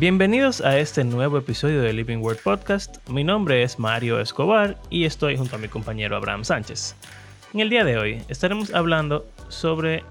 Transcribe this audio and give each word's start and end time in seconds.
Bienvenidos 0.00 0.62
a 0.62 0.78
este 0.78 1.04
nuevo 1.04 1.36
episodio 1.36 1.82
de 1.82 1.92
Living 1.92 2.22
Word 2.22 2.38
Podcast. 2.38 3.06
Mi 3.10 3.22
nombre 3.22 3.62
es 3.62 3.78
Mario 3.78 4.18
Escobar 4.18 4.78
y 4.88 5.04
estoy 5.04 5.36
junto 5.36 5.56
a 5.56 5.58
mi 5.58 5.68
compañero 5.68 6.16
Abraham 6.16 6.42
Sánchez. 6.42 6.96
En 7.52 7.60
el 7.60 7.68
día 7.68 7.84
de 7.84 7.98
hoy 7.98 8.24
estaremos 8.30 8.72
hablando 8.72 9.28
sobre 9.50 10.02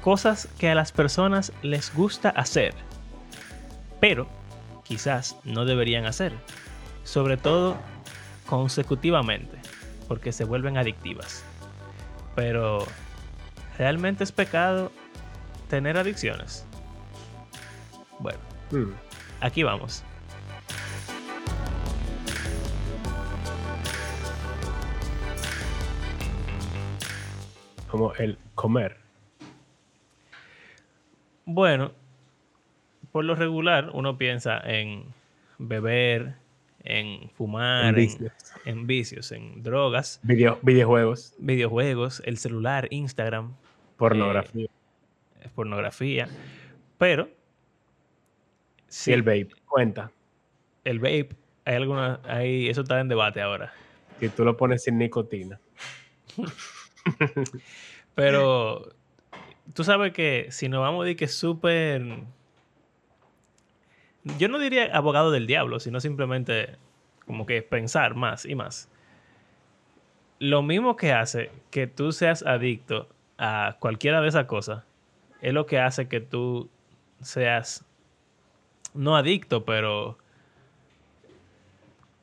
cosas 0.00 0.48
que 0.58 0.70
a 0.70 0.74
las 0.74 0.90
personas 0.90 1.52
les 1.60 1.94
gusta 1.94 2.30
hacer, 2.30 2.72
pero 4.00 4.26
quizás 4.84 5.36
no 5.44 5.66
deberían 5.66 6.06
hacer, 6.06 6.32
sobre 7.04 7.36
todo 7.36 7.76
consecutivamente, 8.46 9.58
porque 10.08 10.32
se 10.32 10.44
vuelven 10.44 10.78
adictivas. 10.78 11.44
Pero, 12.34 12.86
¿realmente 13.76 14.24
es 14.24 14.32
pecado 14.32 14.90
tener 15.68 15.98
adicciones? 15.98 16.64
Hmm. 18.70 18.92
aquí 19.40 19.62
vamos. 19.62 20.04
Como 27.88 28.14
el 28.14 28.38
comer. 28.54 28.96
Bueno, 31.44 31.92
por 33.10 33.24
lo 33.24 33.34
regular 33.34 33.90
uno 33.92 34.16
piensa 34.16 34.60
en 34.60 35.04
beber, 35.58 36.34
en 36.84 37.28
fumar, 37.30 37.86
En 37.86 37.88
en, 37.88 37.94
vicios. 37.96 38.32
en 38.64 38.86
vicios, 38.86 39.32
en 39.32 39.62
drogas, 39.62 40.20
Video, 40.22 40.58
videojuegos, 40.62 41.34
videojuegos, 41.38 42.22
el 42.24 42.38
celular, 42.38 42.86
Instagram, 42.90 43.54
pornografía. 43.96 44.68
eh, 45.40 45.48
pornografía. 45.54 46.28
Pero, 46.98 47.28
Sí, 48.90 49.12
el 49.12 49.22
vape. 49.22 49.50
Cuenta. 49.66 50.10
el 50.84 50.98
vape, 50.98 51.30
hay 51.64 51.74
alguna, 51.76 52.20
hay, 52.24 52.68
eso 52.68 52.82
está 52.82 53.00
en 53.00 53.08
debate 53.08 53.40
ahora. 53.40 53.72
Si 54.18 54.28
tú 54.28 54.44
lo 54.44 54.56
pones 54.56 54.82
sin 54.82 54.98
nicotina. 54.98 55.60
Pero 58.14 58.92
tú 59.72 59.84
sabes 59.84 60.12
que 60.12 60.48
si 60.50 60.68
nos 60.68 60.80
vamos 60.80 61.02
a 61.02 61.04
decir 61.04 61.16
que 61.16 61.24
es 61.26 61.34
súper. 61.34 62.02
Yo 64.38 64.48
no 64.48 64.58
diría 64.58 64.94
abogado 64.94 65.30
del 65.30 65.46
diablo, 65.46 65.80
sino 65.80 66.00
simplemente 66.00 66.76
como 67.26 67.46
que 67.46 67.62
pensar 67.62 68.16
más 68.16 68.44
y 68.44 68.56
más. 68.56 68.90
Lo 70.40 70.62
mismo 70.62 70.96
que 70.96 71.12
hace 71.12 71.52
que 71.70 71.86
tú 71.86 72.12
seas 72.12 72.42
adicto 72.42 73.08
a 73.38 73.76
cualquiera 73.78 74.20
de 74.20 74.28
esas 74.28 74.46
cosas 74.46 74.82
es 75.40 75.54
lo 75.54 75.64
que 75.64 75.78
hace 75.78 76.08
que 76.08 76.20
tú 76.20 76.68
seas 77.22 77.86
no 78.94 79.16
adicto, 79.16 79.64
pero 79.64 80.18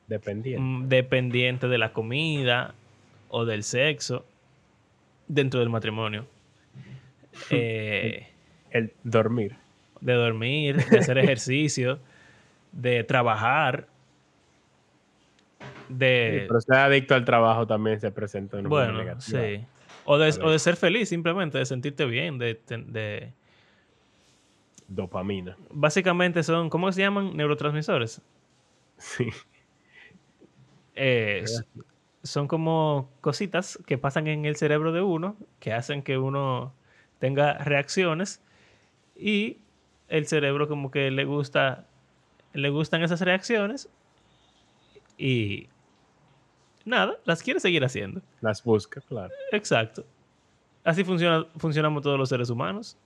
Dependiendo. 0.06 0.62
mm, 0.62 0.88
dependiente 0.88 1.68
de 1.68 1.78
la 1.78 1.92
comida 1.92 2.74
o 3.28 3.44
del 3.44 3.62
sexo 3.62 4.24
dentro 5.26 5.60
del 5.60 5.68
matrimonio. 5.68 6.26
Eh, 7.50 8.26
El 8.72 8.92
dormir. 9.04 9.54
de 10.00 10.12
dormir, 10.14 10.84
de 10.86 10.98
hacer 10.98 11.18
ejercicio, 11.18 12.00
de 12.72 13.04
trabajar, 13.04 13.86
de... 15.88 16.46
Pero 16.48 16.60
ser 16.60 16.74
adicto 16.76 17.14
al 17.14 17.24
trabajo 17.24 17.64
también 17.66 18.00
se 18.00 18.10
presenta 18.10 18.56
una 18.56 18.68
manera 18.68 18.92
bueno, 19.04 19.20
sí. 19.20 19.64
O 20.04 20.18
de, 20.18 20.34
o 20.42 20.50
de 20.50 20.58
ser 20.58 20.74
feliz 20.74 21.08
simplemente, 21.10 21.58
de 21.58 21.66
sentirte 21.66 22.06
bien, 22.06 22.38
de, 22.38 22.58
de... 22.66 23.32
Dopamina. 24.88 25.56
Básicamente 25.70 26.42
son, 26.42 26.70
¿cómo 26.70 26.90
se 26.90 27.02
llaman? 27.02 27.36
Neurotransmisores. 27.36 28.22
Sí. 28.96 29.28
Eh, 30.94 31.44
son 32.24 32.48
como 32.48 33.08
cositas 33.20 33.78
que 33.86 33.98
pasan 33.98 34.26
en 34.26 34.44
el 34.44 34.56
cerebro 34.56 34.90
de 34.90 35.00
uno 35.00 35.36
que 35.60 35.72
hacen 35.72 36.02
que 36.02 36.18
uno 36.18 36.74
tenga 37.20 37.54
reacciones 37.58 38.42
y 39.14 39.58
el 40.08 40.26
cerebro 40.26 40.66
como 40.66 40.90
que 40.90 41.12
le 41.12 41.24
gusta 41.24 41.86
le 42.52 42.70
gustan 42.70 43.02
esas 43.02 43.20
reacciones 43.20 43.88
y 45.16 45.68
nada, 46.84 47.18
las 47.24 47.42
quiere 47.42 47.60
seguir 47.60 47.84
haciendo. 47.84 48.22
Las 48.40 48.62
busca, 48.62 49.00
claro. 49.02 49.32
Exacto. 49.52 50.04
Así 50.84 51.04
funciona, 51.04 51.46
funcionamos 51.56 52.02
todos 52.02 52.18
los 52.18 52.28
seres 52.28 52.50
humanos, 52.50 52.96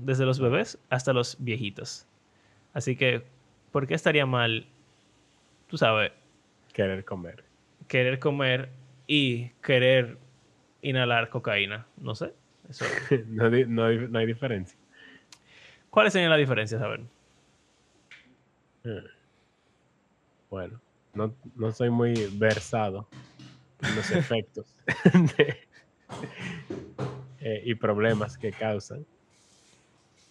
desde 0.00 0.24
los 0.26 0.38
bebés 0.40 0.78
hasta 0.90 1.12
los 1.12 1.36
viejitos. 1.42 2.06
Así 2.72 2.96
que, 2.96 3.24
¿por 3.72 3.86
qué 3.86 3.94
estaría 3.94 4.26
mal, 4.26 4.66
tú 5.68 5.76
sabes, 5.78 6.12
Querer 6.72 7.04
comer. 7.04 7.44
querer 7.88 8.18
comer 8.18 8.70
y 9.06 9.48
querer 9.62 10.18
inhalar 10.82 11.28
cocaína. 11.30 11.86
No 11.96 12.14
sé. 12.14 12.34
Eso. 12.68 12.84
no, 13.28 13.48
no 13.50 13.84
hay- 13.84 14.08
no 14.08 14.18
hay 14.18 14.26
diferencia. 14.26 14.78
¿Cuáles 15.90 16.12
serían 16.12 16.30
las 16.30 16.38
diferencias? 16.38 16.80
A 16.82 16.88
ver. 16.88 17.00
Bueno, 20.50 20.80
no, 21.14 21.34
no 21.56 21.72
soy 21.72 21.90
muy 21.90 22.14
versado 22.38 23.08
en 23.80 23.96
los 23.96 24.10
efectos 24.12 24.76
de- 25.36 25.68
eh, 27.40 27.62
y 27.64 27.74
problemas 27.74 28.36
que 28.38 28.52
causan 28.52 29.04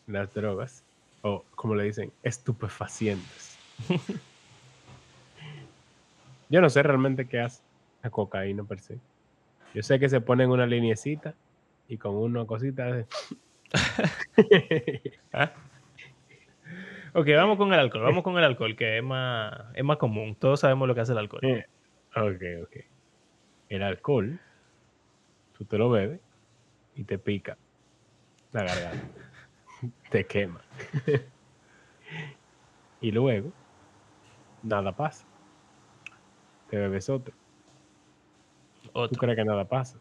las 0.07 0.33
drogas, 0.33 0.83
o 1.21 1.43
como 1.55 1.75
le 1.75 1.83
dicen, 1.83 2.11
estupefacientes. 2.23 3.57
Yo 6.49 6.61
no 6.61 6.69
sé 6.69 6.81
realmente 6.81 7.27
qué 7.27 7.41
hace 7.41 7.61
la 8.01 8.09
cocaína 8.09 8.63
per 8.63 8.79
se. 8.79 8.97
Yo 9.73 9.83
sé 9.83 9.99
que 9.99 10.09
se 10.09 10.21
pone 10.21 10.45
en 10.45 10.49
una 10.49 10.65
liniecita 10.65 11.35
y 11.87 11.97
con 11.97 12.15
una 12.15 12.45
cosita 12.45 12.85
de... 12.85 13.05
¿Ah? 15.33 15.51
Ok, 17.13 17.27
vamos 17.35 17.57
con 17.57 17.73
el 17.73 17.79
alcohol. 17.79 18.03
Vamos 18.03 18.23
con 18.23 18.37
el 18.37 18.43
alcohol, 18.43 18.75
que 18.75 18.97
es 18.97 19.03
más, 19.03 19.51
es 19.73 19.83
más 19.83 19.97
común. 19.97 20.35
Todos 20.35 20.59
sabemos 20.59 20.87
lo 20.87 20.95
que 20.95 21.01
hace 21.01 21.13
el 21.13 21.17
alcohol. 21.17 21.41
Eh, 21.43 21.65
ok, 22.15 22.63
ok. 22.63 22.85
El 23.69 23.83
alcohol, 23.83 24.39
tú 25.57 25.65
te 25.65 25.77
lo 25.77 25.89
bebes 25.89 26.21
y 26.95 27.03
te 27.03 27.17
pica 27.17 27.57
la 28.53 28.63
garganta. 28.63 29.16
te 30.09 30.25
quema. 30.25 30.61
y 33.01 33.11
luego, 33.11 33.51
nada 34.63 34.95
pasa. 34.95 35.25
Te 36.69 36.77
bebes 36.77 37.09
otro. 37.09 37.33
Tú 38.93 39.15
crees 39.15 39.37
que 39.37 39.45
nada 39.45 39.65
pasa. 39.65 39.99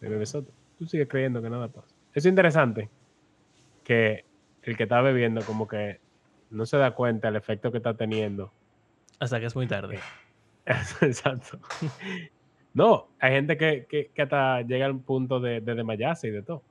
Te 0.00 0.08
bebes 0.08 0.34
otro. 0.34 0.52
Tú 0.78 0.86
sigues 0.86 1.08
creyendo 1.08 1.40
que 1.42 1.50
nada 1.50 1.68
pasa. 1.68 1.94
Es 2.14 2.26
interesante 2.26 2.90
que 3.84 4.24
el 4.62 4.76
que 4.76 4.82
está 4.84 5.00
bebiendo 5.00 5.42
como 5.42 5.66
que 5.66 6.00
no 6.50 6.66
se 6.66 6.76
da 6.76 6.92
cuenta 6.92 7.28
del 7.28 7.36
efecto 7.36 7.72
que 7.72 7.78
está 7.78 7.94
teniendo 7.94 8.52
Hasta 9.18 9.40
que 9.40 9.46
es 9.46 9.56
muy 9.56 9.66
tarde. 9.66 9.98
Exacto. 10.66 11.58
No, 12.74 13.08
hay 13.18 13.32
gente 13.32 13.56
que, 13.56 13.86
que, 13.88 14.10
que 14.14 14.22
hasta 14.22 14.62
llega 14.62 14.86
al 14.86 15.00
punto 15.00 15.40
de, 15.40 15.60
de 15.60 15.74
desmayarse 15.74 16.28
y 16.28 16.30
de 16.30 16.42
todo. 16.42 16.62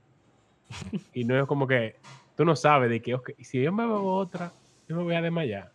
Y 1.14 1.26
no 1.26 1.38
es 1.40 1.46
como 1.46 1.68
que 1.68 1.96
tú 2.36 2.46
no 2.46 2.56
sabes 2.56 2.90
de 2.90 3.02
que, 3.02 3.14
ok, 3.16 3.32
si 3.40 3.62
yo 3.62 3.72
me 3.74 3.84
bebo 3.86 4.16
otra, 4.16 4.54
yo 4.88 4.96
me 4.96 5.04
voy 5.04 5.16
a 5.16 5.22
desmayar. 5.22 5.72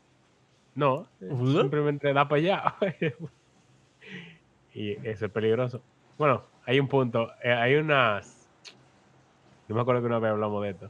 No, 0.74 1.10
Ujú. 1.20 1.60
simplemente 1.60 2.12
da 2.12 2.26
para 2.28 2.38
allá. 2.40 2.76
y 4.72 4.92
eso 5.08 5.26
es 5.26 5.32
peligroso. 5.32 5.84
Bueno, 6.18 6.50
hay 6.64 6.80
un 6.80 6.88
punto, 6.88 7.30
eh, 7.42 7.52
hay 7.52 7.74
unas... 7.76 8.50
No 9.68 9.74
me 9.74 9.80
acuerdo 9.80 10.00
que 10.02 10.06
una 10.06 10.18
vez 10.18 10.30
hablamos 10.30 10.62
de 10.62 10.70
esto, 10.70 10.88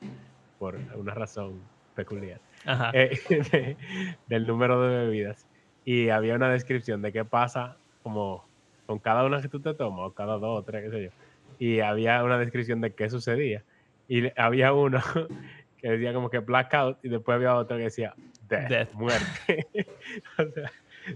por 0.59 0.81
una 0.97 1.14
razón 1.14 1.69
peculiar 1.94 2.43
eh, 2.93 3.19
de- 3.52 3.76
del 4.26 4.47
número 4.47 4.82
de 4.82 5.06
bebidas 5.06 5.49
y 5.82 6.11
había 6.11 6.35
una 6.35 6.50
descripción 6.50 7.00
de 7.00 7.12
qué 7.12 7.25
pasa 7.25 7.81
como 8.02 8.50
con 8.85 8.99
cada 8.99 9.25
una 9.25 9.41
que 9.41 9.49
tú 9.49 9.61
te 9.62 9.73
tomas 9.75 10.00
o 10.11 10.12
cada 10.14 10.35
dos 10.38 10.61
o 10.61 10.64
tres, 10.64 10.85
qué 10.85 10.91
sé 10.91 11.05
yo. 11.05 11.11
Y 11.59 11.81
había 11.81 12.23
una 12.23 12.38
descripción 12.38 12.81
de 12.81 12.94
qué 12.94 13.09
sucedía. 13.09 13.64
Y 14.08 14.31
había 14.41 14.73
uno 14.73 15.00
que 15.79 15.91
decía 15.91 16.12
como 16.12 16.31
que 16.31 16.38
blackout 16.38 16.99
y 17.05 17.08
después 17.08 17.37
había 17.37 17.55
otro 17.55 17.76
que 17.76 17.85
decía 17.85 18.14
death, 18.49 18.69
Death. 18.69 18.93
muerte. 18.93 19.67
o 20.38 20.50
sea, 20.53 20.73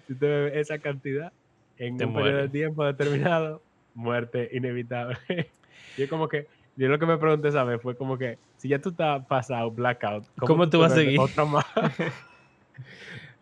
si 0.06 0.14
te 0.14 0.26
bebes 0.26 0.56
esa 0.56 0.78
cantidad 0.78 1.32
en 1.76 1.96
Te 1.96 2.04
un 2.04 2.14
periodo 2.14 2.36
de 2.38 2.48
tiempo 2.48 2.84
determinado, 2.84 3.62
muerte 3.94 4.48
inevitable. 4.52 5.18
yo 5.96 6.08
como 6.08 6.28
que, 6.28 6.46
yo 6.76 6.88
lo 6.88 6.98
que 6.98 7.06
me 7.06 7.18
pregunté 7.18 7.48
esa 7.48 7.64
vez 7.64 7.80
fue 7.80 7.96
como 7.96 8.18
que, 8.18 8.38
si 8.56 8.68
ya 8.68 8.78
tú 8.80 8.90
estás 8.90 9.24
pasado 9.26 9.70
blackout, 9.70 10.26
¿Cómo 10.38 10.64
tú 10.64 10.70
te 10.70 10.76
vas 10.78 10.92
a 10.92 10.96
seguir? 10.96 11.18
Más. 11.46 11.64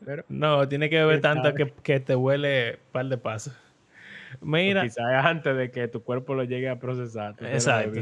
Pero 0.04 0.24
No, 0.28 0.68
tiene 0.68 0.88
que 0.88 0.96
beber 0.96 1.20
¿Quién 1.20 1.34
tanto 1.34 1.54
que, 1.54 1.72
que 1.82 2.00
te 2.00 2.14
huele 2.14 2.78
par 2.92 3.06
de 3.06 3.18
pasos. 3.18 3.56
Mira, 4.40 4.82
quizás 4.82 5.24
antes 5.24 5.56
de 5.56 5.70
que 5.70 5.88
tu 5.88 6.02
cuerpo 6.02 6.34
lo 6.34 6.44
llegue 6.44 6.68
a 6.68 6.78
procesar. 6.78 7.34
tú 7.34 7.44
Exacto. 7.44 8.00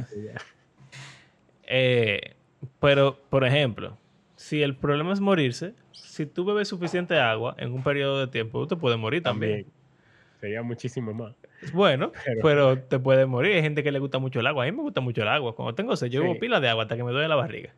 Eh, 1.67 2.35
pero, 2.81 3.19
por 3.31 3.45
ejemplo, 3.45 3.97
si 4.37 4.63
el 4.63 4.77
problema 4.77 5.13
es 5.13 5.21
morirse, 5.21 5.75
si 5.93 6.27
tú 6.27 6.45
bebes 6.45 6.69
suficiente 6.69 7.19
agua 7.19 7.55
en 7.59 7.73
un 7.73 7.83
periodo 7.83 8.21
de 8.21 8.27
tiempo, 8.29 8.61
tú 8.61 8.67
te 8.69 8.77
puedes 8.77 8.99
morir 8.99 9.23
también. 9.23 9.65
También. 9.65 9.77
Sería 10.41 10.63
muchísimo 10.63 11.15
más. 11.15 11.35
Bueno, 11.73 12.13
Pero- 12.25 12.41
pero, 12.43 12.79
te 12.79 12.99
puedes 12.99 13.27
morir. 13.27 13.57
Hay 13.57 13.63
gente 13.63 13.83
que 13.83 13.91
le 13.91 13.99
gusta 13.99 14.19
mucho 14.19 14.41
el 14.41 14.47
agua. 14.47 14.65
A 14.65 14.67
mí 14.67 14.73
me 14.77 14.83
gusta 14.83 15.01
mucho 15.01 15.23
el 15.23 15.29
agua. 15.29 15.55
Cuando 15.57 15.75
tengo 15.75 15.97
sed, 15.97 16.09
yo 16.09 16.21
bebo 16.21 16.35
Sí. 16.35 16.41
pila 16.41 16.61
de 16.61 16.69
agua 16.69 16.83
hasta 16.85 16.97
que 16.97 17.03
me 17.05 17.11
duele 17.13 17.27
la 17.29 17.37
barriga. 17.37 17.73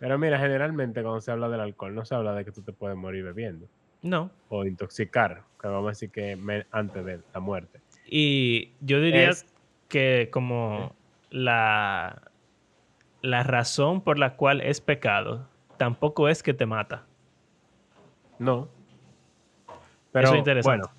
Pero 0.00 0.18
mira, 0.18 0.38
generalmente 0.38 1.02
cuando 1.02 1.20
se 1.20 1.30
habla 1.30 1.48
del 1.50 1.60
alcohol, 1.60 1.94
no 1.94 2.04
se 2.06 2.14
habla 2.14 2.32
de 2.34 2.44
que 2.46 2.52
tú 2.52 2.62
te 2.62 2.72
puedes 2.72 2.96
morir 2.96 3.24
bebiendo 3.24 3.66
No. 4.02 4.30
o 4.48 4.64
intoxicar, 4.64 5.42
que 5.60 5.68
vamos 5.68 5.86
a 5.86 5.90
decir 5.90 6.10
que 6.10 6.38
antes 6.70 7.04
de 7.04 7.20
la 7.34 7.40
muerte. 7.40 7.80
Y 8.06 8.70
yo 8.80 9.00
diría 9.02 9.28
Es- 9.30 9.44
que 9.88 10.28
como 10.32 10.94
la, 11.30 12.22
la 13.22 13.42
razón 13.42 14.00
por 14.00 14.18
la 14.18 14.36
cual 14.36 14.60
es 14.60 14.80
pecado 14.80 15.46
tampoco 15.76 16.28
es 16.28 16.42
que 16.42 16.54
te 16.54 16.66
mata. 16.66 17.04
No. 18.38 18.68
Pero 20.12 20.26
Eso 20.28 20.34
es 20.34 20.38
interesante. 20.38 20.78
bueno, 20.86 20.92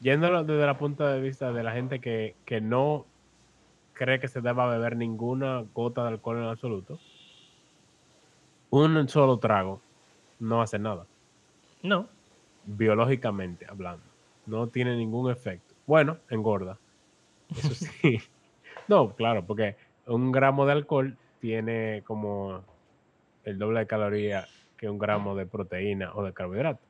yéndolo 0.00 0.44
desde 0.44 0.64
el 0.68 0.76
punto 0.76 1.06
de 1.06 1.20
vista 1.20 1.52
de 1.52 1.62
la 1.62 1.72
gente 1.72 2.00
que, 2.00 2.34
que 2.44 2.60
no 2.60 3.06
cree 3.92 4.18
que 4.20 4.28
se 4.28 4.40
deba 4.40 4.66
beber 4.68 4.96
ninguna 4.96 5.64
gota 5.74 6.02
de 6.02 6.08
alcohol 6.08 6.38
en 6.38 6.44
absoluto, 6.44 6.98
un 8.70 9.08
solo 9.08 9.38
trago 9.38 9.80
no 10.40 10.60
hace 10.60 10.78
nada, 10.78 11.06
No. 11.82 12.08
biológicamente 12.64 13.66
hablando. 13.68 14.02
No 14.46 14.66
tiene 14.66 14.96
ningún 14.96 15.30
efecto. 15.30 15.74
Bueno, 15.86 16.18
engorda. 16.28 16.76
Eso 17.50 17.74
sí. 17.74 18.18
no, 18.88 19.14
claro, 19.14 19.44
porque 19.46 19.76
un 20.06 20.32
gramo 20.32 20.66
de 20.66 20.72
alcohol 20.72 21.16
tiene 21.44 22.02
como 22.06 22.64
el 23.42 23.58
doble 23.58 23.80
de 23.80 23.86
calorías 23.86 24.48
que 24.78 24.88
un 24.88 24.96
gramo 24.96 25.36
de 25.36 25.44
proteína 25.44 26.14
o 26.14 26.24
de 26.24 26.32
carbohidrato. 26.32 26.80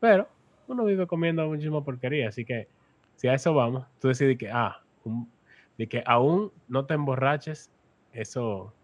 Pero 0.00 0.26
uno 0.66 0.84
vive 0.84 1.06
comiendo 1.06 1.46
muchísima 1.46 1.84
porquería, 1.84 2.26
así 2.28 2.44
que 2.44 2.66
si 3.14 3.28
a 3.28 3.34
eso 3.34 3.54
vamos, 3.54 3.86
tú 4.00 4.08
decides 4.08 4.36
que, 4.36 4.50
ah, 4.50 4.76
un- 5.04 5.32
de 5.78 5.88
que 5.88 6.02
aún 6.04 6.50
no 6.66 6.86
te 6.86 6.94
emborraches, 6.94 7.70
eso 8.10 8.74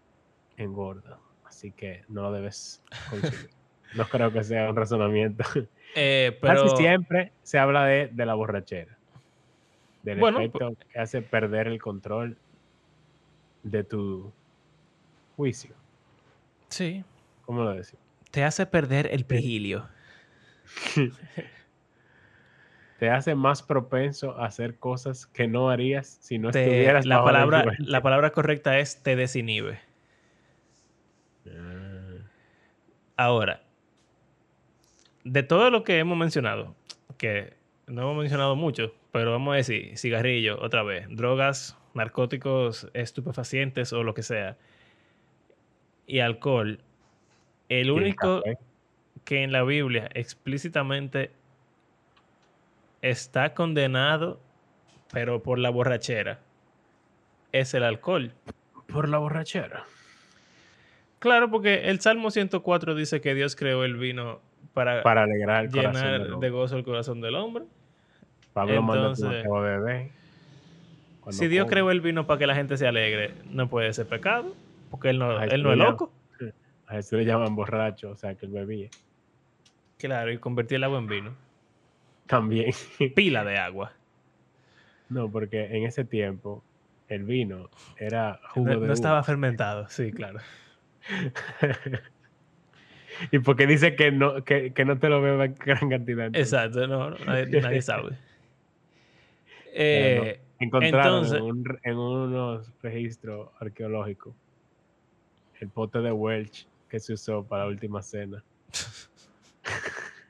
engorda. 0.55 1.19
Así 1.43 1.73
que 1.73 2.03
no 2.07 2.21
lo 2.21 2.31
debes 2.31 2.81
consumir. 3.09 3.49
no 3.95 4.05
creo 4.05 4.31
que 4.31 4.43
sea 4.45 4.69
un 4.69 4.77
razonamiento. 4.77 5.43
Eh, 5.99 6.37
pero 6.39 6.53
Casi 6.53 6.77
siempre 6.77 7.33
se 7.41 7.57
habla 7.59 7.83
de, 7.85 8.07
de 8.13 8.25
la 8.25 8.35
borrachera. 8.35 8.97
Del 10.03 10.19
Bueno, 10.19 10.39
efecto 10.39 10.69
que 10.93 10.99
hace 10.99 11.21
perder 11.21 11.67
el 11.67 11.81
control 11.81 12.37
de 13.63 13.83
tu 13.83 14.31
juicio. 15.37 15.73
sí, 16.67 17.05
¿Cómo 17.45 17.63
lo 17.63 17.73
decimos? 17.73 18.03
te 18.31 18.43
hace 18.43 18.65
perder 18.65 19.07
el 19.13 19.23
vigilio. 19.23 19.87
Te 22.99 23.09
hace 23.11 23.35
más 23.35 23.61
propenso 23.61 24.35
a 24.39 24.45
hacer 24.47 24.79
cosas 24.79 25.27
que 25.27 25.47
no 25.47 25.69
harías 25.69 26.17
si 26.19 26.39
no 26.39 26.49
Te- 26.49 26.63
estuvieras 26.65 27.05
la, 27.05 27.23
palabra, 27.23 27.63
la 27.77 28.01
palabra 28.01 28.31
correcta 28.31 28.79
es 28.79 29.03
te 29.03 29.15
desinhibe. 29.15 29.79
Ah, 31.47 32.15
Ahora, 33.17 33.61
de 35.23 35.43
todo 35.43 35.69
lo 35.69 35.83
que 35.83 35.99
hemos 35.99 36.17
mencionado, 36.17 36.75
que 37.17 37.53
no 37.85 38.01
hemos 38.01 38.17
mencionado 38.17 38.55
mucho, 38.55 38.93
pero 39.11 39.31
vamos 39.31 39.53
a 39.53 39.57
decir, 39.57 39.95
cigarrillo, 39.97 40.59
otra 40.61 40.81
vez, 40.83 41.05
drogas, 41.09 41.77
narcóticos, 41.93 42.87
estupefacientes 42.93 43.93
o 43.93 44.01
lo 44.03 44.13
que 44.15 44.23
sea, 44.23 44.57
y 46.07 46.19
alcohol, 46.19 46.79
el 47.69 47.91
único 47.91 48.41
que 49.25 49.43
en 49.43 49.51
la 49.51 49.63
Biblia 49.63 50.09
explícitamente 50.13 51.31
está 53.01 53.53
condenado, 53.53 54.39
pero 55.11 55.43
por 55.43 55.59
la 55.59 55.69
borrachera, 55.69 56.39
es 57.51 57.73
el 57.73 57.83
alcohol. 57.83 58.31
Por 58.87 59.09
la 59.09 59.17
borrachera. 59.17 59.83
Claro, 61.19 61.49
porque 61.49 61.89
el 61.89 61.99
Salmo 61.99 62.31
104 62.31 62.95
dice 62.95 63.21
que 63.21 63.33
Dios 63.33 63.55
creó 63.55 63.83
el 63.83 63.97
vino 63.97 64.39
para, 64.73 65.03
Para 65.03 65.23
alegrar 65.23 65.65
el 65.65 65.71
llenar 65.71 66.37
de 66.37 66.49
gozo 66.49 66.77
el 66.77 66.83
corazón 66.83 67.19
del 67.19 67.35
hombre. 67.35 67.65
Pablo 68.53 68.79
entonces, 68.79 69.45
a 69.45 69.59
beber. 69.59 70.09
si 71.29 71.47
Dios 71.47 71.65
come. 71.65 71.73
creó 71.73 71.91
el 71.91 72.01
vino 72.01 72.25
para 72.25 72.39
que 72.39 72.47
la 72.47 72.55
gente 72.55 72.77
se 72.77 72.87
alegre, 72.87 73.33
no 73.51 73.67
puede 73.67 73.93
ser 73.93 74.07
pecado, 74.07 74.55
porque 74.89 75.09
él 75.09 75.19
no, 75.19 75.41
él 75.41 75.49
eso 75.51 75.57
no 75.63 75.71
es 75.71 75.77
loco. 75.77 76.13
A 76.87 76.93
Jesús 76.93 77.19
le 77.19 77.25
llaman 77.25 77.55
borracho, 77.55 78.11
o 78.11 78.15
sea, 78.15 78.35
que 78.35 78.45
él 78.45 78.51
bebía. 78.53 78.89
Claro, 79.97 80.31
y 80.31 80.37
convertir 80.37 80.77
el 80.77 80.83
agua 80.85 80.99
en 80.99 81.07
vino. 81.07 81.31
También. 82.27 82.71
Pila 83.15 83.43
de 83.43 83.57
agua. 83.57 83.91
No, 85.09 85.29
porque 85.29 85.65
en 85.65 85.83
ese 85.85 86.05
tiempo 86.05 86.63
el 87.09 87.23
vino 87.23 87.69
era 87.97 88.39
jugo 88.49 88.67
No, 88.67 88.71
de 88.73 88.77
no 88.79 88.83
uva. 88.85 88.93
estaba 88.93 89.23
fermentado, 89.23 89.87
sí, 89.89 90.11
claro. 90.11 90.39
y 93.31 93.39
porque 93.39 93.67
dice 93.67 93.95
que 93.95 94.11
no, 94.11 94.43
que, 94.43 94.73
que 94.73 94.85
no 94.85 94.97
te 94.99 95.09
lo 95.09 95.21
beba 95.21 95.45
en 95.45 95.55
gran 95.55 95.89
cantidad. 95.89 96.27
entonces. 96.27 96.53
Exacto, 96.53 96.87
no, 96.87 97.11
no, 97.11 97.17
nadie, 97.25 97.45
nadie 97.61 97.81
sabe. 97.81 98.11
No. 98.11 98.17
Eh, 99.73 100.41
Encontraron 100.59 101.23
entonces- 101.25 101.37
en, 101.37 101.43
un 101.43 101.65
re- 101.65 101.79
en 101.83 101.97
unos 101.97 102.71
registros 102.81 103.49
arqueológicos 103.59 104.33
el 105.59 105.69
pote 105.69 105.99
de 105.99 106.11
Welch 106.11 106.67
que 106.89 106.99
se 106.99 107.13
usó 107.13 107.43
para 107.43 107.63
la 107.63 107.69
última 107.69 108.01
cena. 108.01 108.43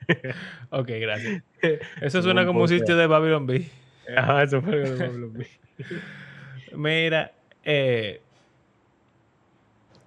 ok, 0.72 0.90
gracias. 1.00 1.44
Eso 2.02 2.22
suena 2.22 2.46
como 2.46 2.62
un 2.62 2.68
sitio 2.68 2.96
de 2.96 3.08
Babylon 3.08 3.46
Bee. 3.46 3.70
Ajá, 4.16 4.44
eso 4.44 4.62
fue 4.62 4.84
habló 4.84 5.28
a 5.28 5.30
mí. 5.30 5.46
Mira, 6.74 7.34
eh, 7.64 8.22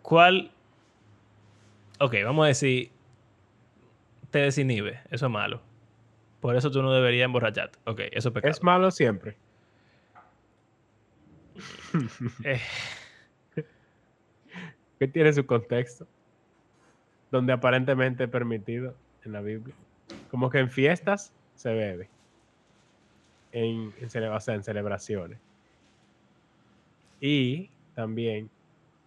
¿cuál? 0.03 0.51
Ok, 1.99 2.15
vamos 2.25 2.45
a 2.45 2.49
decir, 2.49 2.91
te 4.31 4.39
desinhibe, 4.39 5.01
eso 5.11 5.27
es 5.27 5.33
malo. 5.33 5.61
Por 6.41 6.57
eso 6.57 6.71
tú 6.71 6.83
no 6.83 6.93
deberías 6.93 7.27
emborracharte. 7.27 7.79
Ok, 7.85 8.01
eso 8.13 8.29
es 8.31 8.35
pecado. 8.35 8.51
Es 8.51 8.63
malo 8.63 8.91
siempre. 8.91 9.37
Eh, 12.45 12.61
que 15.01 15.09
tiene 15.09 15.33
su 15.33 15.47
contexto, 15.47 16.07
donde 17.31 17.55
aparentemente 17.55 18.25
es 18.25 18.31
permitido 18.31 18.95
en 19.25 19.33
la 19.33 19.41
Biblia. 19.41 19.75
Como 20.29 20.51
que 20.51 20.59
en 20.59 20.71
fiestas 20.71 21.35
se 21.55 21.73
bebe, 21.73 22.11
en, 23.51 23.95
en, 23.99 24.09
cele- 24.11 24.29
o 24.29 24.39
sea, 24.41 24.55
en 24.55 24.63
celebraciones. 24.63 25.41
Y 27.19 27.71
también 27.95 28.51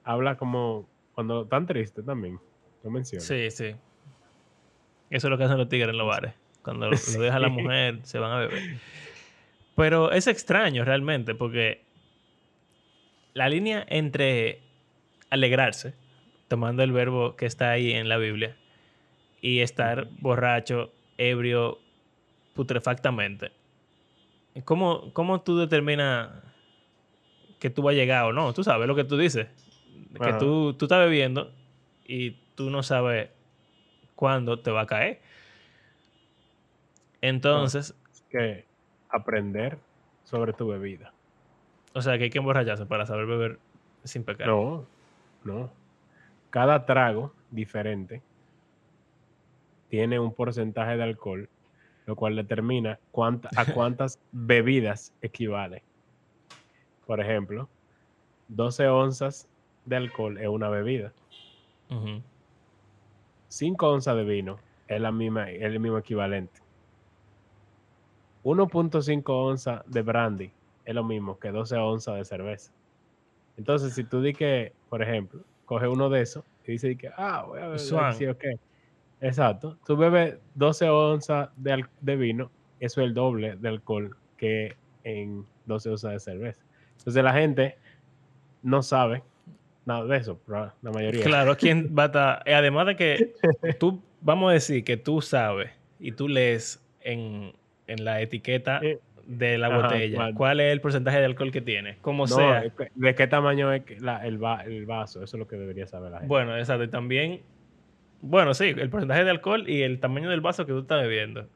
habla 0.04 0.36
como 0.36 0.90
cuando 1.14 1.48
tan 1.48 1.68
triste 1.68 2.02
también, 2.02 2.40
lo 2.84 2.90
menciona. 2.90 3.24
sí, 3.24 3.52
sí. 3.52 3.76
Eso 5.12 5.28
es 5.28 5.30
lo 5.32 5.38
que 5.38 5.44
hacen 5.44 5.60
los 5.60 5.70
tigres 5.70 5.92
en 5.92 5.98
los 6.00 6.08
bares. 6.08 6.34
Cuando 6.64 6.90
lo, 6.90 6.92
lo 7.14 7.22
deja 7.22 7.40
la 7.40 7.50
mujer, 7.50 8.00
se 8.04 8.18
van 8.18 8.32
a 8.32 8.40
beber. 8.40 8.80
Pero 9.76 10.12
es 10.12 10.26
extraño 10.26 10.86
realmente, 10.86 11.36
porque 11.36 11.86
la 13.34 13.48
línea 13.50 13.86
entre 13.90 14.73
alegrarse, 15.34 15.96
tomando 16.48 16.84
el 16.84 16.92
verbo 16.92 17.36
que 17.36 17.48
está 17.48 17.72
ahí 17.72 17.92
en 17.92 18.08
la 18.08 18.18
Biblia, 18.18 18.56
y 19.42 19.60
estar 19.60 20.08
borracho, 20.20 20.92
ebrio, 21.18 21.80
putrefactamente. 22.54 23.52
¿Cómo, 24.64 25.12
cómo 25.14 25.42
tú 25.42 25.58
determinas 25.58 26.30
que 27.60 27.70
tú 27.70 27.82
vas 27.82 27.94
a 27.94 27.96
llegar 27.96 28.26
o 28.26 28.34
no? 28.34 28.54
Tú 28.54 28.64
sabes 28.64 28.88
lo 28.88 28.96
que 28.96 29.04
tú 29.04 29.18
dices. 29.18 29.48
Que 30.24 30.34
tú, 30.34 30.76
tú 30.76 30.86
estás 30.86 31.00
bebiendo 31.00 31.52
y 32.06 32.32
tú 32.54 32.70
no 32.70 32.84
sabes 32.84 33.30
cuándo 34.16 34.60
te 34.60 34.70
va 34.70 34.82
a 34.82 34.86
caer. 34.86 35.20
Entonces, 37.22 37.96
que 38.30 38.66
aprender 39.10 39.80
sobre 40.24 40.54
tu 40.54 40.68
bebida. 40.68 41.12
o 41.94 42.02
sea, 42.02 42.18
que 42.20 42.26
hay 42.26 42.30
que 42.30 42.38
emborracharse 42.38 42.86
para 42.86 43.08
saber 43.08 43.26
beber 43.26 43.60
sin 44.04 44.24
pecar. 44.24 44.48
No, 44.48 44.86
no. 45.44 45.72
Cada 46.50 46.86
trago 46.86 47.34
diferente 47.50 48.22
tiene 49.90 50.20
un 50.20 50.34
porcentaje 50.34 50.98
de 50.98 51.04
alcohol, 51.04 51.50
lo 52.06 52.16
cual 52.16 52.36
determina 52.36 53.00
cuánta- 53.12 53.50
a 53.56 53.66
cuántas 53.80 54.20
bebidas 54.32 55.14
equivale. 55.22 55.84
Por 57.06 57.20
ejemplo, 57.20 57.70
12 58.48 58.88
onzas 58.88 59.48
de 59.86 59.96
alcohol 59.98 60.38
es 60.38 60.48
una 60.48 60.70
bebida. 60.70 61.14
Ujú. 61.90 62.22
5 63.50 63.90
onzas 63.92 64.16
de 64.16 64.24
vino 64.24 64.60
es, 64.88 65.00
la 65.00 65.12
misma, 65.12 65.50
es 65.52 65.62
el 65.64 65.80
mismo 65.80 65.98
equivalente. 65.98 66.60
1.5 68.44 69.34
onzas 69.46 69.82
de 69.86 70.02
brandy 70.02 70.52
es 70.86 70.96
lo 70.96 71.04
mismo 71.04 71.40
que 71.40 71.52
12 71.52 71.78
onzas 71.78 72.16
de 72.18 72.26
cerveza. 72.26 72.74
Entonces, 73.58 73.94
si 73.94 74.04
tú 74.04 74.22
di 74.22 74.34
que, 74.34 74.74
por 74.90 75.02
ejemplo, 75.02 75.42
coge 75.66 75.88
uno 75.88 76.10
de 76.10 76.22
esos 76.22 76.44
y 76.66 76.74
dice 76.74 76.96
que, 76.96 77.10
ah, 77.16 77.46
voy 77.48 77.60
a 77.60 77.68
beber, 77.68 77.80
sí, 78.14 78.26
ok. 78.26 78.44
Exacto. 79.22 79.78
Tú 79.86 79.96
bebes 79.96 80.38
12 80.56 80.90
onzas 80.90 81.50
de, 81.56 81.86
de 82.02 82.16
vino, 82.16 82.52
eso 82.80 83.02
es 83.02 83.08
el 83.08 83.14
doble 83.14 83.56
de 83.56 83.70
alcohol 83.70 84.18
que 84.38 84.76
en 85.04 85.46
12 85.66 85.92
onzas 85.92 86.12
de 86.12 86.20
cerveza. 86.20 86.62
Entonces 86.98 87.24
la 87.24 87.34
gente 87.34 87.78
no 88.62 88.84
sabe 88.84 89.24
nada 89.86 90.06
de 90.06 90.18
eso, 90.18 90.40
la 90.48 90.92
mayoría. 90.92 91.24
Claro, 91.24 91.56
¿quién 91.58 91.96
va 91.98 92.04
a 92.04 92.06
estar? 92.08 92.50
Además 92.50 92.88
de 92.88 92.96
que 92.96 93.34
tú, 93.80 94.02
vamos 94.22 94.50
a 94.50 94.54
decir 94.54 94.84
que 94.84 94.98
tú 94.98 95.22
sabes 95.22 95.72
y 96.00 96.12
tú 96.12 96.28
lees 96.28 96.84
en, 97.02 97.54
en 97.88 98.04
la 98.04 98.22
etiqueta 98.22 98.80
Eh, 98.82 99.00
de 99.26 99.58
la 99.58 99.68
ajá, 99.68 99.78
botella 99.84 100.16
cuál. 100.16 100.34
cuál 100.36 100.60
es 100.60 100.72
el 100.74 100.82
porcentaje 100.82 101.18
de 101.20 101.26
alcohol 101.26 101.52
que 101.52 101.62
tiene. 101.62 101.98
Como 102.02 102.24
no, 102.24 102.28
sea. 102.28 102.64
¿de 102.96 103.16
qué 103.16 103.28
tamaño 103.28 103.72
es 103.72 104.02
la- 104.02 104.26
el, 104.26 104.44
va- 104.44 104.64
el 104.66 104.86
vaso? 104.86 105.24
Eso 105.24 105.38
es 105.38 105.40
lo 105.40 105.48
que 105.48 105.56
debería 105.56 105.88
saber 105.88 106.12
la 106.12 106.18
gente. 106.20 106.28
Bueno, 106.28 106.58
exacto. 106.58 106.84
Y 106.84 106.90
también, 106.90 107.42
bueno, 108.22 108.54
sí, 108.54 108.66
el 108.78 108.90
porcentaje 108.90 109.24
de 109.24 109.30
alcohol 109.30 109.68
y 109.70 109.82
el 109.84 110.00
tamaño 110.00 110.30
del 110.30 110.42
vaso 110.42 110.66
que 110.66 110.74
tú 110.74 110.80
estás 110.80 111.02
bebiendo. 111.02 111.48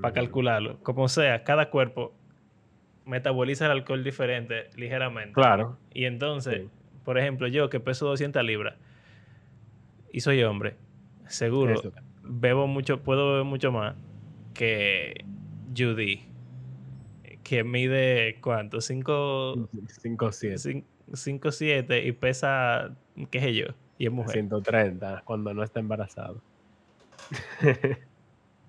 Para 0.00 0.08
Ujú. 0.08 0.14
calcularlo. 0.14 0.78
Como 0.82 1.08
sea, 1.08 1.44
cada 1.44 1.68
cuerpo 1.68 2.14
metaboliza 3.04 3.66
el 3.66 3.72
alcohol 3.72 4.02
diferente 4.02 4.70
ligeramente. 4.76 5.32
Claro. 5.32 5.76
Y 5.92 6.06
entonces, 6.06 6.62
Sí. 6.62 6.68
por 7.04 7.18
ejemplo, 7.18 7.48
yo 7.48 7.68
que 7.68 7.80
peso 7.80 8.06
200 8.06 8.42
libras 8.44 8.76
y 10.10 10.20
soy 10.20 10.42
hombre, 10.44 10.76
seguro 11.26 11.74
Eso. 11.74 11.92
bebo 12.22 12.66
mucho, 12.66 13.02
puedo 13.02 13.32
beber 13.32 13.44
mucho 13.44 13.72
más 13.72 13.94
que 14.54 15.24
Judy, 15.76 16.22
que 17.42 17.64
mide 17.64 18.38
cuánto, 18.40 18.80
5, 18.80 19.68
5 19.86 20.32
7. 20.32 20.84
5, 21.14 21.52
7 21.52 22.06
y 22.06 22.12
pesa, 22.12 22.94
qué 23.30 23.40
sé 23.40 23.54
yo, 23.54 23.66
y 23.98 24.06
es 24.06 24.12
mujer. 24.12 24.32
130 24.32 25.22
cuando 25.24 25.52
no 25.52 25.62
está 25.62 25.80
embarazado. 25.80 26.40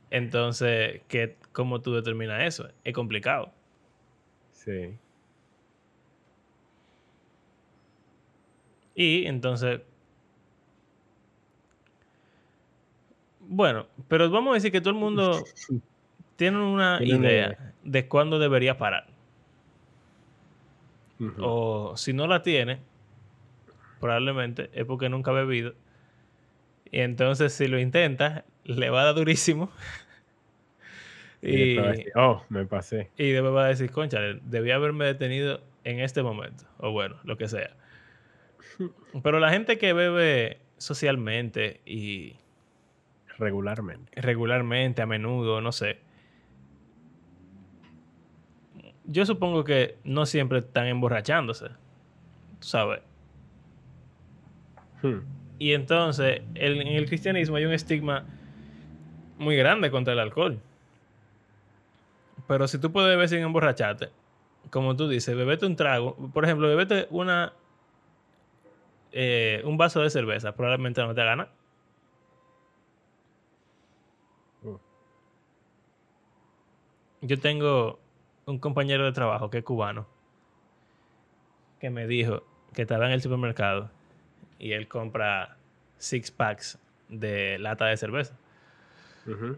Entonces, 0.10 1.01
¿qué, 1.08 1.38
¿cómo 1.51 1.82
tú 1.82 1.94
determinas 1.94 2.44
eso? 2.44 2.70
Es 2.84 2.94
complicado. 2.94 3.51
Sí. 4.51 4.98
Y 8.96 9.25
entonces. 9.25 9.82
Bueno, 13.39 13.88
pero 14.08 14.30
vamos 14.30 14.51
a 14.51 14.56
decir 14.56 14.72
que 14.72 14.82
todo 14.82 14.92
el 14.92 15.00
mundo 15.00 15.44
tiene 16.44 16.62
una 16.62 17.00
idea 17.02 17.74
de 17.86 18.08
cuándo 18.10 18.38
debería 18.38 18.78
parar. 18.78 19.08
O 21.40 21.94
si 21.96 22.12
no 22.12 22.28
la 22.28 22.44
tiene, 22.44 22.82
probablemente 24.02 24.70
es 24.74 24.84
porque 24.84 25.08
nunca 25.08 25.32
ha 25.32 25.36
bebido. 25.36 25.74
Y 26.92 27.00
entonces, 27.00 27.54
si 27.54 27.68
lo 27.68 27.80
intenta, 27.80 28.44
le 28.66 28.90
va 28.90 29.04
a 29.04 29.06
dar 29.06 29.16
durísimo. 29.16 29.72
Y 31.46 31.76
decir, 31.76 32.12
oh, 32.16 32.42
me 32.48 32.66
pasé. 32.66 33.10
y 33.18 33.32
después 33.32 33.54
va 33.54 33.66
a 33.66 33.68
decir, 33.68 33.92
concha, 33.92 34.18
debía 34.44 34.76
haberme 34.76 35.04
detenido 35.04 35.60
en 35.84 36.00
este 36.00 36.24
momento. 36.24 36.64
O 36.78 36.92
bueno, 36.92 37.18
lo 37.26 37.36
que 37.36 37.50
sea. 37.50 37.76
Pero 39.24 39.42
la 39.42 39.50
gente 39.50 39.78
que 39.78 39.92
bebe 39.92 40.62
socialmente 40.78 41.82
y 41.86 42.38
Regularmente. 43.38 44.22
regularmente, 44.22 45.02
a 45.02 45.06
menudo, 45.06 45.60
no 45.60 45.74
sé. 45.74 46.00
Yo 49.05 49.25
supongo 49.25 49.63
que 49.63 49.98
no 50.03 50.25
siempre 50.25 50.60
están 50.60 50.88
emborrachándose. 50.88 51.67
¿Sabes? 52.60 53.01
Hmm. 55.01 55.19
Y 55.60 55.74
entonces, 55.74 56.41
el- 56.55 56.81
en 56.81 56.88
el 56.88 57.05
cristianismo 57.07 57.57
hay 57.57 57.65
un 57.65 57.74
estigma 57.74 58.25
muy 59.38 59.55
grande 59.57 59.91
contra 59.91 60.13
el 60.13 60.19
alcohol. 60.19 60.60
Pero 62.48 62.67
si 62.67 62.77
tú 62.79 62.91
puedes 62.91 63.10
beber 63.10 63.29
sin 63.29 63.39
emborracharte, 63.39 64.10
como 64.69 64.95
tú 64.95 65.07
dices, 65.07 65.36
bebete 65.36 65.65
un 65.65 65.75
trago, 65.75 66.15
por 66.33 66.45
ejemplo, 66.45 66.67
bebete 66.67 67.07
una 67.10 67.53
eh, 69.12 69.62
un 69.65 69.77
vaso 69.77 70.01
de 70.01 70.10
cerveza, 70.10 70.55
probablemente 70.55 71.01
no 71.01 71.13
te 71.13 71.24
gana. 71.24 71.48
Uh. 74.63 74.77
Yo 77.22 77.39
tengo 77.39 78.00
un 78.46 78.60
compañero 78.60 79.06
de 79.06 79.12
trabajo 79.12 79.50
que 79.50 79.60
es 79.60 79.64
cubano 79.64 80.08
que 81.80 81.90
me 81.90 82.08
dijo 82.08 82.44
que 82.74 82.84
estaba 82.84 83.06
en 83.08 83.12
el 83.12 83.22
supermercado 83.22 83.90
y 84.60 84.72
él 84.72 84.88
compra 84.88 85.58
six 85.98 86.32
packs 86.32 86.80
de 87.10 87.58
lata 87.60 87.86
de 87.86 87.98
cerveza 87.98 88.36
Ujú. 89.28 89.58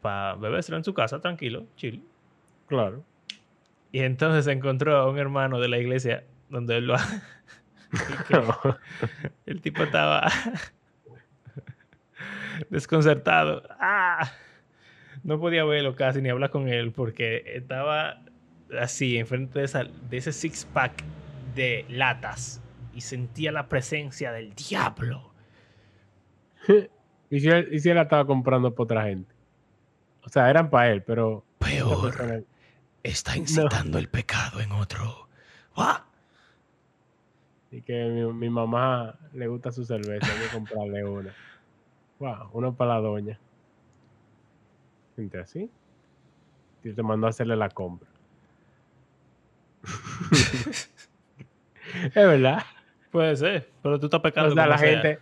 para 0.00 0.34
bebérselo 0.34 0.78
en 0.78 0.84
su 0.84 0.94
casa 0.94 1.20
tranquilo, 1.20 1.66
chill. 1.76 2.04
Claro. 2.66 3.04
Y 3.92 4.00
entonces 4.00 4.46
encontró 4.46 4.96
a 4.96 5.08
un 5.08 5.18
hermano 5.18 5.60
de 5.60 5.68
la 5.68 5.78
iglesia 5.78 6.24
donde 6.48 6.78
él 6.78 6.86
lo 6.86 6.96
ha... 6.96 7.04
el 9.46 9.60
tipo 9.60 9.82
estaba 9.82 10.26
desconcertado. 12.70 13.62
¡Ah! 13.78 14.32
No 15.24 15.38
podía 15.38 15.64
verlo 15.64 15.94
casi 15.94 16.20
ni 16.20 16.28
hablar 16.28 16.50
con 16.50 16.68
él 16.68 16.92
porque 16.92 17.42
estaba 17.46 18.22
así 18.78 19.18
enfrente 19.18 19.60
de, 19.60 19.64
esa, 19.64 19.84
de 19.84 20.16
ese 20.16 20.32
six 20.32 20.64
pack 20.72 21.04
de 21.54 21.84
latas 21.88 22.60
y 22.94 23.00
sentía 23.02 23.52
la 23.52 23.68
presencia 23.68 24.32
del 24.32 24.54
diablo. 24.54 25.32
¿Y 27.30 27.40
si, 27.40 27.48
él, 27.48 27.68
¿Y 27.72 27.80
si 27.80 27.88
él 27.88 27.96
la 27.96 28.02
estaba 28.02 28.26
comprando 28.26 28.74
por 28.74 28.84
otra 28.84 29.04
gente? 29.04 29.32
O 30.24 30.28
sea, 30.28 30.50
eran 30.50 30.70
para 30.70 30.90
él, 30.90 31.02
pero... 31.02 31.44
Peor, 31.58 32.44
está 33.02 33.36
incitando 33.36 33.98
el 33.98 34.08
pecado 34.08 34.60
en 34.60 34.72
otro. 34.72 35.28
¡Ah! 35.76 36.04
Y 37.70 37.80
que 37.82 38.04
mi, 38.04 38.32
mi 38.32 38.50
mamá 38.50 39.18
le 39.32 39.46
gusta 39.46 39.72
su 39.72 39.84
cerveza, 39.84 40.26
hay 40.30 40.46
que 40.46 40.52
comprarle 40.52 41.04
una. 41.04 41.34
Wow, 42.18 42.50
una 42.52 42.70
para 42.70 42.94
la 42.94 43.00
doña. 43.00 43.38
Gente 45.16 45.38
así. 45.38 45.70
Y 46.84 46.92
te 46.92 47.02
mandó 47.02 47.26
a 47.26 47.30
hacerle 47.30 47.56
la 47.56 47.68
compra. 47.68 48.08
es 52.04 52.14
verdad. 52.14 52.62
Puede 53.10 53.36
ser, 53.36 53.68
pero 53.82 54.00
tú 54.00 54.06
estás 54.06 54.20
pecando. 54.20 54.52
O 54.52 54.54
sea, 54.54 54.66
la 54.66 54.78
sea. 54.78 54.88
gente, 54.88 55.18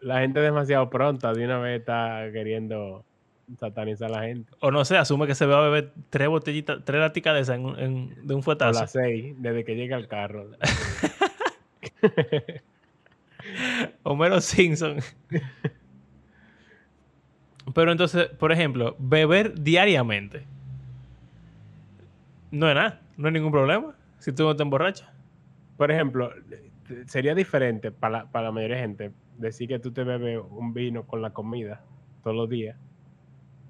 la 0.00 0.20
gente 0.20 0.40
demasiado 0.40 0.88
pronta 0.88 1.32
de 1.32 1.44
una 1.44 1.58
vez 1.58 1.80
está 1.80 2.28
queriendo 2.32 3.04
satanizar 3.58 4.08
a 4.10 4.20
la 4.20 4.22
gente. 4.22 4.50
O 4.60 4.70
no 4.70 4.84
sé, 4.84 4.96
asume 4.96 5.26
que 5.26 5.34
se 5.34 5.46
va 5.46 5.58
a 5.58 5.68
beber 5.68 5.92
tres 6.10 6.28
botellitas, 6.28 6.78
tres 6.84 7.00
laticas 7.00 7.34
de 7.34 7.40
esa 7.40 7.54
en 7.54 8.14
de 8.26 8.34
un 8.34 8.40
A 8.40 8.44
fuetazo. 8.44 8.80
las 8.80 8.92
seis, 8.92 9.34
desde 9.38 9.64
que 9.64 9.74
llega 9.74 9.96
el 9.96 10.06
carro. 10.08 10.50
Homero 14.04 14.40
Simpson. 14.40 14.98
Pero 17.74 17.92
entonces, 17.92 18.28
por 18.28 18.52
ejemplo, 18.52 18.94
beber 18.98 19.60
diariamente 19.60 20.44
no 22.50 22.68
es 22.68 22.74
nada, 22.74 23.00
no 23.16 23.26
hay 23.26 23.32
ningún 23.34 23.52
problema 23.52 23.94
si 24.18 24.32
tú 24.32 24.44
no 24.44 24.56
te 24.56 24.62
emborrachas. 24.62 25.08
Por 25.76 25.90
ejemplo, 25.90 26.30
sería 27.06 27.34
diferente 27.34 27.90
para 27.90 28.18
la, 28.20 28.26
para 28.30 28.46
la 28.46 28.52
mayoría 28.52 28.76
de 28.76 28.82
gente 28.82 29.12
decir 29.36 29.68
que 29.68 29.78
tú 29.78 29.92
te 29.92 30.04
bebes 30.04 30.40
un 30.50 30.72
vino 30.72 31.02
con 31.04 31.20
la 31.22 31.30
comida 31.30 31.82
todos 32.22 32.36
los 32.36 32.48
días 32.48 32.78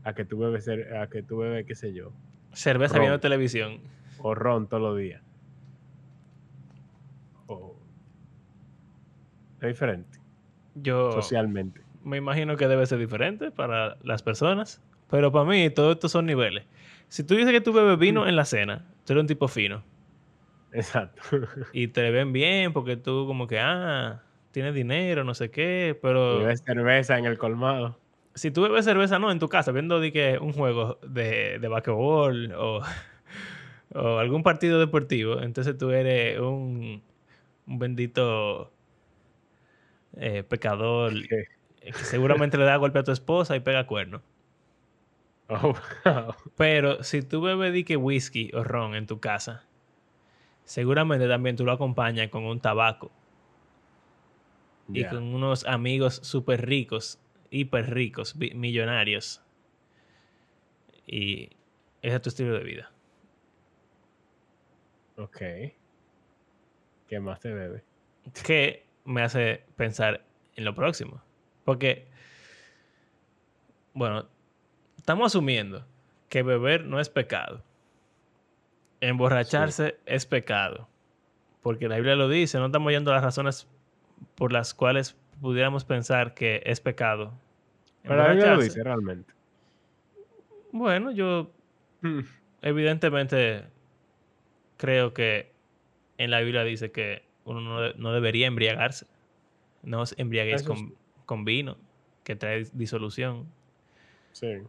a 0.05 0.15
que 0.15 0.25
tú 0.25 0.39
bebes, 0.39 0.69
a 0.69 1.09
que 1.09 1.23
tú 1.23 1.39
bebes, 1.39 1.67
qué 1.67 1.75
sé 1.75 1.93
yo, 1.93 2.13
Cerveza 2.53 2.95
Ron. 2.95 3.01
viendo 3.03 3.19
televisión. 3.21 3.81
o 4.19 4.35
ron 4.35 4.69
todos 4.69 4.83
los 4.83 4.97
días. 4.99 5.21
O- 7.49 7.75
Es 9.61 9.69
diferente 9.69 10.19
Yo 10.75 11.11
socialmente. 11.13 11.81
Me 12.07 12.17
imagino 12.19 12.57
que 12.57 12.69
debe 12.69 12.87
ser 12.87 12.99
diferente 12.99 13.51
para 13.51 13.99
las 14.03 14.23
personas, 14.23 14.83
pero 15.11 15.33
para 15.33 15.45
mí 15.45 15.71
todo 15.71 15.93
esto 15.93 16.09
son 16.09 16.27
niveles. 16.27 16.65
Si 17.09 17.25
tú 17.25 17.35
dices 17.35 17.53
que 17.53 17.61
tú 17.61 17.73
bebes 17.73 17.99
vino 17.99 18.27
en 18.27 18.37
la 18.37 18.45
cena, 18.45 18.87
tú 19.05 19.13
eres 19.13 19.23
un 19.23 19.27
tipo 19.29 19.49
fino. 19.49 19.85
Exacto. 20.73 21.23
y 21.73 21.89
te 21.89 22.11
ven 22.11 22.33
bien 22.33 22.73
porque 22.73 22.97
tú 22.97 23.27
como 23.27 23.47
que, 23.47 23.59
ah, 23.61 24.23
tienes 24.51 24.75
dinero, 24.75 25.25
no 25.25 25.35
sé 25.35 25.51
qué, 25.51 25.99
pero 26.03 26.39
Bebes 26.39 26.63
cerveza 26.65 27.19
en 27.19 27.25
el 27.27 27.39
colmado. 27.39 28.01
si 28.35 28.51
tú 28.51 28.63
bebes 28.63 28.85
cerveza, 28.85 29.19
no, 29.19 29.31
en 29.31 29.39
tu 29.39 29.49
casa, 29.49 29.73
viendo 29.73 30.01
de 30.01 30.13
que 30.13 30.39
un 30.39 30.53
juego 30.53 30.99
de, 31.07 31.59
de 31.59 31.69
basquetbol 31.69 32.53
o, 32.57 32.83
o 33.95 34.19
algún 34.19 34.43
partido 34.43 34.79
deportivo, 34.81 35.43
entonces 35.43 35.77
tú 35.79 35.91
eres 35.91 36.39
un, 36.41 37.03
un 37.67 37.79
bendito 37.79 38.73
eh, 40.17 40.43
pecador 40.43 41.13
que 41.29 41.56
seguramente 41.93 42.59
le 42.59 42.65
da 42.65 42.77
golpe 42.77 42.99
a 42.99 43.05
tu 43.05 43.13
esposa 43.13 43.57
y 43.57 43.61
pega 43.61 43.87
cuerno. 43.87 44.23
Oh, 45.49 45.77
wow. 46.05 46.35
Pero 46.57 47.05
si 47.05 47.23
tú 47.23 47.41
bebes 47.41 47.73
de 47.73 47.85
que 47.85 47.97
whisky 47.97 48.51
o 48.53 48.65
ron 48.65 48.97
en 48.97 49.07
tu 49.07 49.21
casa, 49.21 49.63
seguramente 50.65 51.29
también 51.29 51.55
tú 51.55 51.65
lo 51.65 51.71
acompañas 51.71 52.31
con 52.31 52.43
un 52.43 52.59
tabaco 52.59 53.13
y 54.93 55.05
con 55.05 55.23
unos 55.23 55.65
amigos 55.67 56.17
súper 56.25 56.67
ricos 56.67 57.21
hiper 57.51 57.93
ricos, 57.93 58.37
millonarios. 58.37 59.43
Y 61.07 61.51
ese 62.03 62.17
es 62.17 62.23
tu 62.23 62.29
estilo 62.29 62.55
de 62.55 62.65
vida. 62.65 62.91
Ok. 65.17 65.39
¿Qué 67.09 67.21
más 67.21 67.41
te 67.41 67.53
bebe? 67.53 67.85
Que 68.45 68.85
me 69.05 69.23
hace 69.23 69.65
pensar 69.77 70.25
en 70.57 70.65
lo 70.65 70.75
próximo. 70.75 71.23
Porque, 71.67 72.07
bueno, 73.93 74.29
estamos 74.97 75.33
asumiendo 75.33 75.85
que 76.29 76.45
beber 76.45 76.85
no 76.85 77.01
es 77.01 77.09
pecado. 77.11 77.61
Emborracharse 79.01 79.99
es 80.07 80.27
pecado. 80.27 80.89
Porque 81.63 81.89
la 81.89 81.97
Biblia 81.97 82.15
lo 82.15 82.29
dice, 82.29 82.59
no 82.59 82.67
estamos 82.67 82.93
yendo 82.93 83.11
a 83.11 83.15
las 83.15 83.25
razones 83.25 83.67
por 84.37 84.53
las 84.53 84.75
cuales 84.75 85.17
pudiéramos 85.41 85.85
pensar 85.85 86.35
que 86.35 86.63
es 86.65 86.81
pecado. 86.81 87.35
Pero 88.05 88.17
la 88.17 88.29
Biblia 88.29 88.55
lo 88.55 88.63
dice 88.63 88.85
realmente. 88.85 89.35
Bueno, 90.71 91.11
yo 91.11 91.51
evidentemente 92.63 93.65
creo 94.77 95.13
que 95.13 95.51
en 96.17 96.31
la 96.31 96.39
Biblia 96.43 96.63
dice 96.63 96.93
que 96.93 97.25
uno 97.45 97.61
no, 97.61 97.93
no 97.95 98.13
debería 98.13 98.47
embriagarse. 98.47 99.09
No 99.83 100.03
os 100.03 100.17
embriaguéis 100.17 100.63
con, 100.63 100.95
con 101.27 101.45
vino, 101.45 101.77
que 102.25 102.37
trae 102.37 102.65
disolución. 102.73 103.47
Sí. 104.33 104.63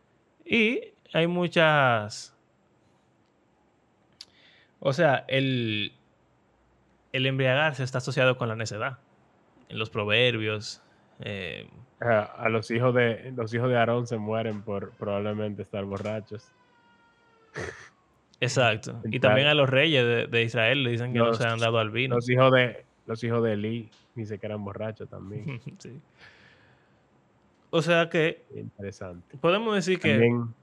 Y 0.46 0.82
hay 1.14 1.28
muchas... 1.28 2.34
O 4.80 4.94
sea, 4.94 5.26
el, 5.28 5.92
el 7.14 7.26
embriagarse 7.26 7.84
está 7.84 7.98
asociado 8.00 8.38
con 8.38 8.48
la 8.48 8.56
necedad. 8.56 9.00
En 9.70 9.80
los 9.80 9.90
proverbios. 9.90 10.82
eh, 11.20 11.68
A, 12.00 12.22
a 12.22 12.50
los 12.50 12.70
hijos 12.72 12.94
de 12.94 13.34
los 13.36 13.54
hijos 13.54 13.70
de 13.70 13.78
Aarón 13.78 14.06
se 14.08 14.18
mueren 14.18 14.62
por 14.62 14.92
probablemente 14.92 15.64
estar 15.64 15.84
borrachos. 15.86 16.52
exacto. 18.40 19.02
Y 19.06 19.20
también 19.20 19.48
a 19.48 19.54
los 19.56 19.70
reyes 19.70 20.06
de, 20.06 20.28
de 20.28 20.44
Israel 20.44 20.84
le 20.84 20.92
dicen 20.92 21.12
que 21.12 21.20
no 21.20 21.26
Los- 21.28 21.38
se 21.38 21.48
han 21.48 21.60
dado 21.60 21.80
al 21.80 21.90
vino. 21.90 22.16
Los 22.16 22.30
hijos 22.30 22.52
de 22.52 22.86
los 23.08 23.24
hijos 23.24 23.42
de 23.44 23.54
Eli 23.54 23.90
dice 24.16 24.38
que 24.38 24.46
eran 24.46 24.64
borrachos 24.64 25.10
también. 25.10 25.60
Sí. 25.80 26.00
O 27.77 27.81
sea 27.84 28.10
que 28.10 28.43
Interesante. 28.55 29.38
podemos 29.38 29.75
decir 29.75 30.00
que 30.00 30.10
También 30.10 30.55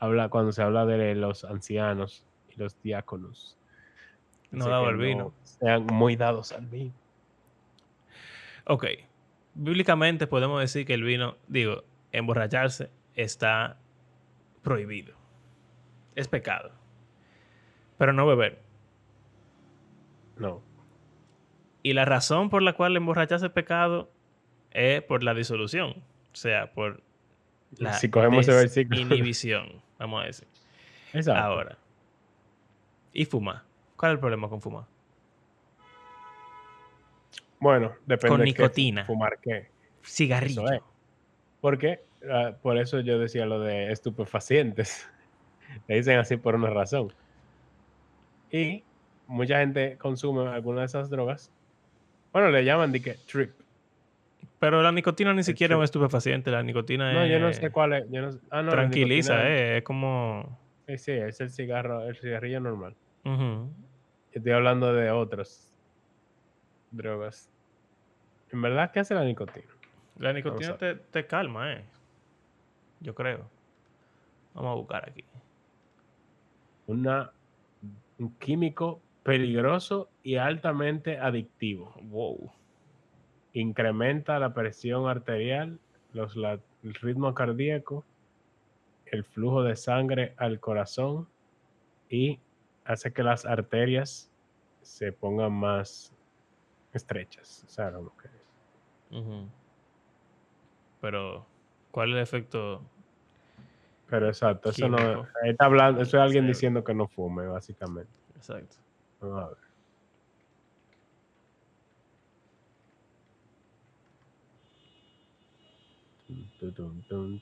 habla 0.00 0.30
cuando 0.30 0.50
se 0.50 0.62
habla 0.62 0.86
de 0.86 1.14
los 1.14 1.44
ancianos 1.44 2.24
y 2.48 2.58
los 2.58 2.80
diáconos. 2.80 3.58
no 4.50 4.64
que 4.64 4.88
el 4.88 4.96
vino. 4.96 5.34
sean 5.42 5.84
muy 5.84 6.16
dados 6.16 6.52
al 6.52 6.64
vino. 6.64 6.94
Ok. 8.64 8.86
Bíblicamente 9.52 10.26
podemos 10.26 10.58
decir 10.62 10.86
que 10.86 10.94
el 10.94 11.02
vino, 11.02 11.36
digo, 11.48 11.84
emborracharse 12.12 12.90
está 13.14 13.76
prohibido. 14.62 15.14
Es 16.14 16.28
pecado. 16.28 16.70
Pero 17.98 18.14
no 18.14 18.26
beber. 18.26 18.62
No. 20.38 20.62
Y 21.82 21.92
la 21.92 22.06
razón 22.06 22.48
por 22.48 22.62
la 22.62 22.72
cual 22.72 22.96
emborracharse 22.96 23.44
es 23.44 23.52
pecado 23.52 24.10
es 24.70 25.02
por 25.02 25.22
la 25.22 25.34
disolución. 25.34 26.07
O 26.38 26.40
sea, 26.40 26.72
por 26.72 27.02
la 27.78 27.94
si 27.94 28.08
cogemos 28.08 28.46
ese 28.46 28.82
inhibición, 28.82 29.82
vamos 29.98 30.22
a 30.22 30.26
decir. 30.26 30.46
Exacto. 31.12 31.42
Ahora. 31.42 31.76
¿Y 33.12 33.24
fumar? 33.24 33.62
¿Cuál 33.96 34.12
es 34.12 34.14
el 34.14 34.20
problema 34.20 34.48
con 34.48 34.60
fumar? 34.62 34.84
Bueno, 37.58 37.92
depende 38.06 38.28
Con 38.28 38.40
de 38.40 38.46
qué 38.46 38.52
fu- 38.52 38.62
nicotina. 38.62 39.04
fumar 39.04 39.38
qué. 39.42 39.68
Cigarrillo. 40.04 40.70
Es. 40.70 40.80
Porque 41.60 42.04
ah, 42.30 42.52
por 42.62 42.78
eso 42.78 43.00
yo 43.00 43.18
decía 43.18 43.44
lo 43.44 43.58
de 43.58 43.90
estupefacientes. 43.90 45.08
Le 45.88 45.96
dicen 45.96 46.20
así 46.20 46.36
por 46.36 46.54
una 46.54 46.70
razón. 46.70 47.12
Y 48.52 48.84
mucha 49.26 49.58
gente 49.58 49.98
consume 49.98 50.46
alguna 50.48 50.80
de 50.82 50.86
esas 50.86 51.10
drogas. 51.10 51.50
Bueno, 52.32 52.50
le 52.50 52.64
llaman 52.64 52.92
de 52.92 53.02
que 53.02 53.14
trip. 53.14 53.50
Pero 54.58 54.82
la 54.82 54.90
nicotina 54.92 55.32
ni 55.32 55.42
siquiera 55.44 55.74
es 55.74 55.78
un 55.78 55.84
estupefaciente. 55.84 56.50
La 56.50 56.62
nicotina 56.62 57.12
No, 57.12 57.26
yo 57.26 57.38
no 57.38 57.48
es- 57.48 57.58
sé 57.58 57.70
cuál 57.70 57.92
es. 57.92 58.04
yo 58.10 58.22
no 58.22 58.32
sé- 58.32 58.40
ah, 58.50 58.62
no, 58.62 58.70
tranquiliza, 58.70 59.34
nicotina- 59.34 59.48
eh, 59.50 59.76
es 59.78 59.84
como... 59.84 60.58
Sí, 60.86 60.98
sí, 60.98 61.12
es 61.12 61.40
el 61.40 61.50
cigarro, 61.50 62.02
el 62.08 62.16
cigarrillo 62.16 62.60
normal. 62.60 62.96
Estoy 64.32 64.52
hablando 64.52 64.92
de 64.92 65.10
otras 65.10 65.76
drogas. 66.90 67.50
¿En 68.50 68.62
verdad 68.62 68.90
qué 68.92 69.00
hace 69.00 69.14
la 69.14 69.24
nicotina? 69.24 69.66
La 70.16 70.32
nicotina 70.32 70.76
te, 70.78 70.94
te 70.96 71.26
calma, 71.26 71.72
eh. 71.74 71.84
Yo 73.00 73.14
creo. 73.14 73.50
Vamos 74.54 74.72
a 74.72 74.74
buscar 74.74 75.08
aquí. 75.10 75.24
Una, 76.86 77.30
un 78.18 78.38
químico 78.38 79.02
peligroso 79.22 80.10
y 80.22 80.36
altamente 80.36 81.18
adictivo. 81.18 81.94
Wow. 82.02 82.50
Incrementa 83.58 84.38
la 84.38 84.54
presión 84.54 85.08
arterial, 85.08 85.80
los, 86.12 86.36
la- 86.36 86.60
el 86.84 86.94
ritmo 86.94 87.34
cardíaco, 87.34 88.04
el 89.06 89.24
flujo 89.24 89.64
de 89.64 89.74
sangre 89.74 90.32
al 90.36 90.60
corazón 90.60 91.26
y 92.08 92.38
hace 92.84 93.12
que 93.12 93.24
las 93.24 93.44
arterias 93.44 94.30
se 94.82 95.10
pongan 95.12 95.52
más 95.52 96.12
estrechas. 96.92 97.64
O 97.66 97.68
sea, 97.68 97.90
como 97.92 98.12
que- 98.16 99.16
Ujú. 99.16 99.48
Pero, 101.00 101.44
¿cuál 101.90 102.10
es 102.10 102.14
el 102.16 102.22
efecto? 102.22 102.82
Pero 104.08 104.28
exacto, 104.28 104.70
eso 104.70 104.88
no 104.88 105.26
está 105.44 105.64
hablando, 105.64 106.00
eso 106.02 106.16
es 106.16 106.22
alguien 106.22 106.46
diciendo 106.46 106.84
que 106.84 106.94
no 106.94 107.08
fume, 107.08 107.44
básicamente. 107.46 108.12
Exacto. 108.36 108.76
Vamos 109.20 109.42
a 109.42 109.48
ver. 109.48 109.58
Tum, 116.58 117.02
tum. 117.08 117.40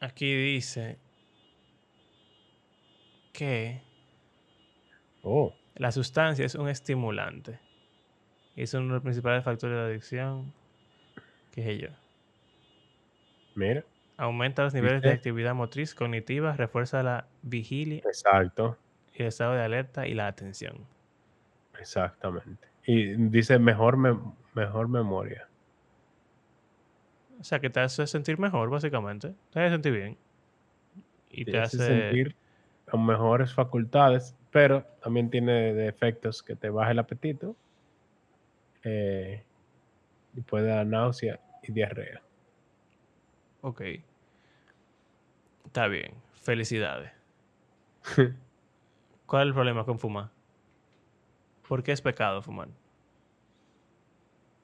Aquí 0.00 0.34
dice 0.34 0.98
que 3.32 3.82
Oh, 5.22 5.60
la 5.74 5.92
sustancia 5.92 6.44
es 6.44 6.54
un 6.54 6.68
estimulante. 6.68 7.60
Y 8.54 8.62
es 8.64 8.74
uno 8.74 8.88
de 8.88 8.92
los 8.94 9.02
principales 9.02 9.44
factores 9.44 9.76
de 9.78 9.84
adicción. 9.84 10.54
¿Qué 11.50 11.62
sé 11.64 11.78
yo? 11.78 11.88
mira, 13.54 13.84
Aumenta 14.18 14.62
los 14.64 14.74
niveles 14.74 15.02
de 15.02 15.10
actividad 15.12 15.54
motriz 15.54 15.94
cognitiva, 15.94 16.52
refuerza 16.52 17.02
la 17.02 17.30
vigilia 17.40 18.04
exacto, 18.04 18.76
el 19.22 19.28
estado 19.28 19.54
de 19.54 19.62
alerta 19.62 20.06
y 20.06 20.14
la 20.14 20.26
atención. 20.28 20.86
exactamente. 21.80 22.68
Y 22.86 23.14
dice 23.28 23.58
mejor, 23.58 23.96
mem- 23.96 24.34
mejor 24.54 24.88
memoria. 24.88 25.48
O 27.40 27.44
sea, 27.44 27.60
que 27.60 27.70
te 27.70 27.80
hace 27.80 28.06
sentir 28.06 28.38
mejor, 28.38 28.70
básicamente. 28.70 29.34
Te 29.50 29.60
hace 29.60 29.70
sentir 29.70 29.92
bien. 29.92 30.18
Y 31.30 31.44
Te 31.44 31.52
te 31.52 31.58
hace 31.58 31.78
hace... 31.78 31.80
sentir 31.80 32.36
con 32.88 33.04
mejores 33.04 33.52
facultades, 33.52 34.36
pero 34.52 34.84
también 35.02 35.30
tiene 35.30 35.74
de 35.74 35.88
efectos 35.88 36.42
que 36.44 36.54
te 36.54 36.70
baja 36.70 36.92
el 36.92 37.00
apetito 37.00 37.56
eh, 38.84 39.42
y 40.34 40.40
puede 40.42 40.68
dar 40.68 40.86
náusea 40.86 41.40
y 41.62 41.72
diarrea. 41.72 42.22
Ok. 43.62 43.82
Está 45.64 45.86
bien. 45.86 46.14
Felicidades. 46.32 47.12
¿Cuál 49.28 49.42
es 49.42 49.48
el 49.48 49.54
problema 49.54 49.84
con 49.84 49.98
fumar? 49.98 50.30
¿Por 51.68 51.82
qué 51.82 51.92
es 51.92 52.00
pecado 52.00 52.40
fumar? 52.40 52.68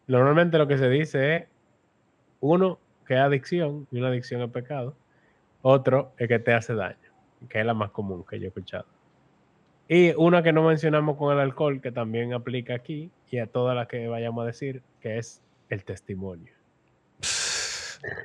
Normalmente 0.07 0.57
lo 0.57 0.67
que 0.67 0.79
se 0.79 0.89
dice 0.89 1.37
es, 1.37 1.45
uno, 2.41 2.79
que 3.07 3.13
es 3.13 3.21
adicción, 3.21 3.87
y 3.91 3.99
una 3.99 4.09
adicción 4.09 4.41
es 4.41 4.51
pecado. 4.51 4.97
Otro 5.61 6.15
es 6.17 6.29
que 6.29 6.39
te 6.39 6.55
hace 6.55 6.75
daño, 6.75 6.97
que 7.51 7.61
es 7.61 7.67
la 7.67 7.75
más 7.75 7.91
común 7.91 8.25
que 8.25 8.39
yo 8.39 8.47
he 8.47 8.49
escuchado. 8.49 8.87
Y 9.87 10.15
una 10.15 10.43
que 10.43 10.55
no 10.55 10.67
mencionamos 10.67 11.19
con 11.19 11.35
el 11.35 11.41
alcohol, 11.41 11.83
que 11.83 11.93
también 11.93 12.33
aplica 12.33 12.75
aquí, 12.75 13.11
y 13.31 13.41
a 13.41 13.47
todas 13.47 13.77
las 13.77 13.87
que 13.87 14.09
vayamos 14.09 14.45
a 14.45 14.47
decir, 14.47 14.83
que 15.03 15.19
es 15.19 15.43
el 15.69 15.85
testimonio. 15.85 16.55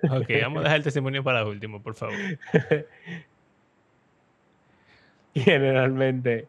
Ok, 0.10 0.30
vamos 0.41 0.60
a 0.60 0.63
dejar 0.63 0.78
el 0.78 0.84
testimonio 0.84 1.21
para 1.21 1.45
último, 1.45 1.84
por 1.84 1.95
favor. 1.95 2.15
Y 5.34 5.39
generalmente 5.42 6.48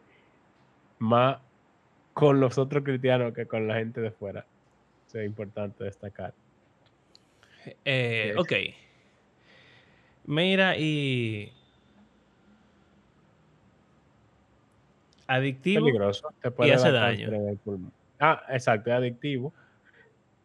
más 0.99 1.38
con 2.14 2.40
los 2.40 2.59
otros 2.59 2.85
cristianos 2.85 3.33
que 3.33 3.47
con 3.47 3.66
la 3.66 3.77
gente 3.77 4.01
de 4.01 4.11
fuera. 4.11 4.45
Eso 5.07 5.19
es 5.19 5.27
importante 5.27 5.85
destacar. 5.85 6.35
Eh, 7.85 8.35
ok. 8.37 8.53
Mira, 10.25 10.77
y 10.77 11.53
adictivo 15.27 15.87
peligroso. 15.87 16.29
Te 16.40 16.49
y 16.49 16.51
puede 16.51 16.73
hace 16.75 16.93
dar 16.93 17.16
daño. 17.16 17.31
Ah, 18.19 18.43
exacto, 18.51 18.90
es 18.90 18.97
adictivo. 18.97 19.53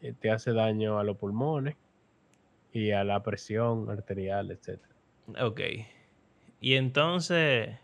eh, 0.02 0.13
Te 0.19 0.32
hace 0.32 0.54
daño 0.54 1.00
a 1.00 1.04
los 1.04 1.17
pulmones 1.17 1.76
y 2.71 2.91
a 2.91 3.04
la 3.04 3.21
presión 3.21 3.89
arterial, 3.89 4.52
etc. 4.52 4.80
Ok. 5.41 5.62
Y 6.62 6.76
entonces, 6.76 7.78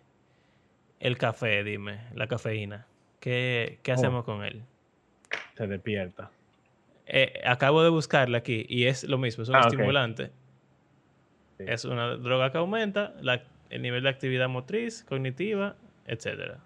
el 1.01 1.17
café, 1.17 1.63
dime, 1.63 1.99
la 2.15 2.27
cafeína. 2.27 2.85
¿Qué, 3.19 3.79
qué 3.83 3.91
Oh. 3.91 3.95
hacemos 3.95 4.23
con 4.23 4.43
él? 4.43 4.63
Se 5.55 5.67
despierta. 5.67 6.31
Eh, 7.05 7.41
acabo 7.45 7.83
de 7.83 7.89
buscarla 7.89 8.37
aquí 8.39 8.65
y 8.69 8.85
es 8.85 9.03
lo 9.03 9.17
mismo, 9.17 9.43
es 9.43 9.49
un 9.49 9.55
Ah, 9.57 9.61
estimulante. 9.67 10.31
Sí. 11.57 11.65
Es 11.67 11.83
una 11.85 12.15
droga 12.15 12.51
que 12.51 12.57
aumenta 12.57 13.13
la- 13.21 13.43
el 13.69 13.81
nivel 13.81 14.03
de 14.03 14.09
actividad 14.09 14.47
motriz, 14.49 15.03
cognitiva, 15.03 15.75
etc. 16.07 16.57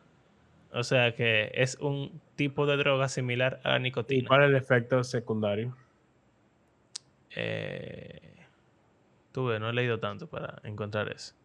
O 0.71 0.83
sea 0.83 1.15
que 1.15 1.51
es 1.55 1.75
un 1.79 2.21
tipo 2.35 2.65
de 2.65 2.77
droga 2.77 3.07
similar 3.09 3.59
a 3.63 3.71
la 3.71 3.77
¿Y 3.77 3.81
nicotina. 3.81 4.27
cuál 4.27 4.43
es 4.43 4.49
el 4.49 4.55
efecto 4.55 5.03
secundario? 5.03 5.75
Eh, 7.35 8.19
tuve, 9.31 9.59
no 9.59 9.69
he 9.69 9.73
leído 9.73 9.99
tanto 9.99 10.27
para 10.27 10.59
encontrar 10.63 11.11
eso. 11.11 11.35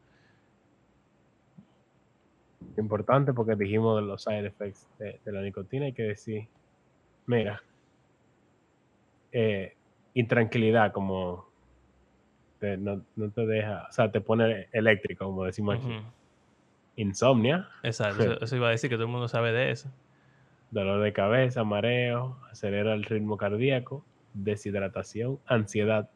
Importante 2.76 3.32
porque 3.32 3.56
dijimos 3.56 4.00
de 4.00 4.06
los 4.06 4.22
side 4.22 4.46
effects 4.46 4.88
de, 4.98 5.20
de 5.24 5.32
la 5.32 5.42
nicotina. 5.42 5.86
Hay 5.86 5.92
que 5.92 6.02
decir, 6.04 6.48
mira, 7.26 7.62
eh, 9.32 9.74
intranquilidad, 10.14 10.92
como 10.92 11.46
te- 12.58 12.76
no, 12.76 13.02
no 13.16 13.30
te 13.30 13.46
deja, 13.46 13.86
o 13.88 13.92
sea, 13.92 14.10
te 14.10 14.20
pone 14.20 14.68
eléctrico, 14.72 15.24
como 15.26 15.44
decimos 15.44 15.76
aquí. 15.76 15.86
Ujú, 15.88 16.04
Insomnia, 16.96 17.68
Exacto, 17.82 18.22
eso, 18.34 18.44
eso 18.44 18.56
iba 18.56 18.68
a 18.68 18.72
decir 18.72 18.90
que 18.90 18.96
todo 18.96 19.04
el 19.06 19.10
mundo 19.12 19.28
sabe 19.28 19.52
de 19.52 19.70
eso. 19.70 19.90
dolor 20.70 21.02
de 21.02 21.12
cabeza, 21.12 21.64
mareo, 21.64 22.38
acelera 22.50 22.94
el 22.94 23.04
ritmo 23.04 23.36
cardíaco, 23.36 24.04
deshidratación, 24.34 25.38
ansiedad, 25.46 26.10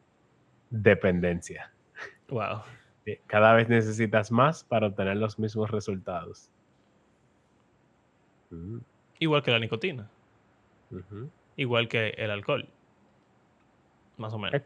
dependencia. 0.69 1.71
Wow. 2.29 2.63
Cada 3.27 3.53
vez 3.53 3.69
necesitas 3.69 4.31
más 4.31 4.63
para 4.63 4.87
obtener 4.87 5.17
los 5.17 5.37
mismos 5.37 5.69
resultados. 5.69 6.49
Mm, 8.49 8.79
Igual 9.19 9.43
que 9.43 9.51
la 9.51 9.59
nicotina, 9.59 10.09
igual 11.55 11.87
que 11.87 12.09
el 12.09 12.31
alcohol. 12.31 12.67
Más 14.17 14.33
o 14.33 14.37
menos. 14.39 14.61
Eh, 14.61 14.65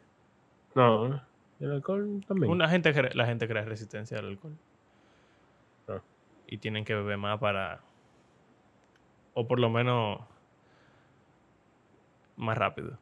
No, 0.76 1.22
el 1.60 1.72
alcohol 1.72 2.24
también. 2.28 2.52
Una 2.52 2.70
gente 2.70 2.94
la 3.14 3.26
gente 3.26 3.48
crea 3.48 3.64
resistencia 3.64 4.18
al 4.20 4.28
alcohol. 4.28 4.58
Ah. 5.88 6.02
Y 6.48 6.58
tienen 6.58 6.86
que 6.86 6.96
beber 6.96 7.18
más 7.18 7.40
para. 7.40 7.82
O 9.34 9.48
por 9.48 9.60
lo 9.60 9.70
menos. 9.70 10.22
Más 12.38 12.58
rápido. 12.58 12.98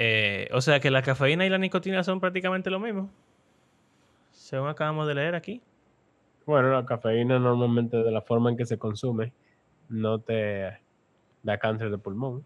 Eh, 0.00 0.48
o 0.52 0.60
sea 0.60 0.78
que 0.78 0.90
la 0.92 1.02
cafeína 1.02 1.44
y 1.44 1.50
la 1.50 1.58
nicotina 1.58 2.04
son 2.04 2.20
prácticamente 2.20 2.70
lo 2.70 2.78
mismo. 2.78 3.10
Según 4.30 4.68
acabamos 4.68 5.08
de 5.08 5.14
leer 5.16 5.34
aquí. 5.34 5.60
Bueno, 6.46 6.70
la 6.72 6.86
cafeína 6.86 7.38
normalmente 7.40 7.96
de 7.96 8.10
la 8.12 8.22
forma 8.22 8.48
en 8.50 8.56
que 8.56 8.64
se 8.64 8.78
consume 8.78 9.32
no 9.88 10.20
te 10.20 10.78
da 11.42 11.58
cáncer 11.58 11.90
de 11.90 11.98
pulmón. 11.98 12.44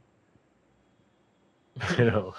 Pero 1.97 2.35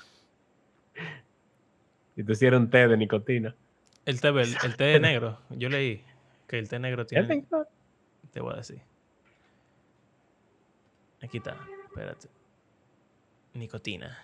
si 2.16 2.24
tú 2.24 2.32
hicieras 2.32 2.60
un 2.60 2.70
té 2.70 2.88
de 2.88 2.98
nicotina, 2.98 3.56
El 4.06 4.20
té, 4.20 4.32
ver- 4.32 4.48
el 4.64 4.76
té 4.76 5.00
negro. 5.00 5.40
Yo 5.52 5.70
leí 5.70 6.04
que 6.48 6.58
el 6.60 6.68
té 6.70 6.80
negro 6.80 7.06
tiene. 7.06 7.46
Te 8.32 8.42
voy 8.42 8.54
a 8.54 8.58
decir. 8.58 8.82
Aquí 11.22 11.38
está. 11.38 11.56
Espérate. 11.88 12.28
Nicotina. 13.54 14.18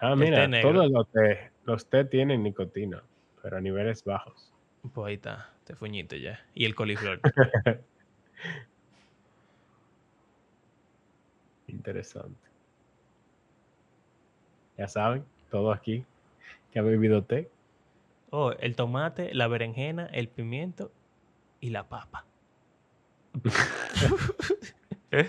Ah, 0.00 0.16
mira, 0.16 0.48
todos 0.60 0.90
los 0.90 1.08
té, 1.10 1.50
los 1.64 1.86
té 1.86 2.04
tienen 2.04 2.42
nicotina, 2.42 3.02
pero 3.42 3.56
a 3.58 3.60
niveles 3.60 4.04
bajos. 4.04 4.52
Pues 4.92 5.06
ahí 5.06 5.14
está. 5.14 5.50
Te 5.64 5.74
fuñiste 5.74 6.20
ya. 6.20 6.40
Y 6.54 6.64
el 6.64 6.74
coliflor. 6.74 7.20
Interesante. 11.68 12.48
Ya 14.76 14.88
saben, 14.88 15.24
todo 15.50 15.72
aquí 15.72 16.04
que 16.72 16.78
ha 16.78 16.82
bebido 16.82 17.22
té. 17.22 17.50
Oh, 18.30 18.52
el 18.52 18.76
tomate, 18.76 19.34
la 19.34 19.48
berenjena, 19.48 20.06
el 20.06 20.28
pimiento 20.28 20.90
y 21.60 21.70
la 21.70 21.88
papa. 21.88 22.24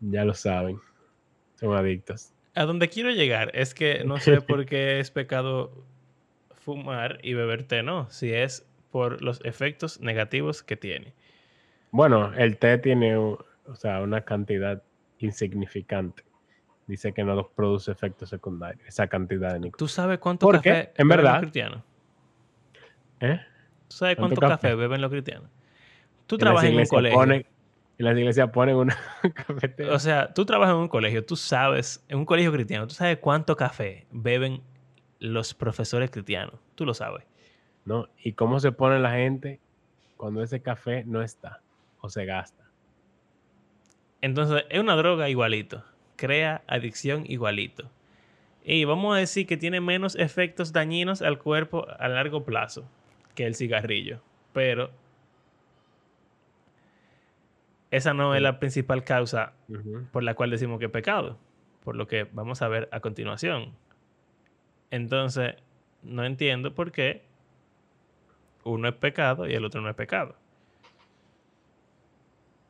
Ya 0.00 0.24
lo 0.24 0.32
saben. 0.32 0.78
Son 1.56 1.74
adictos. 1.74 2.32
A 2.58 2.64
donde 2.64 2.88
quiero 2.88 3.10
llegar 3.10 3.52
es 3.54 3.72
que 3.72 4.02
no 4.04 4.18
sé 4.18 4.40
por 4.40 4.66
qué 4.66 4.98
es 4.98 5.12
pecado 5.12 5.84
fumar 6.50 7.20
y 7.22 7.34
beber 7.34 7.62
té, 7.62 7.84
no. 7.84 8.10
Si 8.10 8.32
es 8.32 8.66
por 8.90 9.22
los 9.22 9.40
efectos 9.44 10.00
negativos 10.00 10.64
que 10.64 10.76
tiene. 10.76 11.14
Bueno, 11.92 12.34
el 12.34 12.56
té 12.58 12.78
tiene 12.78 13.16
o 13.16 13.38
sea, 13.74 14.00
una 14.00 14.22
cantidad 14.22 14.82
insignificante. 15.18 16.24
Dice 16.88 17.12
que 17.12 17.22
no 17.22 17.48
produce 17.54 17.92
efectos 17.92 18.30
secundarios, 18.30 18.88
esa 18.88 19.06
cantidad 19.06 19.52
de 19.52 19.60
nicotina. 19.60 19.78
¿Tú 19.78 19.86
sabes 19.86 20.18
cuánto 20.18 20.44
¿Por 20.44 20.60
qué? 20.60 20.70
café 20.70 20.92
En 20.96 21.08
verdad. 21.08 21.32
los 21.34 21.40
cristianos? 21.42 21.82
¿Eh? 23.20 23.40
¿Tú 23.86 23.96
sabes 23.96 24.16
¿Cuánto 24.16 24.34
cuánto 24.34 24.54
café? 24.56 24.68
café? 24.68 24.74
beben 24.74 25.00
los 25.00 25.10
cristianos? 25.12 25.48
Tú 26.26 26.34
En 26.34 26.40
trabajas 26.40 26.70
en 26.70 26.76
un 26.76 26.86
colegio. 26.86 27.44
En 27.98 28.04
las 28.04 28.16
iglesias 28.16 28.50
ponen 28.50 28.76
una 28.76 28.96
cafetera. 29.34 29.94
O 29.94 29.98
sea, 29.98 30.32
tú 30.32 30.44
trabajas 30.44 30.74
en 30.74 30.80
un 30.80 30.88
colegio, 30.88 31.24
tú 31.24 31.36
sabes, 31.36 32.04
en 32.08 32.18
un 32.18 32.24
colegio 32.24 32.52
cristiano, 32.52 32.86
tú 32.86 32.94
sabes 32.94 33.18
cuánto 33.18 33.56
café 33.56 34.06
beben 34.10 34.62
los 35.18 35.52
profesores 35.54 36.10
cristianos. 36.10 36.54
Tú 36.74 36.86
lo 36.86 36.94
sabes. 36.94 37.24
¿no? 37.88 38.06
¿Y 38.22 38.34
cómo 38.34 38.60
se 38.60 38.70
pone 38.70 38.98
la 38.98 39.12
gente 39.12 39.60
cuando 40.18 40.42
ese 40.42 40.60
café 40.60 41.04
no 41.06 41.22
está 41.22 41.62
o 42.02 42.10
se 42.10 42.26
gasta? 42.26 42.64
Entonces, 44.20 44.64
es 44.68 44.78
una 44.78 44.94
droga 44.94 45.30
igualito. 45.30 45.82
Crea 46.16 46.62
adicción 46.66 47.24
igualito. 47.26 47.90
Y 48.62 48.84
vamos 48.84 49.16
a 49.16 49.20
decir 49.20 49.46
que 49.46 49.56
tiene 49.56 49.80
menos 49.80 50.16
efectos 50.16 50.74
dañinos 50.74 51.22
al 51.22 51.38
cuerpo 51.38 51.86
a 51.98 52.08
largo 52.08 52.44
plazo 52.44 52.86
que 53.34 53.46
el 53.46 53.54
cigarrillo. 53.54 54.20
Pero 54.52 54.90
esa 57.90 58.12
no 58.14 58.34
es 58.34 58.42
la 58.42 58.58
principal 58.58 59.04
causa 59.04 59.54
por 60.12 60.22
la 60.22 60.34
cual 60.34 60.50
decimos 60.50 60.78
que 60.78 60.86
es 60.86 60.90
pecado. 60.90 61.38
Por 61.84 61.96
lo 61.96 62.06
que 62.06 62.24
vamos 62.24 62.60
a 62.60 62.68
ver 62.68 62.88
a 62.92 63.00
continuación. 63.00 63.74
Entonces, 64.90 65.54
no 66.02 66.24
entiendo 66.24 66.74
por 66.74 66.92
qué 66.92 67.22
uno 68.64 68.88
es 68.88 68.94
pecado 68.94 69.48
y 69.48 69.54
el 69.54 69.64
otro 69.64 69.80
no 69.80 69.88
es 69.88 69.96
pecado. 69.96 70.36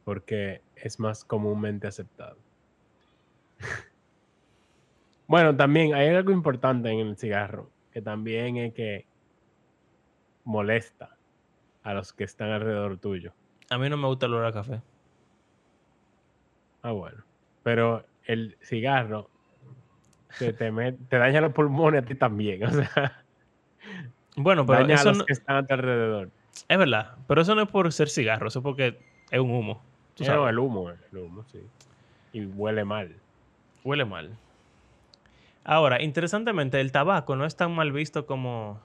Porque 0.04 0.62
es 0.76 1.00
más 1.00 1.24
comúnmente 1.24 1.86
aceptado. 1.88 2.38
bueno, 5.26 5.56
también 5.56 5.94
hay 5.94 6.08
algo 6.08 6.30
importante 6.30 6.90
en 6.90 7.00
el 7.00 7.16
cigarro, 7.16 7.70
que 7.92 8.00
también 8.00 8.56
es 8.56 8.72
que 8.72 9.06
molesta 10.44 11.16
a 11.82 11.92
los 11.92 12.12
que 12.12 12.24
están 12.24 12.50
alrededor 12.50 12.98
tuyo. 12.98 13.32
A 13.70 13.78
mí 13.78 13.88
no 13.90 13.96
me 13.96 14.06
gusta 14.06 14.26
el 14.26 14.34
olor 14.34 14.46
a 14.46 14.52
café. 14.52 14.80
Ah, 16.82 16.92
bueno. 16.92 17.24
Pero 17.62 18.04
el 18.24 18.56
cigarro 18.62 19.30
te, 20.38 20.52
te, 20.52 20.70
met- 20.70 20.98
te 21.08 21.18
daña 21.18 21.40
los 21.40 21.52
pulmones 21.52 22.02
a 22.02 22.06
ti 22.06 22.14
también. 22.14 22.62
O 22.64 22.70
sea, 22.70 23.24
Bueno, 24.36 24.64
pero 24.66 24.80
daña 24.80 24.94
a 24.94 24.98
eso 25.00 25.08
los 25.10 25.18
no- 25.18 25.24
que 25.26 25.32
están 25.32 25.56
a 25.56 25.66
tu 25.66 25.74
alrededor. 25.74 26.30
es 26.68 26.78
verdad. 26.78 27.16
Pero 27.26 27.42
eso 27.42 27.54
no 27.54 27.62
es 27.62 27.68
por 27.68 27.92
ser 27.92 28.08
cigarro, 28.08 28.48
eso 28.48 28.60
es 28.60 28.62
porque 28.62 28.98
es 29.30 29.40
un 29.40 29.50
humo. 29.50 29.82
Tú 30.14 30.22
Eh, 30.22 30.26
sabes, 30.26 30.40
no, 30.40 30.48
el 30.48 30.58
humo, 30.58 30.90
el 30.90 31.18
humo, 31.18 31.44
sí. 31.48 31.60
Y 32.32 32.44
huele 32.46 32.84
mal. 32.84 33.14
huele 33.84 34.04
mal. 34.04 34.36
Ahora, 35.64 36.02
interesantemente, 36.02 36.80
el 36.80 36.92
tabaco 36.92 37.36
no 37.36 37.44
es 37.44 37.56
tan 37.56 37.72
mal 37.74 37.92
visto 37.92 38.26
como... 38.26 38.80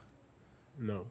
No. 0.78 1.04
Como 1.04 1.10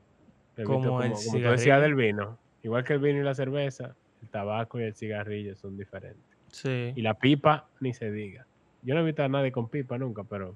visto 0.56 0.62
el 0.62 0.66
como, 0.66 0.98
como 0.98 1.38
tú 1.38 1.50
decías 1.50 1.80
del 1.80 1.94
vino. 1.94 2.38
Igual 2.62 2.84
que 2.84 2.92
el 2.94 2.98
vino 2.98 3.20
y 3.20 3.22
la 3.24 3.34
cerveza, 3.34 3.96
el 4.20 4.28
tabaco 4.28 4.78
y 4.80 4.84
el 4.84 4.94
cigarrillo 4.94 5.54
son 5.56 5.76
diferentes. 5.76 6.31
Sí. 6.52 6.92
Y 6.94 7.02
la 7.02 7.14
pipa, 7.14 7.68
ni 7.80 7.92
se 7.94 8.10
diga. 8.12 8.46
Yo 8.82 8.94
no 8.94 9.00
he 9.00 9.04
visto 9.04 9.22
a 9.24 9.28
nadie 9.28 9.50
con 9.52 9.68
pipa 9.68 9.98
nunca, 9.98 10.22
pero 10.24 10.54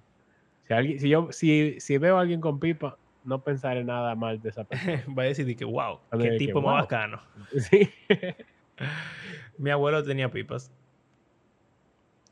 si, 0.68 0.72
alguien, 0.74 1.00
si, 1.00 1.08
yo, 1.08 1.28
si, 1.32 1.80
si 1.80 1.98
veo 1.98 2.16
a 2.18 2.20
alguien 2.20 2.40
con 2.40 2.60
pipa, 2.60 2.96
no 3.24 3.40
pensaré 3.42 3.82
nada 3.82 4.14
mal 4.14 4.40
de 4.40 4.50
esa 4.50 4.64
persona. 4.68 5.04
Va 5.18 5.24
a 5.24 5.26
decir 5.26 5.44
de 5.46 5.56
que, 5.56 5.64
wow, 5.64 5.98
a 6.10 6.18
qué 6.18 6.30
que, 6.30 6.36
tipo 6.38 6.60
más 6.62 6.72
"Wow". 6.72 6.80
bacano. 6.82 7.20
sí. 7.58 7.90
Mi 9.58 9.70
abuelo 9.70 10.02
tenía 10.04 10.30
pipas. 10.30 10.70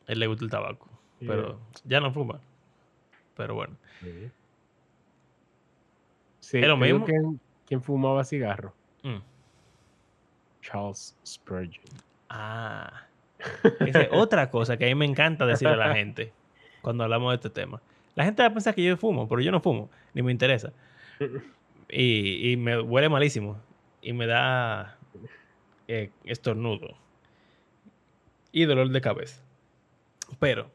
Él 0.07 0.19
le 0.21 0.27
gusta 0.27 0.45
el 0.45 0.51
tabaco. 0.51 0.89
Pero 1.21 1.59
ya 1.85 2.01
no 2.01 2.13
fuma. 2.13 2.39
Pero 3.37 3.55
bueno. 3.55 3.77
Sí, 6.41 6.59
¿Es 6.59 6.67
lo 6.69 6.77
mismo? 6.77 7.07
que 7.07 7.15
quién 7.67 7.83
fumaba 7.83 8.23
cigarro? 8.25 8.75
Mm. 9.03 9.21
Charles 10.61 11.17
Spurgeon. 11.25 11.83
Ah. 12.29 13.07
Esa 13.81 14.03
es 14.03 14.09
otra 14.13 14.51
cosa 14.51 14.77
que 14.77 14.85
a 14.85 14.89
mí 14.89 14.95
me 14.95 15.05
encanta 15.05 15.47
decirle 15.47 15.75
a 15.75 15.89
la 15.89 15.95
gente 15.95 16.33
cuando 16.83 17.05
hablamos 17.05 17.33
de 17.33 17.37
este 17.37 17.51
tema. 17.51 17.81
La 18.15 18.25
gente 18.25 18.43
va 18.43 18.49
a 18.49 18.53
pensar 18.53 18.75
que 18.75 18.83
yo 18.83 18.97
fumo, 18.97 19.29
pero 19.29 19.41
yo 19.41 19.51
no 19.51 19.61
fumo, 19.61 19.91
ni 20.13 20.23
me 20.23 20.33
interesa. 20.33 20.73
Y, 21.89 22.53
y 22.53 22.57
me 22.57 22.81
huele 22.81 23.09
malísimo. 23.09 23.59
Y 24.01 24.13
me 24.13 24.27
da 24.27 24.99
eh, 25.89 26.11
estornudo. 26.25 26.97
Y 28.53 28.65
dolor 28.65 28.91
de 28.91 29.01
cabeza. 29.01 29.43
Pero, 30.39 30.71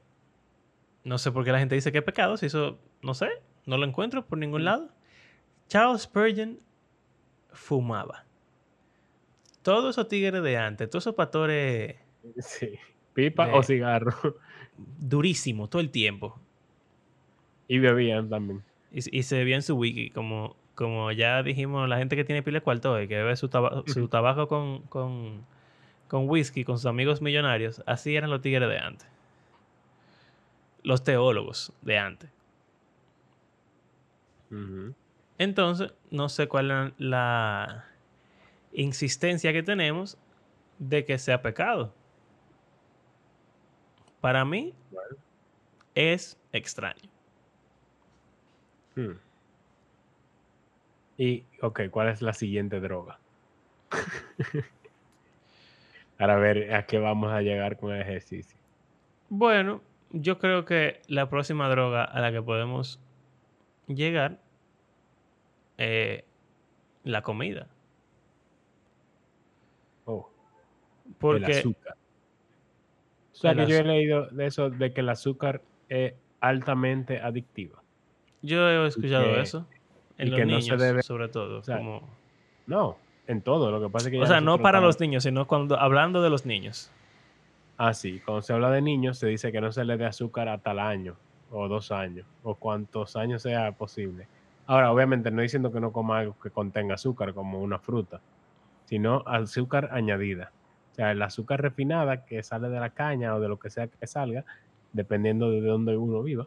no 1.04 1.18
sé 1.18 1.32
por 1.32 1.46
qué 1.46 1.52
la 1.52 1.60
gente 1.60 1.76
dice 1.76 1.92
que 1.92 2.00
es 2.00 2.04
pecado, 2.04 2.38
si 2.38 2.48
eso, 2.48 2.78
no 3.02 3.14
sé, 3.14 3.30
no 3.66 3.78
lo 3.78 3.86
encuentro 3.86 4.26
por 4.26 4.38
ningún 4.38 4.66
lado. 4.66 4.90
Charles 5.68 6.04
Spurgeon 6.04 6.60
fumaba. 7.52 8.26
Todos 9.62 9.96
esos 9.96 10.08
tigres 10.08 10.42
de 10.44 10.58
antes, 10.58 10.90
todos 10.90 11.04
esos 11.04 11.16
pastores 11.16 11.98
Sí. 12.40 12.72
Pipa 13.14 13.48
De- 13.48 13.54
o 13.54 13.64
cigarro. 13.64 14.14
durísimos 15.00 15.70
todo 15.70 15.82
el 15.82 15.90
tiempo. 15.90 16.40
Y 17.68 17.80
bebían 17.80 18.30
también. 18.30 18.64
Y, 18.92 19.20
y 19.20 19.24
se 19.24 19.38
bebía 19.38 19.56
en 19.56 19.62
su 19.62 19.76
wiki, 19.78 20.10
como, 20.12 20.56
como 20.76 21.12
ya 21.12 21.44
dijimos, 21.44 21.88
la 21.90 21.98
gente 21.98 22.16
que 22.16 22.24
tiene 22.24 22.42
pila 22.44 22.60
de 22.60 22.64
cuarto 22.64 23.00
y 23.02 23.08
que 23.08 23.16
bebe 23.18 23.36
su, 23.36 23.50
taba- 23.50 23.84
su 23.88 24.08
tabaco 24.08 24.48
con, 24.48 24.82
con, 24.84 25.46
con 26.08 26.30
whisky, 26.30 26.64
con 26.64 26.78
sus 26.78 26.86
amigos 26.88 27.22
millonarios, 27.22 27.84
así 27.86 28.16
eran 28.16 28.30
los 28.30 28.42
tigres 28.42 28.70
de 28.70 28.80
antes. 28.80 29.08
Los 30.84 31.04
teólogos 31.04 31.74
de 31.82 31.98
antes. 31.98 32.30
Entonces, 35.38 35.94
no 36.10 36.28
sé 36.30 36.48
cuál 36.48 36.72
es 36.72 36.94
la 36.98 37.86
insistencia 38.74 39.54
que 39.54 39.62
tenemos 39.64 40.18
de 40.80 41.06
que 41.06 41.18
sea 41.20 41.42
pecado. 41.42 41.94
Para 44.22 44.46
mí 44.46 44.74
Bueno. 44.92 45.18
es 45.96 46.38
extraño. 46.52 47.10
Hmm. 48.96 49.14
Y, 51.18 51.46
ok, 51.62 51.82
¿cuál 51.92 52.10
es 52.10 52.22
la 52.22 52.34
siguiente 52.34 52.80
droga? 52.80 53.20
Para 56.18 56.36
ver 56.38 56.74
a 56.74 56.86
qué 56.86 56.98
vamos 57.00 57.32
a 57.32 57.42
llegar 57.42 57.78
con 57.78 57.92
el 57.94 58.02
ejercicio. 58.02 58.58
Bueno, 59.30 59.82
yo 60.12 60.40
creo 60.40 60.66
que 60.66 61.02
la 61.08 61.30
próxima 61.30 61.70
droga 61.70 62.04
a 62.04 62.20
la 62.20 62.32
que 62.32 62.42
podemos 62.42 63.00
llegar 63.88 64.40
es 65.78 66.24
la 67.04 67.22
comida. 67.22 67.68
Oh, 70.06 70.30
el 71.06 71.14
Porque 71.20 71.52
azúcar. 71.60 71.96
O 73.40 73.42
sea, 73.42 73.56
que 73.56 73.68
yo 73.68 73.78
he 73.78 73.84
leído 73.84 74.28
de 74.28 74.46
eso, 74.48 74.70
de 74.70 74.92
que 74.94 75.02
el 75.02 75.10
azúcar 75.10 75.62
es 75.88 76.14
altamente 76.42 77.20
adictiva. 77.22 77.82
yo 78.42 78.68
he 78.70 78.88
escuchado 78.88 79.24
que- 79.26 79.42
eso 79.42 79.66
y 80.18 80.24
en 80.24 80.30
los 80.32 80.40
que 80.40 80.46
no 80.46 80.62
se 80.62 80.72
niños, 80.72 80.82
debe- 80.82 81.02
sobre 81.04 81.28
todo. 81.30 81.64
sea, 81.64 81.78
como- 81.78 82.10
No, 82.68 82.98
en 83.28 83.42
todo. 83.42 83.72
Lo 83.72 83.82
que 83.82 83.90
pasa 83.90 84.08
es 84.08 84.12
que 84.12 84.20
o 84.22 84.26
sea, 84.26 84.42
no 84.42 84.58
para 84.60 84.78
estamos- 84.80 84.96
los 84.96 85.00
niños, 85.02 85.24
sino 85.24 85.48
cuando 85.48 85.80
hablando 85.80 86.22
de 86.22 86.30
los 86.30 86.46
niños. 86.46 86.92
Ah, 87.78 87.94
sí. 87.94 88.22
Cuando 88.26 88.42
se 88.42 88.54
habla 88.54 88.70
de 88.72 88.82
niños, 88.82 89.18
se 89.18 89.28
dice 89.28 89.52
que 89.52 89.62
no 89.62 89.72
se 89.72 89.86
le 89.86 89.98
dé 89.98 90.06
azúcar 90.06 90.50
hasta 90.50 90.72
el 90.72 90.80
año, 90.80 91.16
o 91.50 91.68
dos 91.68 91.92
años, 91.92 92.28
o 92.44 92.56
cuantos 92.56 93.16
años 93.16 93.42
sea 93.42 93.72
posible. 93.72 94.28
Ahora, 94.68 94.92
obviamente, 94.92 95.32
no 95.32 95.42
diciendo 95.42 95.72
que 95.72 95.80
no 95.80 95.92
coma 95.92 96.20
algo 96.20 96.36
que 96.44 96.52
contenga 96.52 96.96
azúcar, 96.96 97.34
como 97.34 97.60
una 97.62 97.80
fruta, 97.80 98.20
sino 98.86 99.24
azúcar 99.26 99.90
añadida. 99.94 100.52
Sea, 101.00 101.12
el 101.12 101.22
azúcar 101.22 101.62
refinada 101.62 102.26
que 102.26 102.44
sale 102.44 102.68
de 102.68 102.78
la 102.78 102.90
caña 102.90 103.34
o 103.34 103.40
de 103.40 103.48
lo 103.48 103.58
que 103.58 103.70
sea 103.70 103.88
que 103.88 104.06
salga, 104.06 104.44
dependiendo 104.92 105.50
de 105.50 105.62
dónde 105.62 105.96
uno 105.96 106.22
viva. 106.22 106.46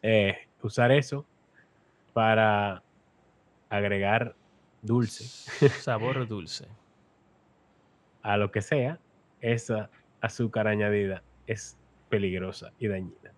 eh, 0.00 0.38
usar 0.62 0.90
eso 0.90 1.26
para 2.14 2.82
agregar 3.68 4.34
dulce 4.80 5.24
Sabor 5.82 6.26
dulce. 6.28 6.66
a 8.22 8.38
lo 8.38 8.50
que 8.50 8.62
sea, 8.62 8.98
esa 9.42 9.90
azúcar 10.22 10.66
añadida 10.66 11.22
es 11.46 11.76
peligrosa 12.08 12.72
y 12.78 12.88
dañina. 12.88 13.34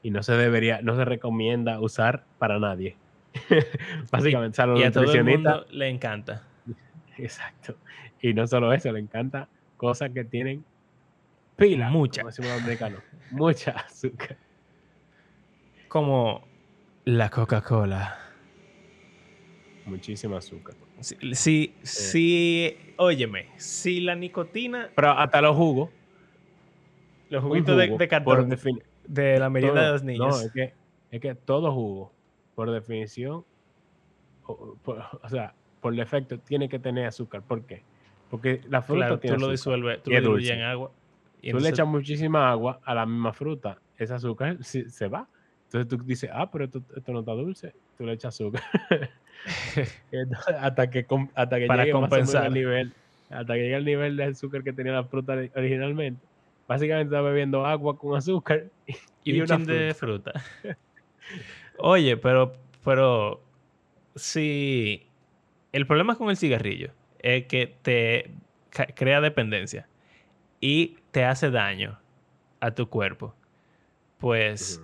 Y 0.00 0.12
no 0.12 0.22
se 0.22 0.34
debería, 0.34 0.80
no 0.80 0.94
se 0.94 1.04
recomienda 1.04 1.80
usar 1.80 2.24
para 2.38 2.60
nadie. 2.60 2.96
Básicamente, 4.12 4.54
o 4.54 4.56
sea, 4.56 4.66
los 4.66 4.78
Y 4.78 4.84
a 4.84 4.92
todo 4.92 5.12
el 5.12 5.24
mundo 5.24 5.66
le 5.70 5.88
encanta. 5.88 6.44
Exacto. 7.22 7.76
Y 8.22 8.34
no 8.34 8.46
solo 8.46 8.72
eso, 8.72 8.90
le 8.92 9.00
encanta 9.00 9.48
cosas 9.76 10.10
que 10.10 10.24
tienen 10.24 10.64
pila. 11.56 11.88
Mucha. 11.90 12.22
como 12.22 12.30
decimos 12.30 12.50
los 12.52 12.62
americanos. 12.62 13.02
Mucha 13.30 13.70
azúcar. 13.72 14.36
Como 15.88 16.42
la 17.04 17.30
Coca-Cola. 17.30 18.18
Muchísima 19.86 20.38
azúcar. 20.38 20.76
Si, 21.00 21.16
si, 21.34 21.74
si- 21.82 22.76
óyeme, 22.98 23.48
si 23.56 24.00
la 24.00 24.14
nicotina, 24.14 24.90
Pero 24.94 25.10
hasta 25.12 25.40
los 25.40 25.56
jugos. 25.56 25.90
los 27.30 27.42
juguitos 27.42 27.76
de, 27.76 27.86
jugo, 27.86 27.98
de 27.98 28.08
cartón 28.08 28.50
de 29.06 29.38
la 29.38 29.48
merienda 29.50 29.82
de 29.86 29.92
los 29.92 30.04
niños. 30.04 30.28
No, 30.28 30.40
es 30.46 30.52
que, 30.52 30.74
es 31.10 31.20
que 31.20 31.34
todo 31.34 31.72
jugo, 31.72 32.12
por 32.54 32.70
definición, 32.70 33.44
o, 34.46 34.76
por- 34.82 35.02
o 35.22 35.28
sea, 35.28 35.54
por 35.80 35.94
defecto, 35.94 36.38
tiene 36.38 36.68
que 36.68 36.78
tener 36.78 37.06
azúcar. 37.06 37.42
¿Por 37.42 37.64
qué? 37.66 37.82
Porque 38.30 38.60
la 38.68 38.82
fruta 38.82 38.98
claro, 39.00 39.14
tú 39.16 39.20
tiene 39.22 39.38
lo 39.38 39.50
disuelves, 39.50 40.02
tú 40.02 40.10
lo 40.10 40.16
es 40.16 40.22
diluyes 40.22 40.48
dulce. 40.48 40.60
en 40.62 40.62
agua. 40.68 40.90
y 41.42 41.50
Tú 41.50 41.58
le 41.58 41.68
echas 41.70 41.86
muchísima 41.86 42.50
agua 42.50 42.80
a 42.84 42.94
la 42.94 43.06
misma 43.06 43.32
fruta. 43.32 43.78
Ese 43.96 44.14
azúcar 44.14 44.58
se, 44.62 44.88
se 44.88 45.08
va. 45.08 45.28
Entonces 45.64 45.88
tú 45.88 46.04
dices, 46.04 46.30
ah, 46.32 46.50
pero 46.50 46.64
esto, 46.64 46.82
esto 46.96 47.12
no 47.12 47.20
está 47.20 47.32
dulce. 47.32 47.74
Tú 47.96 48.04
le 48.04 48.12
echas 48.12 48.34
azúcar. 48.34 48.62
Entonces, 50.12 50.54
hasta 50.58 50.90
que, 50.90 51.06
hasta 51.34 51.58
que 51.58 51.66
Para 51.66 51.82
llegue 51.84 51.92
compensar. 51.92 52.44
al 52.46 52.52
nivel, 52.54 52.92
hasta 53.30 53.54
que 53.54 53.60
llegue 53.60 53.74
al 53.76 53.84
nivel 53.84 54.16
de 54.16 54.24
azúcar 54.24 54.62
que 54.62 54.72
tenía 54.72 54.92
la 54.92 55.04
fruta 55.04 55.34
ori- 55.34 55.50
originalmente. 55.56 56.24
Básicamente 56.68 57.14
está 57.14 57.20
bebiendo 57.22 57.64
agua 57.66 57.96
con 57.98 58.16
azúcar 58.16 58.64
y, 58.86 58.94
y 59.24 59.32
un 59.40 59.44
una 59.46 59.56
chin 59.56 59.66
de 59.66 59.94
fruta. 59.94 60.32
Oye, 61.78 62.16
pero, 62.16 62.52
pero 62.84 63.40
si 64.14 65.09
el 65.72 65.86
problema 65.86 66.16
con 66.16 66.30
el 66.30 66.36
cigarrillo 66.36 66.92
es 67.20 67.46
que 67.46 67.74
te 67.82 68.30
crea 68.94 69.20
dependencia 69.20 69.88
y 70.60 70.98
te 71.10 71.24
hace 71.24 71.50
daño 71.50 71.98
a 72.60 72.72
tu 72.72 72.88
cuerpo, 72.88 73.34
pues 74.18 74.82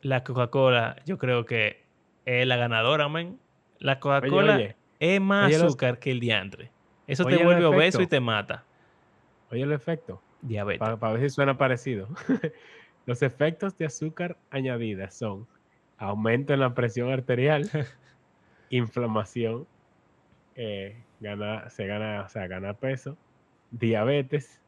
la 0.00 0.24
Coca-Cola 0.24 0.96
yo 1.04 1.18
creo 1.18 1.44
que 1.44 1.84
es 2.24 2.46
la 2.46 2.56
ganadora, 2.56 3.08
man. 3.08 3.38
La 3.78 4.00
Coca-Cola 4.00 4.76
es 5.00 5.20
más 5.20 5.46
Oye, 5.46 5.58
los- 5.58 5.66
azúcar 5.68 5.98
que 5.98 6.10
el 6.10 6.20
diantre. 6.20 6.70
Eso 7.06 7.24
Oye, 7.24 7.36
te 7.36 7.42
el 7.42 7.46
vuelve 7.46 7.64
obeso 7.64 8.02
y 8.02 8.06
te 8.06 8.20
mata. 8.20 8.64
Oye 9.50 9.62
el 9.62 9.72
efecto. 9.72 10.22
Diabetes. 10.40 10.78
para, 10.78 11.12
ver 11.12 11.22
si 11.22 11.30
suena 11.30 11.58
parecido. 11.58 12.08
Los 13.06 13.22
efectos 13.22 13.76
de 13.76 13.86
azúcar 13.86 14.36
añadida 14.50 15.10
son 15.10 15.48
aumento 15.96 16.52
en 16.54 16.60
la 16.60 16.74
presión 16.74 17.10
arterial, 17.10 17.68
inflamación, 18.70 19.66
eh, 20.60 21.00
gana, 21.20 21.70
se 21.70 21.86
gana, 21.86 22.22
o 22.26 22.28
sea, 22.28 22.48
gana 22.48 22.74
peso, 22.74 23.16
diabetes 23.70 24.60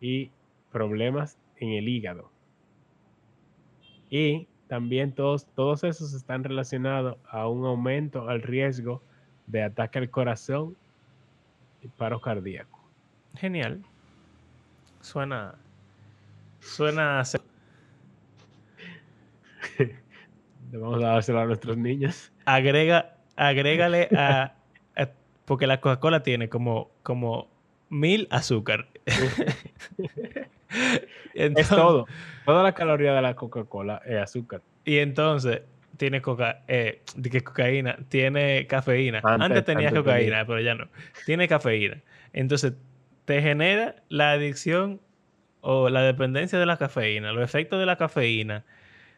y 0.00 0.30
problemas 0.70 1.38
en 1.56 1.70
el 1.70 1.88
hígado. 1.88 2.30
Y 4.10 4.46
también 4.68 5.12
todos, 5.12 5.46
todos 5.54 5.82
esos 5.82 6.12
están 6.14 6.44
relacionados 6.44 7.16
a 7.30 7.48
un 7.48 7.64
aumento 7.64 8.28
al 8.28 8.42
riesgo 8.42 9.02
de 9.46 9.62
ataque 9.62 9.98
al 9.98 10.10
corazón 10.10 10.76
y 11.82 11.88
paro 11.88 12.20
cardíaco. 12.20 12.78
Genial. 13.36 13.82
Suena. 15.00 15.54
Suena. 16.60 17.20
a 17.20 17.24
ser- 17.24 17.40
Vamos 20.72 21.02
a 21.02 21.06
dárselo 21.08 21.40
a 21.40 21.46
nuestros 21.46 21.76
niños. 21.76 22.30
Agrega, 22.44 23.16
agrégale 23.36 24.08
a, 24.16 24.42
a- 24.42 24.53
Porque 25.44 25.66
la 25.66 25.80
Coca-Cola 25.80 26.22
tiene 26.22 26.48
como, 26.48 26.90
como 27.02 27.48
mil 27.90 28.26
azúcar. 28.30 28.88
Es 31.34 31.46
Entonces- 31.46 31.68
todo. 31.76 32.06
Toda 32.44 32.62
la 32.62 32.72
caloría 32.74 33.14
de 33.14 33.22
la 33.22 33.34
Coca-Cola 33.34 34.02
es 34.04 34.16
azúcar. 34.16 34.60
Y 34.84 34.98
entonces 34.98 35.62
tiene 35.96 36.20
coca, 36.20 36.62
eh, 36.68 37.02
cocaína, 37.44 37.96
tiene 38.08 38.66
cafeína. 38.66 39.20
Antes, 39.22 39.44
Antes- 39.46 39.64
tenía 39.64 39.88
antes 39.88 40.02
cocaína, 40.02 40.30
tenía. 40.30 40.46
pero 40.46 40.60
ya 40.60 40.74
no. 40.74 40.88
Tiene 41.26 41.46
cafeína. 41.48 42.00
Entonces 42.32 42.74
te 43.24 43.40
genera 43.40 43.96
la 44.08 44.32
adicción 44.32 45.00
o 45.60 45.88
la 45.88 46.02
dependencia 46.02 46.58
de 46.58 46.66
la 46.66 46.76
cafeína, 46.76 47.32
los 47.32 47.42
efectos 47.44 47.78
de 47.80 47.86
la 47.86 47.96
cafeína, 47.96 48.64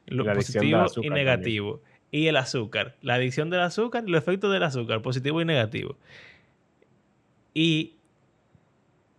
lo 0.06 0.24
la 0.24 0.34
positivo 0.34 0.84
y 1.02 1.10
negativo. 1.10 1.82
Y 2.10 2.28
el 2.28 2.36
azúcar. 2.36 2.96
La 3.02 3.14
adicción 3.14 3.50
del 3.50 3.60
azúcar 3.60 4.04
y 4.06 4.10
los 4.10 4.22
efectos 4.22 4.52
del 4.52 4.62
azúcar, 4.62 5.02
positivo 5.02 5.40
y 5.40 5.44
negativo. 5.44 5.96
Y 7.54 7.94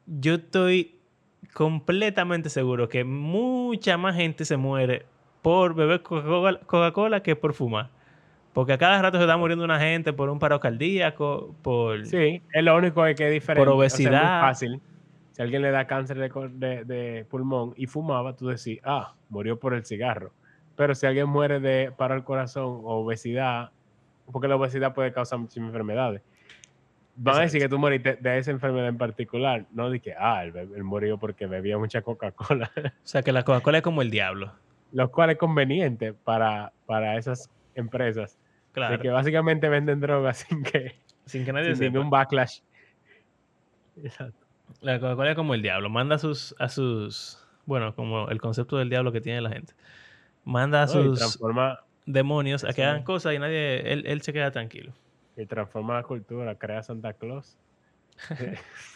yo 0.05 0.35
estoy 0.35 0.95
completamente 1.53 2.49
seguro 2.49 2.87
que 2.87 3.03
mucha 3.03 3.97
más 3.97 4.15
gente 4.15 4.45
se 4.45 4.57
muere 4.57 5.05
por 5.41 5.75
beber 5.75 6.01
Coca-Cola 6.01 7.23
que 7.23 7.35
por 7.35 7.53
fumar. 7.53 7.89
Porque 8.53 8.73
a 8.73 8.77
cada 8.77 9.01
rato 9.01 9.17
se 9.17 9.23
está 9.23 9.37
muriendo 9.37 9.63
una 9.63 9.79
gente 9.79 10.13
por 10.13 10.29
un 10.29 10.39
paro 10.39 10.59
cardíaco, 10.59 11.55
por... 11.61 12.05
Sí, 12.07 12.41
es 12.51 12.63
lo 12.63 12.75
único 12.75 13.03
que 13.03 13.11
es 13.11 13.31
diferente. 13.31 13.63
Por 13.63 13.69
obesidad. 13.69 14.41
fácil. 14.41 14.81
Si 15.33 15.41
alguien 15.43 15.61
le 15.61 15.69
da 15.69 15.85
cáncer 15.85 16.17
de, 16.17 16.83
de, 16.83 17.25
pulmón 17.29 17.73
y 17.77 17.85
fumaba, 17.85 18.35
tú 18.35 18.47
decís, 18.47 18.79
ah, 18.83 19.13
murió 19.29 19.59
por 19.59 19.75
el 19.75 19.85
cigarro. 19.85 20.31
Pero 20.77 20.95
si 20.95 21.05
alguien 21.05 21.27
muere 21.27 21.59
de 21.59 21.91
paro 21.91 22.13
al 22.13 22.23
corazón 22.23 22.81
o 22.83 23.01
obesidad, 23.01 23.71
porque 24.31 24.47
la 24.47 24.55
obesidad 24.55 24.93
puede 24.93 25.11
causar 25.11 25.39
muchas 25.39 25.57
enfermedades, 25.57 26.21
van 27.15 27.37
a 27.37 27.41
decir 27.41 27.59
que 27.59 27.67
tú 27.67 27.79
moriste 27.79 28.15
de 28.15 28.37
esa 28.37 28.51
enfermedad 28.51 28.87
en 28.87 28.97
particular, 28.97 29.65
no 29.71 29.89
de 29.89 29.99
que, 29.99 30.13
ah, 30.17 30.45
él, 30.45 30.83
murió 30.83 31.17
porque 31.17 31.47
bebía 31.47 31.77
mucha 31.77 32.01
Coca-Cola. 32.01 32.71
O 32.77 33.07
sea, 33.07 33.23
que 33.23 33.31
la 33.31 33.43
Coca-Cola 33.43 33.79
es 33.79 33.83
como 33.83 34.03
el 34.03 34.11
diablo. 34.11 34.53
Lo 34.93 35.11
cual 35.11 35.31
es 35.31 35.37
conveniente 35.37 36.13
para, 36.13 36.71
para 36.85 37.17
esas 37.17 37.49
empresas. 37.73 38.37
Claro. 38.71 38.97
De 38.97 39.01
que 39.01 39.09
básicamente 39.09 39.67
venden 39.69 39.99
drogas 39.99 40.37
sin 40.47 40.63
que, 40.63 40.95
sin 41.25 41.43
que 41.43 41.51
nadie 41.51 41.75
sin 41.75 41.91
ningún 41.91 42.11
backlash. 42.11 42.59
Exacto. 44.03 44.45
La 44.81 44.99
Coca-Cola 44.99 45.31
es 45.31 45.35
como 45.35 45.55
el 45.55 45.63
diablo. 45.63 45.89
Manda 45.89 46.15
a 46.15 46.19
sus, 46.19 46.55
a 46.59 46.69
sus. 46.69 47.43
Bueno, 47.65 47.95
como 47.95 48.29
el 48.29 48.39
concepto 48.39 48.77
del 48.77 48.89
diablo 48.89 49.11
que 49.11 49.21
tiene 49.21 49.41
la 49.41 49.49
gente. 49.49 49.73
Manda 50.47 50.83
a 50.83 50.87
sus 50.87 51.37
demonios 52.05 52.63
a 52.63 52.71
que 52.71 52.81
hagan 52.81 53.03
cosas 53.03 53.33
y 53.33 53.39
nadie. 53.39 53.91
Él, 53.91 54.05
él 54.07 54.21
se 54.21 54.31
queda 54.31 54.49
tranquilo. 54.49 54.93
Y 55.35 55.45
transforma 55.45 55.95
la 55.95 56.03
cultura, 56.03 56.55
crea 56.55 56.81
Santa 56.81 57.13
Claus. 57.13 57.57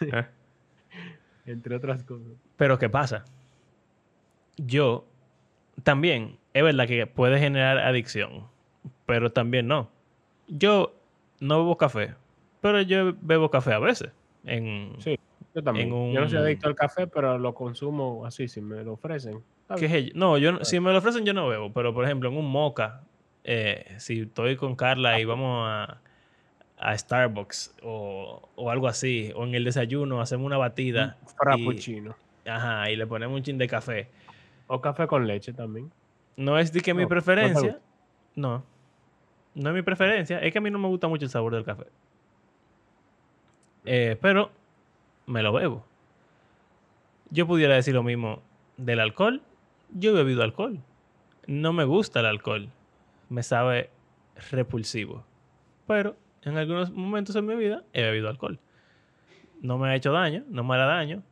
Eh. 0.01 0.25
Entre 1.45 1.75
otras 1.75 2.03
cosas. 2.03 2.31
Pero 2.55 2.79
¿qué 2.79 2.89
pasa? 2.89 3.25
Yo 4.55 5.05
también, 5.83 6.37
es 6.53 6.63
verdad 6.63 6.87
que 6.87 7.05
puede 7.05 7.37
generar 7.37 7.79
adicción, 7.79 8.47
pero 9.05 9.31
también 9.31 9.67
no. 9.67 9.89
Yo 10.47 10.95
no 11.41 11.57
bebo 11.57 11.77
café, 11.77 12.15
pero 12.61 12.81
yo 12.81 13.13
bebo 13.21 13.51
café 13.51 13.73
a 13.73 13.79
veces. 13.79 14.11
En, 14.45 14.95
sí, 14.99 15.19
yo 15.53 15.61
también. 15.61 15.89
Yo 15.89 16.21
no 16.21 16.29
soy 16.29 16.39
adicto 16.39 16.69
al 16.69 16.75
café, 16.75 17.07
pero 17.07 17.37
lo 17.37 17.53
consumo 17.53 18.25
así, 18.25 18.47
si 18.47 18.61
me 18.61 18.83
lo 18.83 18.93
ofrecen. 18.93 19.43
No, 20.15 20.37
yo 20.37 20.63
si 20.63 20.79
me 20.79 20.91
lo 20.91 20.97
ofrecen 20.97 21.25
yo 21.25 21.33
no 21.33 21.47
bebo, 21.47 21.71
pero 21.71 21.93
por 21.93 22.05
ejemplo 22.05 22.29
en 22.29 22.37
un 22.37 22.49
moca, 22.49 23.01
eh, 23.43 23.95
si 23.97 24.21
estoy 24.21 24.55
con 24.55 24.75
Carla 24.75 25.19
y 25.19 25.25
vamos 25.25 25.67
a, 25.67 26.01
a 26.77 26.97
Starbucks 26.97 27.75
o, 27.83 28.49
o, 28.55 28.71
algo 28.71 28.87
así, 28.87 29.31
o 29.35 29.43
en 29.45 29.55
el 29.55 29.63
desayuno 29.63 30.21
hacemos 30.21 30.45
una 30.45 30.57
batida. 30.57 31.17
frappuccino. 31.37 32.15
ajá, 32.45 32.89
y 32.91 32.95
le 32.95 33.07
ponemos 33.07 33.35
un 33.35 33.43
chin 33.43 33.57
de 33.57 33.67
café. 33.67 34.09
O 34.67 34.81
café 34.81 35.07
con 35.07 35.27
leche 35.27 35.53
también. 35.53 35.91
No 36.37 36.57
es 36.57 36.71
de 36.71 36.81
que 36.81 36.93
mi 36.93 37.05
preferencia. 37.05 37.79
No. 38.35 38.63
No 39.53 39.69
es 39.69 39.75
mi 39.75 39.81
preferencia. 39.81 40.39
Es 40.39 40.51
que 40.51 40.57
a 40.59 40.61
mí 40.61 40.71
no 40.71 40.79
me 40.79 40.87
gusta 40.87 41.07
mucho 41.07 41.25
el 41.25 41.31
sabor 41.31 41.53
del 41.53 41.65
café. 41.65 41.85
Eh, 43.85 44.17
pero 44.21 44.51
me 45.25 45.43
lo 45.43 45.51
bebo. 45.51 45.85
Yo 47.29 47.47
pudiera 47.47 47.75
decir 47.75 47.93
lo 47.93 48.03
mismo 48.03 48.41
del 48.77 48.99
alcohol. 48.99 49.41
Yo 49.93 50.11
he 50.11 50.13
bebido 50.13 50.43
alcohol. 50.43 50.79
No 51.47 51.73
me 51.73 51.83
gusta 51.83 52.21
el 52.21 52.25
alcohol. 52.25 52.69
Me 53.29 53.43
sabe 53.43 53.89
repulsivo. 54.51 55.25
Pero 55.87 56.15
en 56.43 56.57
algunos 56.57 56.91
momentos 56.91 57.35
en 57.35 57.45
mi 57.45 57.55
vida 57.55 57.83
he 57.93 58.01
bebido 58.01 58.29
alcohol. 58.29 58.59
No 59.61 59.77
me 59.77 59.89
ha 59.89 59.95
hecho 59.95 60.11
daño, 60.11 60.43
no 60.49 60.63
me 60.63 60.75
hará 60.75 60.85
daño, 60.85 61.23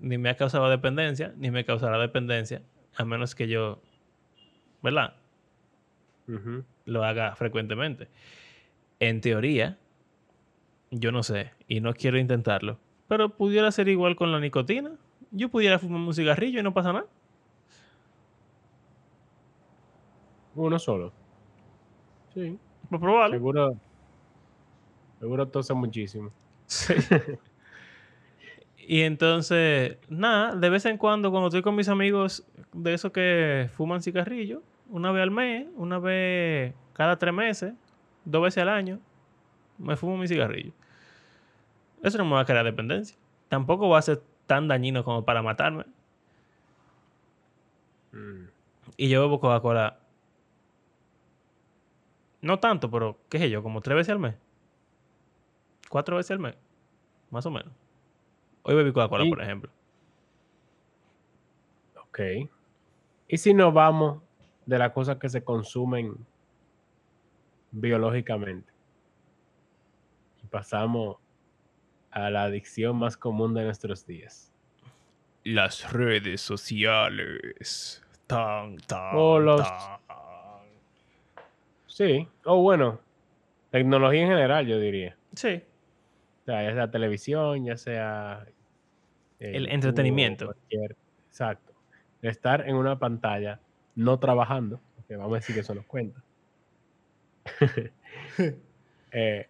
ni 0.00 0.18
me 0.18 0.30
ha 0.30 0.36
causado 0.36 0.68
dependencia, 0.68 1.34
ni 1.36 1.50
me 1.50 1.64
causará 1.64 1.98
dependencia, 1.98 2.62
a 2.96 3.04
menos 3.04 3.34
que 3.34 3.48
yo, 3.48 3.80
¿verdad? 4.82 5.14
Lo 6.84 7.04
haga 7.04 7.34
frecuentemente. 7.34 8.08
En 9.00 9.20
teoría, 9.20 9.78
yo 10.90 11.10
no 11.10 11.22
sé, 11.22 11.52
y 11.66 11.80
no 11.80 11.94
quiero 11.94 12.18
intentarlo, 12.18 12.78
pero 13.08 13.30
pudiera 13.30 13.70
ser 13.72 13.88
igual 13.88 14.14
con 14.14 14.30
la 14.30 14.40
nicotina. 14.40 14.92
Yo 15.32 15.48
pudiera 15.48 15.78
fumar 15.80 16.00
un 16.00 16.14
cigarrillo 16.14 16.60
y 16.60 16.62
no 16.62 16.72
pasa 16.72 16.92
nada. 16.92 17.06
Uno 20.54 20.78
solo. 20.78 21.12
Sí. 22.32 22.58
Pues 22.88 23.00
probarlo. 23.00 23.36
Seguro, 23.36 23.76
seguro 25.18 25.48
tose 25.48 25.74
muchísimo. 25.74 26.30
Sí. 26.66 26.94
y 28.78 29.02
entonces, 29.02 29.98
nada, 30.08 30.54
de 30.54 30.70
vez 30.70 30.84
en 30.86 30.98
cuando, 30.98 31.30
cuando 31.30 31.48
estoy 31.48 31.62
con 31.62 31.74
mis 31.74 31.88
amigos 31.88 32.46
de 32.72 32.94
esos 32.94 33.12
que 33.12 33.68
fuman 33.72 34.02
cigarrillo, 34.02 34.62
una 34.90 35.12
vez 35.12 35.22
al 35.22 35.30
mes, 35.30 35.66
una 35.76 35.98
vez 35.98 36.74
cada 36.92 37.18
tres 37.18 37.34
meses, 37.34 37.74
dos 38.24 38.42
veces 38.42 38.62
al 38.62 38.68
año, 38.68 39.00
me 39.78 39.96
fumo 39.96 40.16
mi 40.16 40.28
cigarrillo. 40.28 40.72
Eso 42.02 42.18
no 42.18 42.24
me 42.24 42.32
va 42.32 42.40
a 42.40 42.44
crear 42.44 42.64
dependencia. 42.64 43.16
Tampoco 43.48 43.88
va 43.88 43.98
a 43.98 44.02
ser 44.02 44.22
tan 44.46 44.68
dañino 44.68 45.04
como 45.04 45.24
para 45.24 45.42
matarme. 45.42 45.84
Mm. 48.12 48.44
Y 48.96 49.08
yo 49.08 49.22
bebo 49.22 49.40
Coca-Cola. 49.40 49.98
No 52.44 52.60
tanto, 52.60 52.90
pero 52.90 53.18
qué 53.30 53.38
sé 53.38 53.48
yo, 53.48 53.62
como 53.62 53.80
tres 53.80 53.96
veces 53.96 54.10
al 54.10 54.18
mes. 54.18 54.34
Cuatro 55.88 56.16
veces 56.16 56.32
al 56.32 56.40
mes. 56.40 56.54
Más 57.30 57.46
o 57.46 57.50
menos. 57.50 57.72
Hoy 58.64 58.74
bebí 58.74 58.92
Coca-Cola, 58.92 59.24
por 59.26 59.40
ejemplo. 59.40 59.70
Ok. 62.02 62.20
¿Y 63.28 63.38
si 63.38 63.54
nos 63.54 63.72
vamos 63.72 64.22
de 64.66 64.78
las 64.78 64.92
cosas 64.92 65.16
que 65.16 65.30
se 65.30 65.42
consumen 65.42 66.14
biológicamente? 67.70 68.70
Y 70.42 70.46
pasamos 70.48 71.16
a 72.10 72.28
la 72.28 72.42
adicción 72.42 72.96
más 72.96 73.16
común 73.16 73.54
de 73.54 73.64
nuestros 73.64 74.06
días. 74.06 74.52
Las 75.44 75.90
redes 75.90 76.42
sociales. 76.42 78.04
Tan, 78.26 78.76
tan, 78.76 79.16
o 79.16 79.38
los... 79.38 79.66
Sí, 81.94 82.26
o 82.44 82.60
bueno, 82.60 82.98
tecnología 83.70 84.22
en 84.22 84.28
general, 84.28 84.66
yo 84.66 84.80
diría. 84.80 85.16
Sí. 85.36 85.62
O 86.42 86.44
sea, 86.44 86.64
ya 86.64 86.74
sea 86.74 86.90
televisión, 86.90 87.64
ya 87.64 87.76
sea... 87.76 88.44
el 89.38 89.68
entretenimiento. 89.68 90.56
Exacto. 91.28 91.72
Estar 92.20 92.68
en 92.68 92.74
una 92.74 92.98
pantalla 92.98 93.60
no 93.94 94.18
trabajando, 94.18 94.80
porque 94.96 95.14
vamos 95.14 95.34
a 95.34 95.36
decir 95.36 95.54
que 95.54 95.60
eso 95.60 95.72
nos 95.72 95.86
cuenta. 95.86 96.20
eh, 99.12 99.46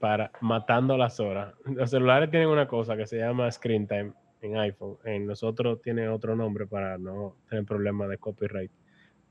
para 0.00 0.32
matando 0.40 0.96
las 0.96 1.20
horas. 1.20 1.52
Los 1.66 1.90
celulares 1.90 2.30
tienen 2.30 2.48
una 2.48 2.66
cosa 2.66 2.96
que 2.96 3.06
se 3.06 3.18
llama 3.18 3.50
screen 3.50 3.86
time 3.86 4.14
en 4.40 4.56
iPhone. 4.56 4.96
En 5.04 5.26
nosotros 5.26 5.82
tiene 5.82 6.08
otro 6.08 6.36
nombre 6.36 6.66
para 6.66 6.96
no 6.96 7.36
tener 7.50 7.66
problemas 7.66 8.08
de 8.08 8.16
copyright. 8.16 8.70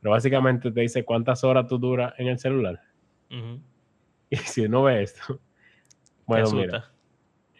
Pero 0.03 0.11
básicamente 0.11 0.69
te 0.69 0.81
dice 0.81 1.05
cuántas 1.05 1.45
horas 1.45 1.65
tú 1.65 1.77
duras 1.77 2.13
en 2.17 2.27
el 2.27 2.37
celular. 2.37 2.81
Y 4.29 4.35
si 4.35 4.67
no 4.67 4.83
ves 4.83 5.13
esto, 5.13 5.39
bueno, 6.25 6.51
mira, 6.51 6.91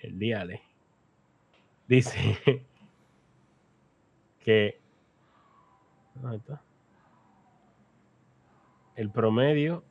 el 0.02 0.20
diale 0.20 0.62
dice 1.88 2.66
que 4.40 4.78
el 8.98 9.10
promedio 9.10 9.86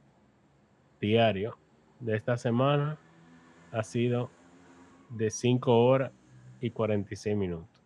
diario 1.00 1.56
de 2.00 2.16
esta 2.16 2.36
semana 2.36 2.98
ha 3.72 3.82
sido 3.82 4.30
de 5.08 5.30
5 5.30 5.86
horas 5.86 6.12
y 6.60 6.70
46 6.70 7.34
minutos. 7.34 7.82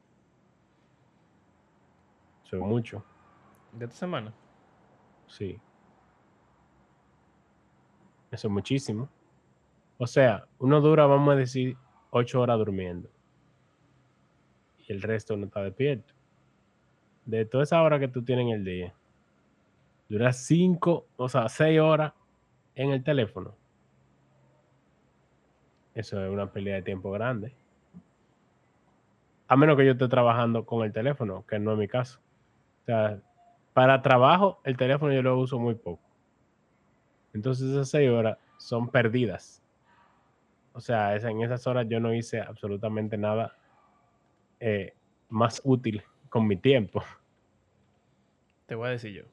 Eso 2.44 2.56
es 2.56 2.62
mucho. 2.62 3.04
¿De 3.72 3.84
esta 3.84 3.96
semana? 3.96 4.34
Sí. 5.26 5.60
Eso 8.30 8.48
es 8.48 8.52
muchísimo. 8.52 9.08
O 9.98 10.06
sea, 10.06 10.46
uno 10.58 10.80
dura, 10.80 11.06
vamos 11.06 11.34
a 11.34 11.36
decir, 11.36 11.76
8 12.10 12.40
horas 12.40 12.58
durmiendo. 12.58 13.08
Y 14.78 14.92
el 14.92 15.02
resto 15.02 15.36
no 15.36 15.46
está 15.46 15.62
despierto. 15.62 16.14
De 17.24 17.44
toda 17.44 17.64
esa 17.64 17.82
hora 17.82 17.98
que 17.98 18.08
tú 18.08 18.22
tienes 18.22 18.46
en 18.46 18.52
el 18.52 18.64
día, 18.64 18.94
dura 20.08 20.32
5, 20.32 21.06
o 21.16 21.28
sea, 21.28 21.48
6 21.48 21.80
horas 21.80 22.12
en 22.74 22.90
el 22.90 23.02
teléfono 23.02 23.54
eso 25.96 26.22
es 26.22 26.30
una 26.30 26.52
pérdida 26.52 26.74
de 26.74 26.82
tiempo 26.82 27.10
grande. 27.10 27.56
A 29.48 29.56
menos 29.56 29.78
que 29.78 29.86
yo 29.86 29.92
esté 29.92 30.06
trabajando 30.08 30.66
con 30.66 30.84
el 30.84 30.92
teléfono, 30.92 31.46
que 31.46 31.58
no 31.58 31.72
es 31.72 31.78
mi 31.78 31.88
caso. 31.88 32.20
O 32.82 32.84
sea, 32.84 33.18
para 33.76 34.00
trabajo, 34.00 34.58
el 34.64 34.74
teléfono 34.78 35.12
yo 35.12 35.20
lo 35.20 35.38
uso 35.38 35.58
muy 35.58 35.74
poco. 35.74 36.00
Entonces 37.34 37.68
esas 37.68 37.90
seis 37.90 38.08
horas 38.08 38.38
son 38.56 38.88
perdidas. 38.88 39.62
O 40.72 40.80
sea, 40.80 41.14
en 41.14 41.42
esas 41.42 41.66
horas 41.66 41.86
yo 41.86 42.00
no 42.00 42.14
hice 42.14 42.40
absolutamente 42.40 43.18
nada 43.18 43.54
eh, 44.60 44.94
más 45.28 45.60
útil 45.62 46.02
con 46.30 46.46
mi 46.46 46.56
tiempo. 46.56 47.04
Te 48.64 48.74
voy 48.74 48.88
a 48.88 48.90
decir 48.92 49.12
yo. 49.12 49.24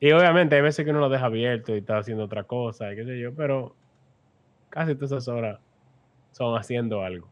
Y 0.00 0.10
obviamente 0.10 0.56
hay 0.56 0.62
veces 0.62 0.84
que 0.84 0.90
uno 0.90 0.98
lo 0.98 1.08
deja 1.08 1.26
abierto 1.26 1.76
y 1.76 1.78
está 1.78 1.98
haciendo 1.98 2.24
otra 2.24 2.42
cosa, 2.42 2.92
y 2.92 2.96
qué 2.96 3.04
sé 3.04 3.20
yo, 3.20 3.32
pero 3.36 3.76
casi 4.70 4.96
todas 4.96 5.12
esas 5.12 5.28
horas 5.28 5.60
son 6.32 6.58
haciendo 6.58 7.04
algo. 7.04 7.28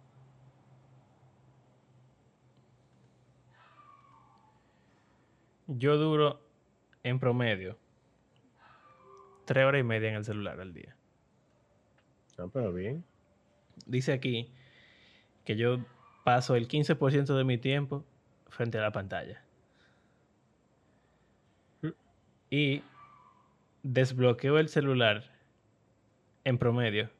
Yo 5.78 5.96
duro 5.96 6.40
en 7.02 7.18
promedio 7.18 7.78
tres 9.44 9.64
horas 9.64 9.80
y 9.80 9.84
media 9.84 10.08
en 10.10 10.16
el 10.16 10.24
celular 10.24 10.60
al 10.60 10.72
día. 10.72 10.96
No, 12.38 12.48
pero 12.48 12.72
bien. 12.72 13.04
Dice 13.86 14.12
aquí 14.12 14.50
que 15.44 15.56
yo 15.56 15.78
paso 16.24 16.56
el 16.56 16.68
15% 16.68 17.36
de 17.36 17.44
mi 17.44 17.58
tiempo 17.58 18.04
frente 18.48 18.78
a 18.78 18.82
la 18.82 18.92
pantalla. 18.92 19.42
Mm. 21.82 21.88
Y 22.50 22.82
desbloqueo 23.82 24.58
el 24.58 24.68
celular 24.68 25.24
en 26.44 26.58
promedio 26.58 27.10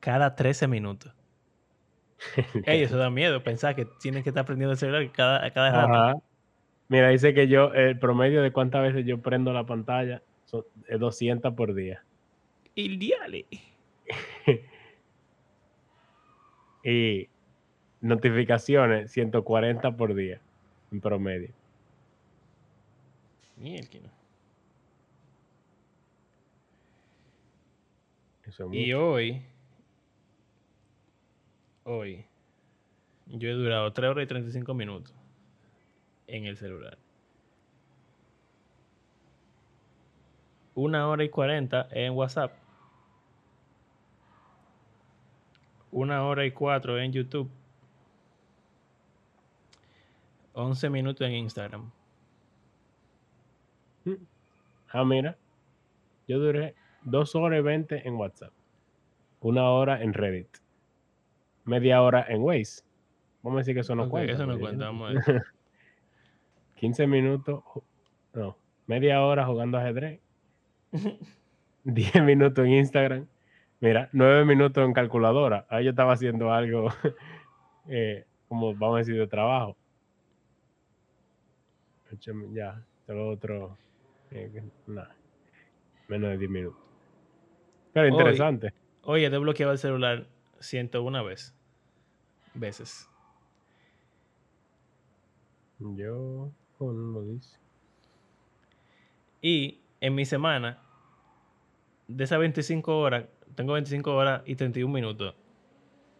cada 0.00 0.36
13 0.36 0.68
minutos. 0.68 1.12
Ey, 2.64 2.82
eso 2.82 2.96
da 2.96 3.10
miedo, 3.10 3.42
pensar 3.42 3.74
que 3.74 3.84
tienes 4.00 4.22
que 4.22 4.30
estar 4.30 4.44
prendiendo 4.44 4.72
el 4.72 4.78
celular 4.78 5.10
cada, 5.12 5.50
cada 5.50 5.86
rato. 5.86 6.22
Mira, 6.88 7.08
dice 7.08 7.34
que 7.34 7.48
yo, 7.48 7.72
el 7.72 7.98
promedio 7.98 8.42
de 8.42 8.52
cuántas 8.52 8.82
veces 8.82 9.04
yo 9.04 9.20
prendo 9.20 9.52
la 9.52 9.66
pantalla 9.66 10.22
es 10.86 11.00
200 11.00 11.54
por 11.54 11.74
día. 11.74 12.04
El 12.76 12.98
diale. 12.98 13.46
y 16.84 17.28
notificaciones, 18.00 19.10
140 19.10 19.96
por 19.96 20.14
día, 20.14 20.40
en 20.92 21.00
promedio. 21.00 21.50
y 28.70 28.92
hoy, 28.92 29.42
hoy, 31.82 32.24
yo 33.26 33.48
he 33.48 33.52
durado 33.52 33.92
3 33.92 34.10
horas 34.10 34.24
y 34.24 34.28
35 34.28 34.74
minutos 34.74 35.15
en 36.26 36.46
el 36.46 36.56
celular. 36.56 36.98
Una 40.74 41.08
hora 41.08 41.24
y 41.24 41.30
40 41.30 41.88
en 41.90 42.12
WhatsApp. 42.14 42.52
Una 45.90 46.24
hora 46.24 46.44
y 46.44 46.50
cuatro 46.50 46.98
en 46.98 47.12
YouTube. 47.12 47.48
11 50.52 50.90
minutos 50.90 51.26
en 51.26 51.34
Instagram. 51.34 51.90
Ah, 54.88 55.04
mira. 55.04 55.36
Yo 56.28 56.38
duré 56.38 56.74
2 57.02 57.34
horas 57.36 57.60
y 57.60 57.62
20 57.62 58.08
en 58.08 58.14
WhatsApp. 58.16 58.52
Una 59.40 59.70
hora 59.70 60.02
en 60.02 60.12
Reddit. 60.12 60.58
Media 61.64 62.02
hora 62.02 62.26
en 62.28 62.42
Waze. 62.42 62.82
Vamos 63.42 63.58
a 63.58 63.60
decir 63.60 63.74
que 63.74 63.80
eso 63.80 63.94
no 63.94 64.08
cuenta. 64.08 64.32
Eso 64.32 64.46
no 64.46 64.58
cuenta, 64.58 64.90
15 66.76 67.06
minutos. 67.06 67.62
No. 68.32 68.56
Media 68.86 69.22
hora 69.22 69.44
jugando 69.44 69.78
ajedrez. 69.78 70.20
10 71.84 72.22
minutos 72.22 72.64
en 72.64 72.72
Instagram. 72.72 73.26
Mira, 73.80 74.08
9 74.12 74.44
minutos 74.44 74.84
en 74.84 74.92
calculadora. 74.92 75.66
Ahí 75.68 75.84
yo 75.84 75.90
estaba 75.90 76.14
haciendo 76.14 76.52
algo, 76.52 76.88
eh, 77.88 78.24
como 78.48 78.74
vamos 78.74 78.96
a 78.96 78.98
decir, 78.98 79.16
de 79.16 79.26
trabajo 79.26 79.76
ya, 82.52 82.82
todo 83.06 83.28
otro, 83.28 83.76
eh, 84.30 84.62
nada, 84.86 85.14
menos 86.08 86.30
de 86.30 86.38
10 86.38 86.50
minutos. 86.50 86.80
Pero 87.92 88.08
interesante. 88.08 88.72
oye, 89.02 89.28
te 89.30 89.36
he 89.36 89.38
bloqueado 89.38 89.72
el 89.72 89.78
celular 89.78 90.26
101 90.60 91.24
vez, 91.24 91.54
veces. 92.54 93.08
Yo 95.78 96.50
no 96.80 96.92
lo 96.92 97.22
dice. 97.22 97.58
Y 99.42 99.80
en 100.00 100.14
mi 100.14 100.24
semana, 100.24 100.78
de 102.08 102.24
esas 102.24 102.38
25 102.38 102.98
horas, 102.98 103.26
tengo 103.54 103.74
25 103.74 104.14
horas 104.14 104.42
y 104.44 104.56
31 104.56 104.92
minutos 104.92 105.34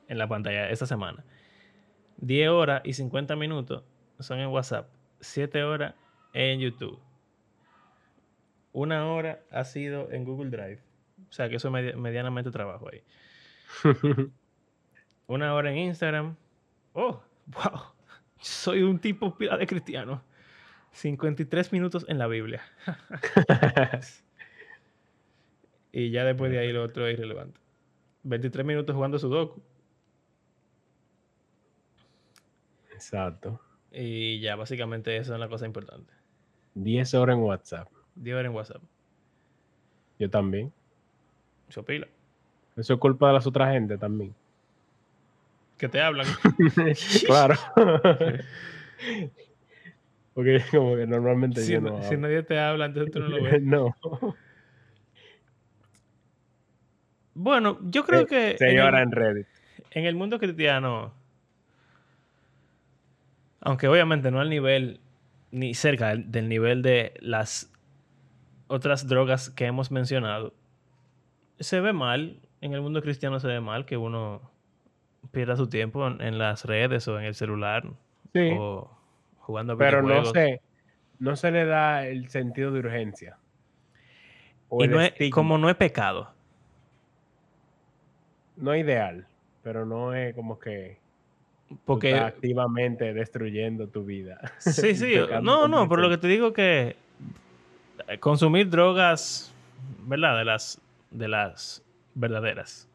en 0.09 0.19
la 0.19 0.29
pantalla 0.29 0.71
esa 0.71 0.87
semana. 0.87 1.25
10 2.19 2.49
horas 2.49 2.83
y 2.85 2.95
50 2.95 3.37
minutos 3.37 3.85
son 4.21 4.41
en 4.41 4.49
WhatsApp 4.49 4.89
7 5.21 5.65
horas 5.65 5.95
en 6.33 6.61
YouTube. 6.61 6.99
Una 8.73 9.07
hora 9.07 9.41
ha 9.51 9.65
sido 9.65 10.11
en 10.11 10.25
Google 10.25 10.51
Drive. 10.51 10.81
O 11.29 11.33
sea 11.33 11.49
que 11.49 11.57
eso 11.57 11.75
es 11.77 11.97
medianamente 11.97 12.51
trabajo 12.51 12.89
ahí. 12.93 13.03
Una 15.27 15.55
hora 15.55 15.71
en 15.73 15.79
Instagram. 15.79 16.37
Oh, 16.93 17.21
wow. 17.47 17.81
Soy 18.39 18.83
un 18.83 18.99
tipo 18.99 19.35
de 19.39 19.67
cristiano. 19.67 20.23
53 20.97 21.73
minutos 21.73 22.07
en 22.09 22.19
la 22.19 22.27
Biblia. 22.27 22.63
y 25.93 26.11
ya 26.11 26.25
después 26.25 26.51
de 26.51 26.59
ahí 26.59 26.73
lo 26.73 26.83
otro 26.83 27.07
es 27.07 27.19
irrelevante. 27.19 27.61
23 28.23 28.67
minutos 28.67 28.95
jugando 28.95 29.19
Sudoku. 29.19 29.63
Exacto. 32.95 33.61
Y 33.93 34.41
ya, 34.41 34.57
básicamente 34.57 35.17
eso 35.19 35.35
es 35.35 35.41
la 35.41 35.49
cosa 35.49 35.67
importante. 35.67 36.15
10 36.75 37.15
horas 37.15 37.37
en 37.37 37.43
WhatsApp. 37.43 37.89
10 38.15 38.35
horas 38.35 38.51
en 38.51 38.57
WhatsApp. 38.57 38.83
Yo 40.19 40.31
también. 40.31 40.73
Eso 41.69 41.85
pila. 41.85 42.09
Eso 42.75 42.95
es 42.95 43.01
culpa 43.01 43.29
de 43.29 43.35
las 43.35 43.47
otras 43.47 43.73
gente 43.73 43.99
también. 43.99 44.35
Que 45.77 45.91
te 45.91 46.01
hablan. 46.01 46.27
claro. 47.27 47.55
Porque 50.37 50.63
como 50.71 50.95
que 50.95 51.09
normalmente 51.09 51.63
si, 51.63 51.73
yo 51.73 51.81
no 51.81 52.01
Si 52.05 52.17
nadie 52.17 52.45
te 52.45 52.61
habla, 52.61 52.87
entonces 52.87 53.13
tú 53.13 53.19
no 53.19 53.29
lo 53.29 53.43
ves. 53.43 53.61
no. 53.63 53.97
Bueno, 57.35 57.79
yo 57.83 58.05
creo 58.05 58.27
que... 58.27 58.57
Señora 58.57 59.03
en, 59.03 59.09
en 59.09 59.13
Reddit. 59.13 59.47
En 59.91 60.05
el 60.05 60.15
mundo 60.15 60.39
cristiano 60.39 61.13
aunque 63.67 63.89
obviamente 63.89 64.31
no 64.31 64.41
al 64.41 64.49
nivel 64.49 65.01
ni 65.51 65.75
cerca 65.75 66.15
del 66.15 66.49
nivel 66.49 66.83
de 66.83 67.15
las 67.19 67.73
otras 68.69 69.09
drogas 69.09 69.51
que 69.51 69.67
hemos 69.67 69.91
mencionado, 69.91 70.55
se 71.59 71.81
ve 71.81 71.93
mal, 71.93 72.39
en 72.61 72.75
el 72.75 72.81
mundo 72.81 73.03
cristiano 73.03 73.41
se 73.41 73.49
ve 73.49 73.61
mal 73.61 73.85
que 73.85 73.97
uno 73.97 74.53
pierda 75.33 75.57
su 75.57 75.69
tiempo 75.69 76.07
en, 76.07 76.39
las 76.39 76.65
redes 76.65 77.09
o 77.09 77.19
en 77.19 77.25
el 77.25 77.35
celular 77.35 77.89
sí, 78.33 78.51
o 78.57 78.97
jugando 79.47 79.79
Pero 79.79 80.03
no 80.03 80.25
sé, 80.25 80.61
no 81.21 81.37
se 81.37 81.53
le 81.53 81.65
da 81.65 82.05
el 82.07 82.29
sentido 82.29 82.73
de 82.73 82.81
urgencia. 82.81 83.39
y 84.73 84.89
no 84.89 85.01
es, 85.01 85.13
como 85.31 85.57
no 85.57 85.71
es 85.71 85.77
pecado. 85.77 86.33
No 88.57 88.73
es 88.73 88.85
ideal, 88.85 89.27
pero 89.63 89.87
no 89.87 90.15
es 90.15 90.35
como 90.35 90.59
que 90.59 90.99
porque 91.85 92.15
activamente 92.15 93.13
destruyendo 93.13 93.89
tu 93.89 94.05
vida. 94.05 94.53
Sí, 94.59 94.97
sí. 94.97 95.15
no, 95.43 95.69
no, 95.69 95.89
pero 95.89 96.03
lo 96.03 96.11
que 96.11 96.19
te 96.19 96.27
digo 96.27 96.53
que 96.53 96.97
eh, 98.09 98.19
consumir 98.19 98.69
drogas, 98.69 99.55
¿verdad? 100.07 100.39
De 100.39 100.45
las 100.45 100.81
de 101.13 101.29
las 101.29 101.85
verdaderas. 102.15 102.89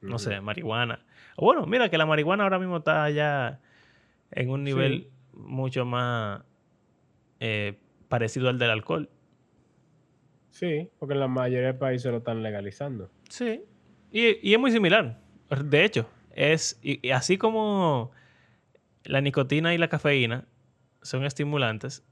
No 0.00 0.18
sé, 0.18 0.40
marihuana. 0.40 0.98
Bueno, 1.36 1.66
mira 1.66 1.88
que 1.88 1.98
la 1.98 2.06
marihuana 2.06 2.42
ahora 2.42 2.58
mismo 2.58 2.78
está 2.78 3.08
ya 3.10 3.60
en 4.32 4.50
un 4.50 4.64
nivel 4.64 5.08
mucho 5.32 5.84
más 5.84 6.42
eh, 7.40 7.78
parecido 8.08 8.48
al 8.48 8.58
del 8.58 8.70
alcohol. 8.70 9.08
Sí, 10.50 10.88
porque 10.98 11.14
en 11.14 11.20
la 11.20 11.28
mayoría 11.28 11.68
de 11.68 11.74
países 11.74 12.10
lo 12.10 12.18
están 12.18 12.42
legalizando. 12.42 13.10
Sí. 13.28 13.64
Y, 14.10 14.48
y 14.48 14.52
es 14.52 14.60
muy 14.60 14.70
similar. 14.70 15.18
De 15.64 15.84
hecho, 15.84 16.08
es, 16.34 16.78
y, 16.82 17.10
así 17.10 17.38
como 17.38 18.10
la 19.04 19.20
nicotina 19.20 19.74
y 19.74 19.78
la 19.78 19.88
cafeína 19.88 20.46
son 21.02 21.24
estimulantes, 21.24 22.04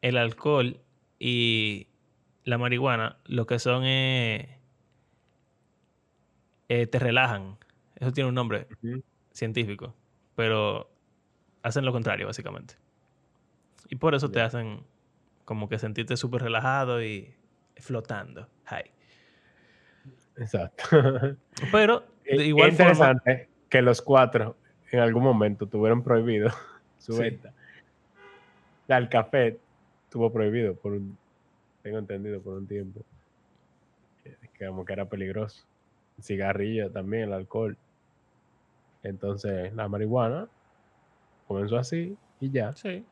el 0.00 0.16
alcohol 0.16 0.80
y 1.18 1.88
la 2.44 2.58
marihuana 2.58 3.18
lo 3.24 3.46
que 3.46 3.58
son 3.58 3.84
es... 3.84 4.48
Eh, 6.68 6.86
te 6.86 6.98
relajan. 6.98 7.56
Eso 7.96 8.12
tiene 8.12 8.28
un 8.28 8.34
nombre 8.34 8.68
científico, 9.32 9.94
pero 10.34 10.90
hacen 11.62 11.84
lo 11.84 11.92
contrario, 11.92 12.26
básicamente. 12.26 12.74
Y 13.88 13.96
por 13.96 14.14
eso 14.14 14.30
te 14.30 14.40
hacen 14.40 14.82
como 15.44 15.68
que 15.68 15.78
sentirte 15.78 16.16
súper 16.16 16.42
relajado 16.42 17.02
y 17.02 17.34
flotando. 17.76 18.48
High. 18.66 18.90
Exacto. 20.36 20.84
Pero 21.72 22.04
de 22.24 22.44
igual 22.46 22.70
es 22.70 22.76
forma, 22.76 22.90
interesante 22.92 23.48
que 23.68 23.82
los 23.82 24.02
cuatro 24.02 24.56
en 24.90 25.00
algún 25.00 25.22
momento 25.22 25.66
tuvieron 25.66 26.02
prohibido 26.02 26.50
su 26.98 27.14
Sí. 27.14 27.20
venta. 27.22 27.52
El 28.88 29.08
café 29.08 29.58
estuvo 30.04 30.32
prohibido 30.32 30.74
por 30.74 30.92
un, 30.92 31.16
tengo 31.82 31.98
entendido, 31.98 32.40
por 32.40 32.54
un 32.54 32.66
tiempo. 32.66 33.00
Que 34.54 34.66
como 34.66 34.84
que 34.84 34.92
era 34.94 35.04
peligroso. 35.06 35.64
El 36.16 36.24
cigarrillo 36.24 36.90
también, 36.90 37.24
el 37.24 37.32
alcohol. 37.32 37.76
Entonces, 39.02 39.72
la 39.74 39.88
marihuana 39.88 40.48
comenzó 41.48 41.78
así 41.78 42.16
y 42.40 42.50
ya. 42.50 42.76
Sí. 42.76 43.04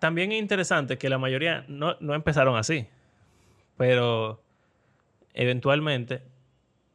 También 0.00 0.32
es 0.32 0.40
interesante 0.40 0.98
que 0.98 1.08
la 1.08 1.18
mayoría 1.18 1.64
no, 1.68 1.96
no 2.00 2.14
empezaron 2.14 2.56
así, 2.56 2.86
pero 3.76 4.42
eventualmente 5.34 6.22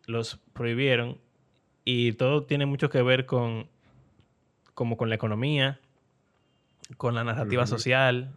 los 0.07 0.38
prohibieron 0.53 1.20
y 1.86 2.13
todo 2.13 2.43
tiene 2.43 2.66
mucho 2.66 2.89
que 2.89 3.01
ver 3.01 3.26
con 3.26 3.70
como 4.74 4.97
con 4.97 5.07
la 5.07 5.16
economía, 5.16 5.80
con 6.97 7.16
la 7.16 7.24
narrativa 7.24 7.66
social. 7.66 8.36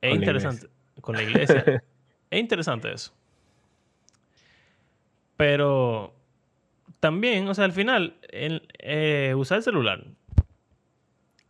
Es 0.00 0.10
Con 0.10 0.10
la 0.10 0.14
interesante. 0.14 0.66
Con 1.00 1.16
la 1.16 1.22
iglesia. 1.22 1.82
es 2.30 2.40
interesante 2.40 2.92
eso. 2.92 3.12
Pero 5.36 6.14
también, 7.00 7.48
o 7.48 7.54
sea, 7.54 7.64
al 7.64 7.72
final, 7.72 8.16
el, 8.30 8.68
eh, 8.78 9.34
usar 9.36 9.58
el 9.58 9.64
celular 9.64 10.04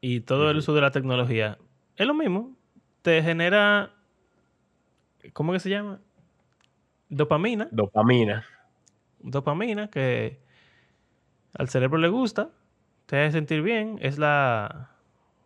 y 0.00 0.20
todo 0.20 0.50
el 0.50 0.58
uso 0.58 0.74
de 0.74 0.80
la 0.80 0.90
tecnología 0.90 1.58
es 1.96 2.06
lo 2.06 2.14
mismo. 2.14 2.56
Te 3.02 3.22
genera, 3.22 3.92
¿cómo 5.32 5.52
que 5.52 5.60
se 5.60 5.70
llama? 5.70 6.00
Dopamina. 7.08 7.68
Dopamina. 7.72 8.44
Dopamina 9.20 9.88
que 9.90 10.40
al 11.54 11.68
cerebro 11.68 11.98
le 11.98 12.08
gusta, 12.08 12.50
te 13.06 13.20
hace 13.22 13.32
sentir 13.32 13.62
bien, 13.62 13.98
es 14.00 14.18
la 14.18 14.90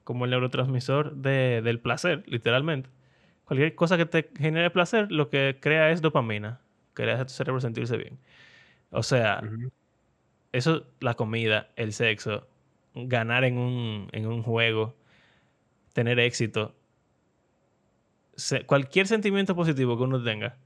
como 0.04 0.26
el 0.26 0.30
neurotransmisor 0.32 1.16
de- 1.16 1.62
del 1.62 1.80
placer, 1.80 2.24
literalmente. 2.26 2.90
Cualquier 3.44 3.74
cosa 3.74 3.96
que 3.96 4.06
te 4.06 4.30
genere 4.38 4.70
placer, 4.70 5.10
lo 5.12 5.30
que 5.30 5.58
crea 5.60 5.90
es 5.90 6.02
dopamina, 6.02 6.60
que 6.94 7.06
le 7.06 7.12
hace 7.12 7.22
a 7.22 7.26
tu 7.26 7.32
cerebro 7.34 7.60
sentirse 7.60 7.96
bien. 7.96 8.18
O 8.90 9.02
sea. 9.02 9.42
Eso, 10.54 10.84
la 11.00 11.14
comida, 11.14 11.68
el 11.76 11.92
sexo, 11.92 12.46
ganar 12.94 13.44
en 13.44 13.58
un, 13.58 14.08
en 14.12 14.26
un 14.26 14.42
juego, 14.42 14.94
tener 15.92 16.18
éxito, 16.20 16.74
se- 18.36 18.64
cualquier 18.66 19.06
sentimiento 19.06 19.54
positivo 19.54 19.96
que 19.96 20.04
uno 20.04 20.22
tenga 20.22 20.56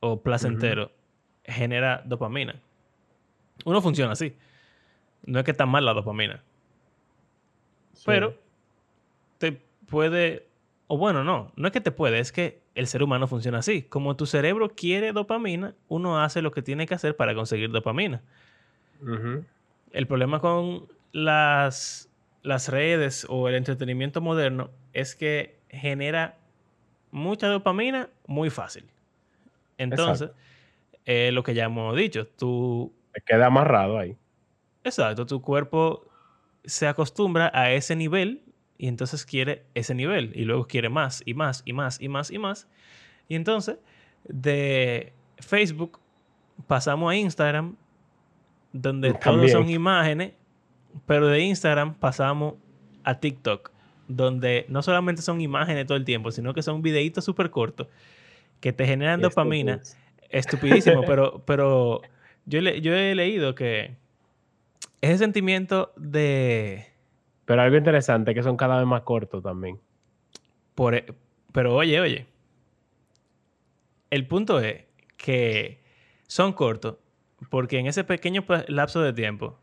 o 0.00 0.20
placentero 0.22 0.92
genera 1.44 2.02
dopamina. 2.04 2.60
Uno 3.64 3.80
funciona 3.82 4.12
así. 4.12 4.36
No 5.24 5.40
es 5.40 5.44
que 5.44 5.50
está 5.50 5.66
mal 5.66 5.84
la 5.84 5.92
dopamina, 5.94 6.42
Sí. 7.94 8.02
pero 8.06 8.34
te 9.38 9.52
puede, 9.88 10.46
o 10.86 10.96
bueno, 10.96 11.24
no, 11.24 11.50
no 11.56 11.66
es 11.66 11.72
que 11.72 11.80
te 11.80 11.90
puede, 11.90 12.20
es 12.20 12.30
que 12.30 12.60
el 12.78 12.86
ser 12.86 13.02
humano 13.02 13.26
funciona 13.26 13.58
así. 13.58 13.82
Como 13.82 14.16
tu 14.16 14.24
cerebro 14.24 14.68
quiere 14.68 15.12
dopamina, 15.12 15.74
uno 15.88 16.22
hace 16.22 16.42
lo 16.42 16.52
que 16.52 16.62
tiene 16.62 16.86
que 16.86 16.94
hacer 16.94 17.16
para 17.16 17.34
conseguir 17.34 17.72
dopamina. 17.72 18.22
El 19.90 20.06
problema 20.06 20.40
con 20.40 20.86
las, 21.10 22.08
las 22.42 22.68
redes 22.68 23.26
o 23.28 23.48
el 23.48 23.56
entretenimiento 23.56 24.20
moderno 24.20 24.70
es 24.92 25.16
que 25.16 25.58
genera 25.68 26.38
mucha 27.10 27.48
dopamina 27.48 28.10
muy 28.28 28.48
fácil. 28.48 28.88
Entonces, 29.76 30.30
eh, 31.04 31.30
lo 31.32 31.42
que 31.42 31.54
ya 31.54 31.64
hemos 31.64 31.96
dicho, 31.96 32.28
tú, 32.28 32.92
Te 33.12 33.20
queda 33.22 33.46
amarrado 33.46 33.98
ahí. 33.98 34.16
exacto, 34.84 35.26
tu 35.26 35.42
cuerpo 35.42 36.06
se 36.64 36.86
acostumbra 36.86 37.50
a 37.52 37.72
ese 37.72 37.96
nivel 37.96 38.42
y 38.78 38.86
entonces 38.88 39.26
quiere 39.26 39.64
ese 39.74 39.94
nivel 39.94 40.32
y 40.34 40.44
luego 40.44 40.66
quiere 40.66 40.88
más 40.88 41.22
y 41.26 41.34
más 41.34 41.62
y 41.66 41.72
más 41.72 42.00
y 42.00 42.08
más 42.08 42.30
y 42.30 42.38
más. 42.38 42.68
Y 43.28 43.34
entonces, 43.34 43.78
de 44.24 45.12
Facebook 45.38 45.98
pasamos 46.66 47.10
a 47.12 47.16
Instagram, 47.16 47.76
donde 48.72 49.10
todo 49.12 49.20
También. 49.32 49.50
son 49.52 49.68
imágenes, 49.70 50.32
pero 51.06 51.26
de 51.28 51.40
Instagram 51.40 51.94
pasamos 51.94 52.54
a 53.04 53.18
TikTok, 53.20 53.70
donde 54.08 54.64
no 54.68 54.82
solamente 54.82 55.22
son 55.22 55.40
imágenes 55.40 55.86
todo 55.86 55.96
el 55.98 56.04
tiempo, 56.04 56.30
sino 56.30 56.54
que 56.54 56.62
son 56.62 56.80
videitos 56.82 57.24
súper 57.24 57.50
cortos 57.50 57.88
que 58.60 58.72
te 58.72 58.86
generan 58.86 59.20
dopamina. 59.20 59.74
es- 59.82 59.96
Estupidísimo, 60.30 61.02
pero, 61.06 61.42
pero 61.46 62.02
yo, 62.46 62.60
le- 62.60 62.80
yo 62.82 62.94
he 62.94 63.14
leído 63.14 63.54
que 63.54 63.96
ese 65.00 65.18
sentimiento 65.18 65.92
de... 65.96 66.86
Pero 67.48 67.62
algo 67.62 67.78
interesante 67.78 68.34
que 68.34 68.42
son 68.42 68.58
cada 68.58 68.76
vez 68.76 68.86
más 68.86 69.00
cortos 69.04 69.42
también. 69.42 69.80
Por, 70.74 70.94
e- 70.94 71.06
pero 71.50 71.74
oye, 71.74 71.98
oye. 71.98 72.26
El 74.10 74.26
punto 74.26 74.60
es 74.60 74.84
que 75.16 75.80
son 76.26 76.52
cortos 76.52 76.96
porque 77.48 77.78
en 77.78 77.86
ese 77.86 78.04
pequeño 78.04 78.44
lapso 78.66 79.00
de 79.00 79.14
tiempo 79.14 79.58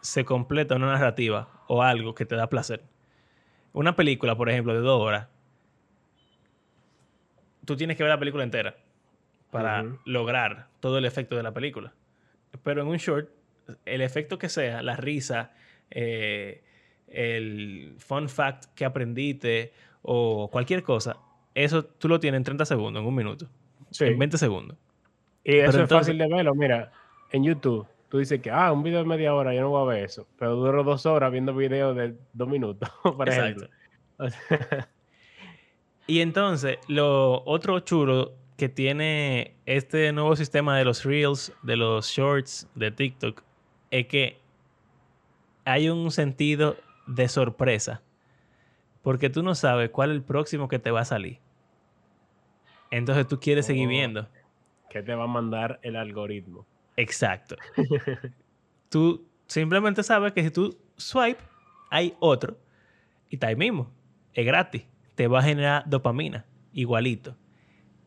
se 0.00 0.24
completa 0.24 0.76
una 0.76 0.86
narrativa 0.86 1.50
o 1.66 1.82
algo 1.82 2.14
que 2.14 2.24
te 2.24 2.34
da 2.34 2.48
placer. 2.48 2.82
Una 3.74 3.94
película, 3.94 4.34
por 4.34 4.48
ejemplo, 4.48 4.72
de 4.72 4.80
dos 4.80 4.98
horas, 4.98 5.28
tú 7.66 7.76
tienes 7.76 7.98
que 7.98 8.04
ver 8.04 8.10
la 8.10 8.18
película 8.18 8.42
entera 8.42 8.74
para 9.50 9.84
lograr 10.06 10.68
todo 10.80 10.96
el 10.96 11.04
efecto 11.04 11.36
de 11.36 11.42
la 11.42 11.52
película. 11.52 11.92
Pero 12.62 12.80
en 12.80 12.88
un 12.88 12.96
short, 12.96 13.28
el 13.84 14.00
efecto 14.00 14.38
que 14.38 14.48
sea, 14.48 14.80
la 14.82 14.96
risa, 14.96 15.52
eh, 15.90 16.62
el 17.12 17.94
fun 17.98 18.28
fact 18.28 18.66
que 18.74 18.84
aprendiste 18.84 19.72
o 20.02 20.48
cualquier 20.50 20.82
cosa, 20.82 21.16
eso 21.54 21.84
tú 21.84 22.08
lo 22.08 22.20
tienes 22.20 22.38
en 22.38 22.44
30 22.44 22.64
segundos, 22.64 23.00
en 23.02 23.06
un 23.08 23.14
minuto, 23.14 23.46
Sí. 23.90 24.04
en 24.04 24.18
20 24.18 24.38
segundos. 24.38 24.76
Y 25.44 25.56
eso 25.56 25.70
es 25.70 25.74
entonces- 25.76 25.98
fácil 25.98 26.18
de 26.18 26.28
verlo. 26.28 26.54
Mira, 26.54 26.92
en 27.32 27.44
YouTube, 27.44 27.86
tú 28.08 28.18
dices 28.18 28.40
que, 28.40 28.50
ah, 28.50 28.70
un 28.72 28.82
video 28.82 28.98
de 29.00 29.04
media 29.06 29.34
hora, 29.34 29.54
yo 29.54 29.62
no 29.62 29.70
voy 29.70 29.82
a 29.82 29.94
ver 29.96 30.04
eso. 30.04 30.26
Pero 30.38 30.54
duro 30.56 30.84
dos 30.84 31.06
horas 31.06 31.32
viendo 31.32 31.54
videos 31.54 31.96
de 31.96 32.14
dos 32.32 32.48
minutos, 32.48 32.88
por 33.02 33.28
Exacto. 33.28 33.64
ejemplo. 33.64 33.68
O 34.18 34.28
sea, 34.30 34.88
Y 36.06 36.20
entonces, 36.20 36.78
lo 36.88 37.42
otro 37.44 37.80
chulo 37.80 38.32
que 38.56 38.68
tiene 38.68 39.54
este 39.66 40.10
nuevo 40.12 40.34
sistema 40.36 40.76
de 40.78 40.84
los 40.84 41.04
Reels, 41.04 41.52
de 41.62 41.76
los 41.76 42.08
Shorts, 42.08 42.66
de 42.74 42.90
TikTok, 42.90 43.42
es 43.90 44.06
que 44.06 44.38
hay 45.64 45.88
un 45.90 46.10
sentido 46.10 46.76
de 47.08 47.28
sorpresa. 47.28 48.02
Porque 49.02 49.30
tú 49.30 49.42
no 49.42 49.54
sabes 49.54 49.90
cuál 49.90 50.10
es 50.10 50.16
el 50.16 50.22
próximo 50.22 50.68
que 50.68 50.78
te 50.78 50.90
va 50.90 51.00
a 51.00 51.04
salir. 51.04 51.38
Entonces 52.90 53.26
tú 53.26 53.38
quieres 53.40 53.66
seguir 53.66 53.86
Oh. 53.86 53.90
viendo. 53.90 54.28
¿Qué 54.90 55.02
te 55.02 55.14
va 55.14 55.24
a 55.24 55.28
mandar 55.28 55.78
el 55.82 55.96
algoritmo? 55.96 56.66
Exacto. 56.96 57.56
tú 58.88 59.26
simplemente 59.46 60.02
sabes 60.02 60.32
que 60.32 60.42
si 60.42 60.50
tú 60.50 60.76
swipe, 60.96 61.42
hay 61.90 62.14
otro. 62.20 62.58
Y 63.28 63.36
está 63.36 63.48
ahí 63.48 63.56
mismo. 63.56 63.90
Es 64.32 64.46
gratis. 64.46 64.84
Te 65.14 65.26
va 65.28 65.40
a 65.40 65.42
generar 65.42 65.84
dopamina. 65.86 66.46
Igualito. 66.72 67.36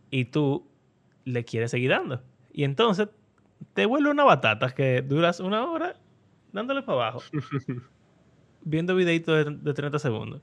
Y 0.10 0.26
tú 0.26 0.68
le 1.26 1.44
quieres 1.46 1.72
seguir 1.72 1.92
dando. 1.92 2.24
Y 2.52 2.64
entonces 2.64 3.10
te 3.74 3.86
vuelve 3.86 4.10
una 4.10 4.24
batata 4.24 4.72
que 4.74 5.02
duras 5.02 5.40
una 5.40 5.70
hora 5.70 5.96
dándole 6.52 6.82
para 6.82 6.98
abajo. 7.10 7.22
viendo 8.64 8.96
videitos 8.96 9.46
de, 9.46 9.52
de 9.56 9.74
30 9.74 10.00
segundos. 10.00 10.42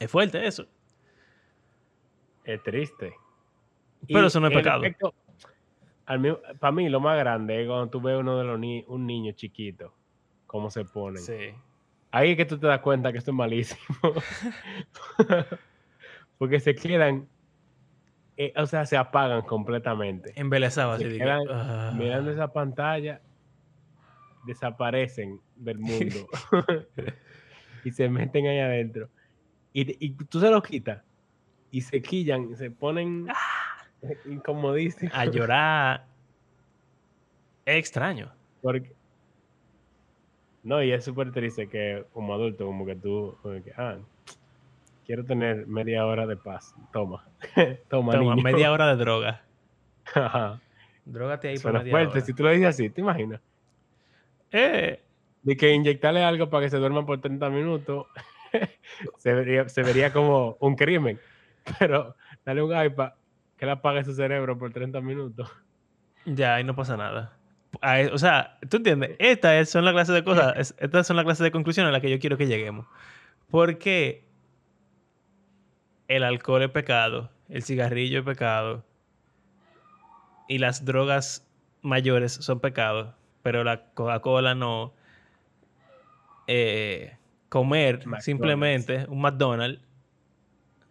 Es 0.00 0.10
fuerte 0.10 0.46
eso. 0.46 0.66
Es 2.44 2.62
triste. 2.62 3.14
Pero 4.06 4.26
eso 4.26 4.40
no 4.40 4.48
es 4.48 4.54
pecado. 4.54 4.82
efecto- 4.84 5.14
para 6.60 6.72
mí, 6.72 6.88
lo 6.90 7.00
más 7.00 7.18
grande 7.18 7.62
es 7.62 7.66
cuando 7.66 7.88
tú 7.88 8.00
ves 8.00 8.18
uno 8.18 8.36
de 8.36 8.44
los 8.44 8.58
ni- 8.58 8.84
un 8.88 9.06
niño 9.06 9.32
chiquito, 9.32 9.94
cómo 10.46 10.70
se 10.70 10.84
ponen. 10.84 11.22
Sí. 11.22 11.54
Ahí 12.10 12.32
es 12.32 12.36
que 12.36 12.44
tú 12.44 12.58
te 12.58 12.66
das 12.66 12.80
cuenta 12.80 13.10
que 13.10 13.18
esto 13.18 13.30
es 13.30 13.36
malísimo. 13.36 13.80
Porque 16.38 16.60
se 16.60 16.74
quedan, 16.74 17.26
eh, 18.36 18.52
o 18.56 18.66
sea, 18.66 18.84
se 18.86 18.96
apagan 18.96 19.42
completamente. 19.42 20.32
Embelezaba 20.36 20.98
Se 20.98 21.04
así. 21.04 21.12
de 21.12 21.18
que, 21.18 21.24
quedan 21.24 21.42
ah. 21.50 21.92
Mirando 21.96 22.30
esa 22.30 22.52
pantalla, 22.52 23.20
desaparecen 24.46 25.40
del 25.56 25.78
mundo 25.80 26.26
y 27.84 27.90
se 27.90 28.08
meten 28.08 28.46
ahí 28.46 28.58
adentro. 28.58 29.08
Y, 29.72 30.06
y 30.06 30.10
tú 30.10 30.40
se 30.40 30.50
los 30.50 30.62
quitas 30.62 31.02
y 31.70 31.80
se 31.80 32.00
quillan, 32.00 32.54
se 32.56 32.70
ponen 32.70 33.26
incomodísimos. 34.26 35.12
a 35.14 35.24
llorar. 35.26 36.06
Es 37.64 37.76
extraño. 37.76 38.32
Porque... 38.62 38.92
No, 40.62 40.82
y 40.82 40.92
es 40.92 41.04
súper 41.04 41.32
triste 41.32 41.68
que 41.68 42.04
como 42.12 42.32
adulto, 42.34 42.64
como 42.64 42.86
que 42.86 42.94
tú, 42.96 43.36
como 43.42 43.62
que, 43.62 43.72
ah, 43.76 43.98
Quiero 45.04 45.24
tener 45.24 45.66
media 45.66 46.06
hora 46.06 46.26
de 46.26 46.36
paz. 46.36 46.74
Toma. 46.92 47.26
Toma, 47.88 48.12
Toma, 48.12 48.34
niño. 48.34 48.42
media 48.42 48.72
hora 48.72 48.86
de 48.94 48.96
droga. 48.96 49.42
Drogate 51.04 51.48
ahí 51.48 51.54
por 51.56 51.62
Suena 51.62 51.78
media 51.80 51.90
fuerte. 51.90 52.12
hora. 52.12 52.20
Si 52.22 52.32
tú 52.32 52.42
lo 52.42 52.50
dices 52.50 52.68
así, 52.68 52.88
¿te 52.88 53.02
imaginas? 53.02 53.40
Eh, 54.56 55.02
De 55.42 55.56
que 55.56 55.72
inyectarle 55.72 56.22
algo 56.24 56.48
para 56.48 56.64
que 56.64 56.70
se 56.70 56.76
duerman 56.78 57.04
por 57.06 57.20
30 57.20 57.50
minutos 57.50 58.06
se, 59.18 59.34
vería, 59.34 59.68
se 59.68 59.82
vería 59.82 60.12
como 60.12 60.56
un 60.60 60.76
crimen. 60.76 61.18
Pero 61.78 62.14
dale 62.44 62.62
un 62.62 62.70
iPad 62.86 63.12
que 63.56 63.66
le 63.66 63.72
apague 63.72 64.04
su 64.04 64.14
cerebro 64.14 64.56
por 64.58 64.72
30 64.72 65.00
minutos. 65.00 65.50
ya, 66.24 66.54
ahí 66.56 66.64
no 66.64 66.74
pasa 66.76 66.96
nada. 66.96 67.36
Eh, 67.82 68.10
O 68.12 68.18
sea, 68.18 68.58
¿tú 68.70 68.76
entiendes? 68.76 69.16
Estas 69.18 69.68
son 69.68 69.84
las 69.84 69.92
clases 69.92 70.14
de 70.14 70.22
cosas, 70.24 70.54
es- 70.56 70.74
estas 70.78 71.06
son 71.06 71.16
las 71.16 71.24
clases 71.24 71.42
de 71.44 71.50
conclusiones 71.50 71.88
a 71.88 71.92
las 71.92 72.00
que 72.00 72.10
yo 72.10 72.18
quiero 72.20 72.36
que 72.36 72.46
lleguemos. 72.46 72.86
Porque 73.50 74.24
el 76.08 76.22
alcohol 76.22 76.62
es 76.62 76.70
pecado, 76.70 77.30
el 77.48 77.62
cigarrillo 77.62 78.20
es 78.20 78.24
pecado 78.24 78.84
y 80.48 80.58
las 80.58 80.84
drogas 80.84 81.46
mayores 81.82 82.32
son 82.32 82.60
pecados, 82.60 83.14
pero 83.44 83.62
la 83.62 83.84
Coca-Cola 83.92 84.54
no. 84.54 84.94
Eh, 86.46 87.16
comer 87.50 87.98
McDonald's. 87.98 88.24
simplemente 88.24 89.06
un 89.08 89.20
McDonald's. 89.20 89.82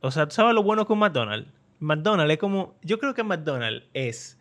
O 0.01 0.12
sea, 0.12 0.28
¿tú 0.28 0.36
sabes 0.36 0.54
lo 0.54 0.62
bueno 0.62 0.86
que 0.86 0.93
un 0.93 0.99
McDonald's? 0.99 1.51
McDonald's 1.80 2.32
es 2.32 2.38
como. 2.38 2.76
Yo 2.84 2.99
creo 2.99 3.16
que 3.16 3.24
McDonald's 3.24 3.88
es 3.93 4.39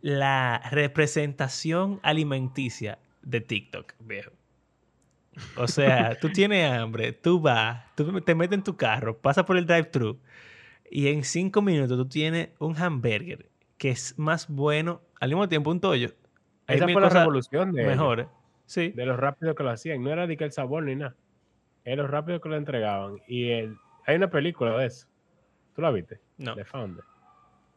la 0.00 0.62
representación 0.70 1.98
alimenticia 2.04 3.00
de 3.22 3.40
TikTok, 3.40 3.94
viejo. 3.98 4.30
O 5.56 5.66
sea, 5.66 6.16
tú 6.20 6.30
tienes 6.30 6.70
hambre, 6.70 7.12
tú 7.12 7.40
vas, 7.40 7.84
tú 7.96 8.20
te 8.20 8.36
metes 8.36 8.56
en 8.56 8.62
tu 8.62 8.76
carro, 8.76 9.18
pasas 9.18 9.44
por 9.44 9.56
el 9.56 9.66
drive-thru 9.66 10.20
y 10.88 11.08
en 11.08 11.24
cinco 11.24 11.60
minutos 11.60 11.98
tú 11.98 12.06
tienes 12.06 12.50
un 12.60 12.76
hamburger 12.76 13.50
que 13.78 13.90
es 13.90 14.16
más 14.16 14.46
bueno, 14.46 15.02
al 15.18 15.30
mismo 15.30 15.48
tiempo 15.48 15.72
un 15.72 15.80
tollo. 15.80 16.14
Esa 16.74 16.88
fue 16.88 17.00
la 17.00 17.08
revolución 17.08 17.72
de, 17.72 17.86
mejores. 17.86 18.26
Sí. 18.66 18.90
de 18.90 19.06
lo 19.06 19.16
rápido 19.16 19.54
que 19.54 19.62
lo 19.62 19.70
hacían. 19.70 20.02
No 20.02 20.10
era 20.10 20.26
de 20.26 20.36
que 20.36 20.44
el 20.44 20.52
sabor 20.52 20.84
ni 20.84 20.96
nada. 20.96 21.14
Era 21.84 22.02
lo 22.02 22.08
rápido 22.08 22.40
que 22.40 22.48
lo 22.48 22.56
entregaban. 22.56 23.18
Y 23.26 23.50
el, 23.50 23.76
hay 24.06 24.16
una 24.16 24.30
película 24.30 24.76
de 24.78 24.86
eso. 24.86 25.06
¿Tú 25.74 25.82
la 25.82 25.90
viste? 25.90 26.20
No. 26.38 26.54
de 26.54 26.64
Founder. 26.64 27.04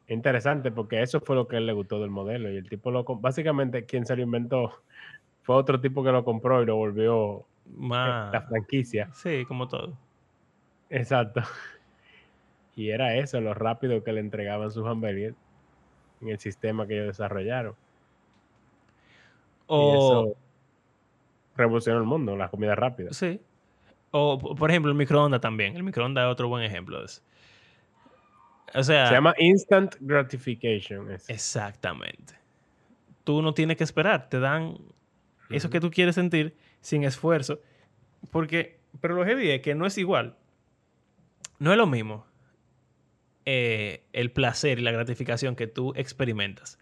Interesante 0.07 0.71
porque 0.71 1.01
eso 1.01 1.19
fue 1.19 1.35
lo 1.35 1.47
que 1.47 1.55
a 1.55 1.59
él 1.59 1.65
le 1.65 1.73
gustó 1.73 1.99
del 1.99 2.11
modelo 2.11 2.51
y 2.51 2.57
el 2.57 2.69
tipo 2.69 2.91
lo 2.91 3.03
básicamente 3.03 3.85
quien 3.85 4.05
se 4.05 4.15
lo 4.15 4.21
inventó 4.21 4.83
fue 5.41 5.55
otro 5.55 5.79
tipo 5.79 6.03
que 6.03 6.11
lo 6.11 6.23
compró 6.23 6.61
y 6.61 6.65
lo 6.65 6.75
volvió 6.75 7.39
eh, 7.39 7.43
Más. 7.77 8.31
la 8.31 8.41
franquicia. 8.41 9.09
Sí, 9.13 9.45
como 9.47 9.67
todo. 9.67 9.97
Exacto. 10.89 11.41
Y 12.77 12.89
era 12.89 13.15
eso, 13.15 13.39
lo 13.39 13.53
rápido 13.53 14.03
que 14.03 14.11
le 14.11 14.19
entregaban 14.19 14.69
sus 14.69 14.85
hamburguesas 14.85 15.37
en 16.19 16.27
el 16.27 16.39
sistema 16.39 16.85
que 16.85 16.95
ellos 16.95 17.07
desarrollaron. 17.07 17.73
Y 19.67 19.73
O, 19.73 19.93
eso 20.29 20.37
revolucionó 21.57 21.99
el 21.99 22.05
mundo, 22.05 22.35
la 22.35 22.49
comida 22.49 22.75
rápida. 22.75 23.11
sí. 23.13 23.39
O, 24.17 24.39
por 24.39 24.69
ejemplo, 24.69 24.89
el 24.91 24.97
microondas 24.97 25.41
también. 25.41 25.75
El 25.75 25.83
microondas 25.83 26.25
es 26.25 26.31
otro 26.31 26.47
buen 26.47 26.63
ejemplo 26.63 26.99
de 26.99 27.05
eso. 27.05 27.21
O 28.73 28.81
sea, 28.81 29.07
Se 29.07 29.13
llama 29.13 29.33
instant 29.37 29.95
gratification. 29.99 31.11
exactamente. 31.27 32.33
Tú 33.25 33.41
no 33.41 33.53
tienes 33.53 33.75
que 33.75 33.83
esperar. 33.83 34.29
Te 34.29 34.39
dan 34.39 34.77
eso 35.49 35.69
que 35.69 35.81
tú 35.81 35.91
quieres 35.91 36.15
sentir 36.15 36.55
sin 36.79 37.03
esfuerzo. 37.03 37.59
Porque, 38.31 38.79
pero 39.01 39.15
lo 39.15 39.25
heavy 39.25 39.49
es 39.51 39.61
que 39.61 39.75
no 39.75 39.85
es 39.85 39.97
igual. 39.97 40.37
No 41.59 41.71
es 41.71 41.77
lo 41.77 41.85
mismo 41.87 42.25
eh, 43.45 44.05
el 44.13 44.31
placer 44.31 44.79
y 44.79 44.81
la 44.81 44.91
gratificación 44.91 45.57
que 45.57 45.67
tú 45.67 45.91
experimentas 45.95 46.79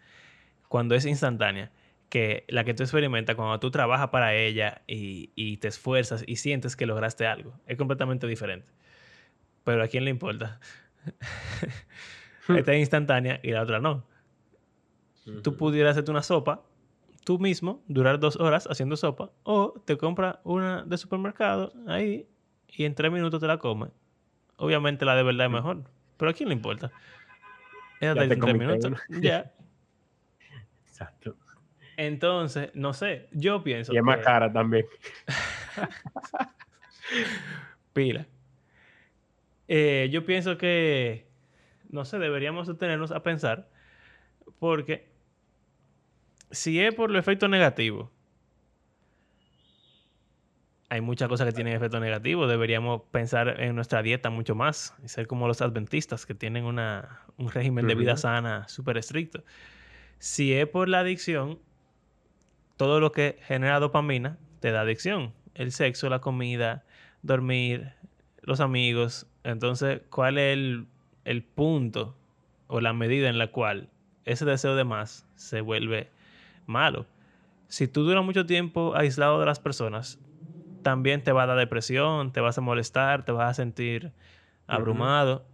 cuando 0.68 0.94
es 0.94 1.06
instantánea 1.06 1.72
que 2.14 2.46
la 2.48 2.64
que 2.64 2.76
tú 2.76 2.84
experimentas 2.84 3.36
cuando 3.36 3.60
tú 3.60 3.72
trabajas 3.72 4.10
para 4.10 4.36
ella 4.36 4.84
y, 4.86 5.32
y 5.34 5.58
te 5.58 5.68
esfuerzas 5.70 6.24
y 6.28 6.36
sientes 6.36 6.76
que 6.76 6.86
lograste 6.86 7.26
algo. 7.26 7.60
Es 7.66 7.76
completamente 7.76 8.28
diferente. 8.28 8.68
Pero 9.64 9.82
a 9.82 9.88
quién 9.88 10.06
le 10.06 10.12
importa. 10.12 10.60
Esta 12.50 12.74
es 12.74 12.80
instantánea 12.80 13.40
y 13.42 13.50
la 13.50 13.64
otra 13.64 13.80
no. 13.80 14.06
Tú 15.42 15.58
pudieras 15.58 15.94
hacerte 15.94 16.12
una 16.12 16.22
sopa 16.22 16.62
tú 17.24 17.40
mismo, 17.40 17.82
durar 17.88 18.20
dos 18.20 18.36
horas 18.36 18.68
haciendo 18.70 18.96
sopa, 18.96 19.32
o 19.42 19.82
te 19.84 19.98
compras 19.98 20.38
una 20.44 20.84
de 20.84 20.98
supermercado 21.00 21.74
ahí 21.88 22.28
y 22.68 22.84
en 22.86 22.94
tres 22.94 23.12
minutos 23.12 23.40
te 23.40 23.48
la 23.48 23.58
comes. 23.58 23.90
Obviamente 24.58 25.04
la 25.04 25.16
de 25.16 25.24
verdad 25.24 25.48
es 25.48 25.50
Sí. 25.50 25.56
mejor, 25.56 25.84
pero 26.18 26.30
¿a 26.30 26.34
quién 26.36 26.50
le 26.50 26.54
importa? 26.56 26.92
Esa 28.00 28.02
Ya 28.02 28.12
está 28.12 28.28
te 28.28 28.34
en 28.36 28.40
tres 28.40 28.58
minutos. 28.60 29.02
Ya. 29.20 29.52
Exacto. 30.88 31.36
Entonces, 31.98 32.72
no 32.74 32.94
sé, 32.94 33.28
yo 33.32 33.64
pienso 33.64 33.94
Y 33.94 33.98
es 33.98 34.04
más 34.04 34.18
que- 34.18 34.24
cara 34.24 34.52
también. 34.52 34.86
Pila. 37.94 38.26
Eh, 39.68 40.10
yo 40.12 40.26
pienso 40.26 40.58
que, 40.58 41.28
no 41.90 42.06
sé, 42.06 42.20
deberíamos 42.20 42.68
detenernos 42.68 43.12
a 43.12 43.24
pensar, 43.24 43.70
porque 44.60 45.08
si 46.52 46.80
es 46.80 46.94
por 46.94 47.10
el 47.12 47.16
efecto 47.16 47.48
negativo, 47.48 48.12
hay 50.90 51.02
muchas 51.02 51.28
cosas 51.28 51.48
que 51.48 51.54
tienen 51.54 51.74
efecto 51.76 52.00
negativo. 52.00 52.46
Deberíamos 52.46 53.02
pensar 53.12 53.60
en 53.62 53.76
nuestra 53.76 54.04
dieta 54.04 54.30
mucho 54.30 54.54
más 54.54 54.94
y 55.04 55.08
ser 55.08 55.26
como 55.26 55.48
los 55.48 55.62
adventistas 55.62 56.26
que 56.28 56.36
tienen 56.36 56.66
una, 56.66 57.22
un 57.38 57.50
régimen 57.50 57.88
de 57.88 57.96
vida 57.96 58.16
sana 58.18 58.68
súper 58.68 58.98
estricto. 58.98 59.44
Si 60.20 60.54
es 60.54 60.68
por 60.68 60.90
la 60.90 61.00
adicción, 61.00 61.58
todo 62.78 63.00
lo 63.00 63.12
que 63.12 63.38
genera 63.44 63.80
dopamina 63.80 64.38
te 64.60 64.72
da 64.72 64.82
adicción. 64.82 65.34
El 65.56 65.72
sexo, 65.72 66.10
la 66.10 66.20
comida, 66.20 66.84
dormir, 67.22 67.94
los 68.42 68.60
amigos. 68.60 69.28
Entonces, 69.44 70.02
¿cuál 70.10 70.38
es 70.38 70.54
el, 70.54 70.88
el 71.26 71.44
punto 71.44 72.16
o 72.68 72.82
la 72.82 72.94
medida 72.94 73.30
en 73.30 73.38
la 73.38 73.48
cual 73.48 73.90
ese 74.26 74.46
deseo 74.46 74.76
de 74.76 74.84
más 74.84 75.28
se 75.36 75.62
vuelve 75.62 76.10
malo? 76.66 77.06
Si 77.68 77.88
tú 77.88 78.04
duras 78.04 78.24
mucho 78.24 78.46
tiempo 78.46 78.94
aislado 78.96 79.40
de 79.40 79.46
las 79.46 79.60
personas, 79.60 80.20
también 80.84 81.24
te 81.24 81.32
va 81.32 81.44
a 81.44 81.48
dar 81.48 81.58
depresión, 81.58 82.32
te 82.32 82.42
vas 82.42 82.58
a 82.58 82.62
molestar, 82.62 83.26
te 83.26 83.32
vas 83.32 83.50
a 83.50 83.54
sentir 83.54 84.12
abrumado. 84.68 85.46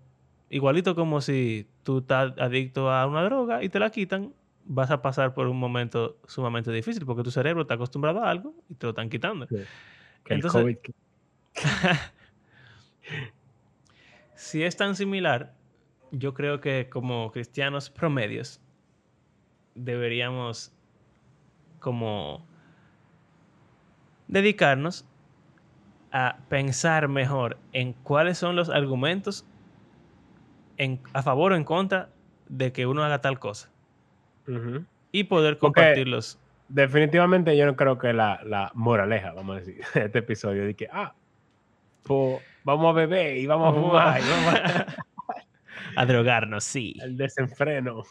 Igualito 0.49 0.95
como 0.95 1.21
si 1.21 1.67
tú 1.83 1.99
estás 1.99 2.33
adicto 2.37 2.91
a 2.91 3.05
una 3.05 3.23
droga 3.23 3.63
y 3.63 3.69
te 3.69 3.79
la 3.79 3.89
quitan, 3.91 4.33
vas 4.71 4.91
a 4.91 5.01
pasar 5.01 5.33
por 5.33 5.47
un 5.47 5.57
momento 5.57 6.17
sumamente 6.27 6.71
difícil 6.71 7.03
porque 7.05 7.23
tu 7.23 7.31
cerebro 7.31 7.63
está 7.63 7.73
acostumbrado 7.73 8.23
a 8.23 8.29
algo 8.29 8.53
y 8.69 8.75
te 8.75 8.85
lo 8.85 8.91
están 8.91 9.09
quitando. 9.09 9.47
El 9.49 9.65
Entonces- 10.25 10.61
COVID 10.61 10.77
Si 14.35 14.63
es 14.63 14.77
tan 14.77 14.95
similar, 14.95 15.53
yo 16.11 16.33
creo 16.33 16.61
que 16.61 16.87
como 16.89 17.31
cristianos 17.31 17.89
promedios 17.89 18.61
deberíamos 19.75 20.71
como 21.79 22.45
dedicarnos 24.27 25.05
a 26.11 26.37
pensar 26.47 27.07
mejor 27.07 27.57
en 27.73 27.93
cuáles 27.93 28.37
son 28.37 28.55
los 28.55 28.69
argumentos 28.69 29.45
en- 30.77 31.01
a 31.13 31.21
favor 31.23 31.51
o 31.53 31.55
en 31.55 31.63
contra 31.63 32.09
de 32.47 32.71
que 32.71 32.85
uno 32.85 33.03
haga 33.03 33.21
tal 33.21 33.39
cosa 33.39 33.69
Y 35.11 35.23
poder 35.25 35.57
Porque- 35.57 35.81
compartirlos. 35.81 36.37
Definitivamente 36.67 37.57
yo 37.57 37.65
no 37.65 37.75
creo 37.75 37.97
que 37.97 38.13
la, 38.13 38.41
la 38.43 38.71
moraleja, 38.75 39.33
vamos 39.33 39.55
a 39.57 39.59
decir, 39.59 39.81
de 39.95 40.05
este 40.05 40.19
episodio, 40.19 40.65
de 40.65 40.75
que, 40.75 40.87
ah, 40.91 41.13
pues 42.03 42.41
vamos 42.63 42.89
a 42.91 42.93
beber 42.93 43.37
y 43.37 43.45
vamos 43.47 43.69
a 43.75 43.79
fumar, 43.81 44.21
y 44.21 44.29
vamos 44.29 44.53
a- 44.55 44.85
a 45.95 46.05
drogarnos, 46.05 46.63
sí. 46.63 46.95
el 47.01 47.17
desenfreno. 47.17 48.03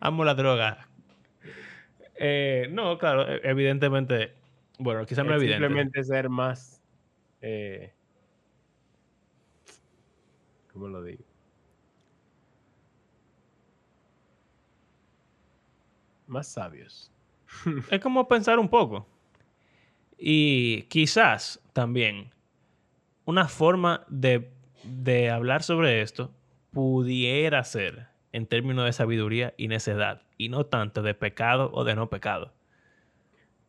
Amo 0.00 0.24
la 0.24 0.34
droga. 0.34 0.88
Eh, 2.16 2.68
no, 2.70 2.96
claro, 2.98 3.28
e- 3.28 3.40
evidentemente. 3.44 4.32
Bueno, 4.78 5.04
quizás 5.06 5.24
no 5.24 5.32
Es 5.34 5.42
evidente. 5.42 5.64
simplemente 5.66 6.04
ser 6.04 6.28
más, 6.28 6.80
eh, 7.42 7.92
¿cómo 10.72 10.88
lo 10.88 11.02
digo? 11.02 11.22
Más 16.26 16.48
sabios. 16.48 17.10
Es 17.90 18.00
como 18.00 18.26
pensar 18.28 18.58
un 18.58 18.68
poco. 18.68 19.06
Y 20.18 20.82
quizás 20.84 21.60
también 21.72 22.30
una 23.24 23.48
forma 23.48 24.04
de, 24.08 24.50
de 24.84 25.30
hablar 25.30 25.62
sobre 25.62 26.02
esto 26.02 26.32
pudiera 26.72 27.64
ser 27.64 28.08
en 28.32 28.46
términos 28.46 28.84
de 28.86 28.92
sabiduría 28.92 29.54
y 29.56 29.68
necedad, 29.68 30.22
y 30.38 30.48
no 30.48 30.66
tanto 30.66 31.02
de 31.02 31.14
pecado 31.14 31.70
o 31.74 31.84
de 31.84 31.94
no 31.96 32.10
pecado. 32.10 32.52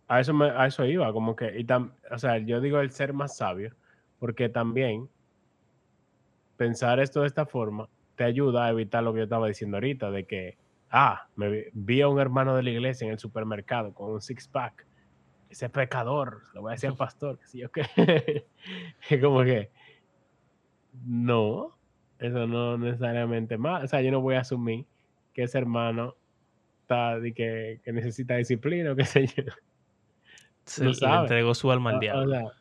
A 0.07 0.19
eso, 0.19 0.33
me- 0.33 0.49
a 0.49 0.65
eso 0.67 0.85
iba, 0.85 1.11
como 1.13 1.35
que, 1.35 1.59
y 1.59 1.63
tam- 1.65 1.91
o 2.11 2.17
sea, 2.17 2.37
yo 2.39 2.59
digo 2.61 2.79
el 2.79 2.91
ser 2.91 3.13
más 3.13 3.37
sabio, 3.37 3.73
Porque 4.19 4.49
también 4.49 5.09
pensar 6.57 6.99
esto 6.99 7.21
de 7.21 7.27
esta 7.27 7.45
forma 7.45 7.89
te 8.15 8.23
ayuda 8.23 8.65
a 8.65 8.69
evitar 8.69 9.03
lo 9.03 9.13
que 9.13 9.19
yo 9.19 9.23
estaba 9.25 9.47
diciendo 9.47 9.77
ahorita, 9.77 10.11
de 10.11 10.25
que, 10.25 10.57
ah, 10.97 11.27
me 11.35 11.69
vi- 11.73 12.01
a 12.01 12.07
un 12.07 12.19
hermano 12.19 12.55
de 12.55 12.63
la 12.63 12.69
iglesia 12.69 13.05
en 13.05 13.11
el 13.11 13.19
supermercado 13.19 13.93
con 13.93 14.11
un 14.11 14.21
six-pack. 14.21 14.87
Ese 15.49 15.69
pecador, 15.69 16.43
le 16.53 16.61
voy 16.61 16.71
a 16.71 16.75
decir 16.75 16.89
al 16.89 16.95
pastor, 16.97 17.37
que 17.37 17.45
si 17.47 17.59
yo 17.59 17.69
qué. 17.69 18.45
Es 19.09 19.21
como 19.21 19.43
que, 19.43 19.69
no, 21.05 21.77
eso 22.17 22.47
no 22.47 22.77
necesariamente 22.77 23.57
más. 23.57 23.83
O 23.83 23.87
sea, 23.87 24.01
yo 24.01 24.09
no 24.11 24.21
voy 24.21 24.35
a 24.35 24.39
asumir 24.41 24.85
que 25.33 25.43
ese 25.43 25.57
hermano 25.57 26.15
está, 26.81 27.19
de 27.19 27.33
que, 27.33 27.81
que 27.83 27.91
necesita 27.91 28.37
disciplina 28.37 28.93
o 28.93 28.95
qué 28.95 29.03
sé 29.05 29.27
yo. 29.27 29.43
Se 30.63 30.85
Lo 30.85 30.91
le 30.91 31.15
entregó 31.15 31.53
su 31.53 31.71
alma 31.71 31.89
al 31.91 31.97
o 31.97 31.99
diablo. 31.99 32.31
sea, 32.31 32.51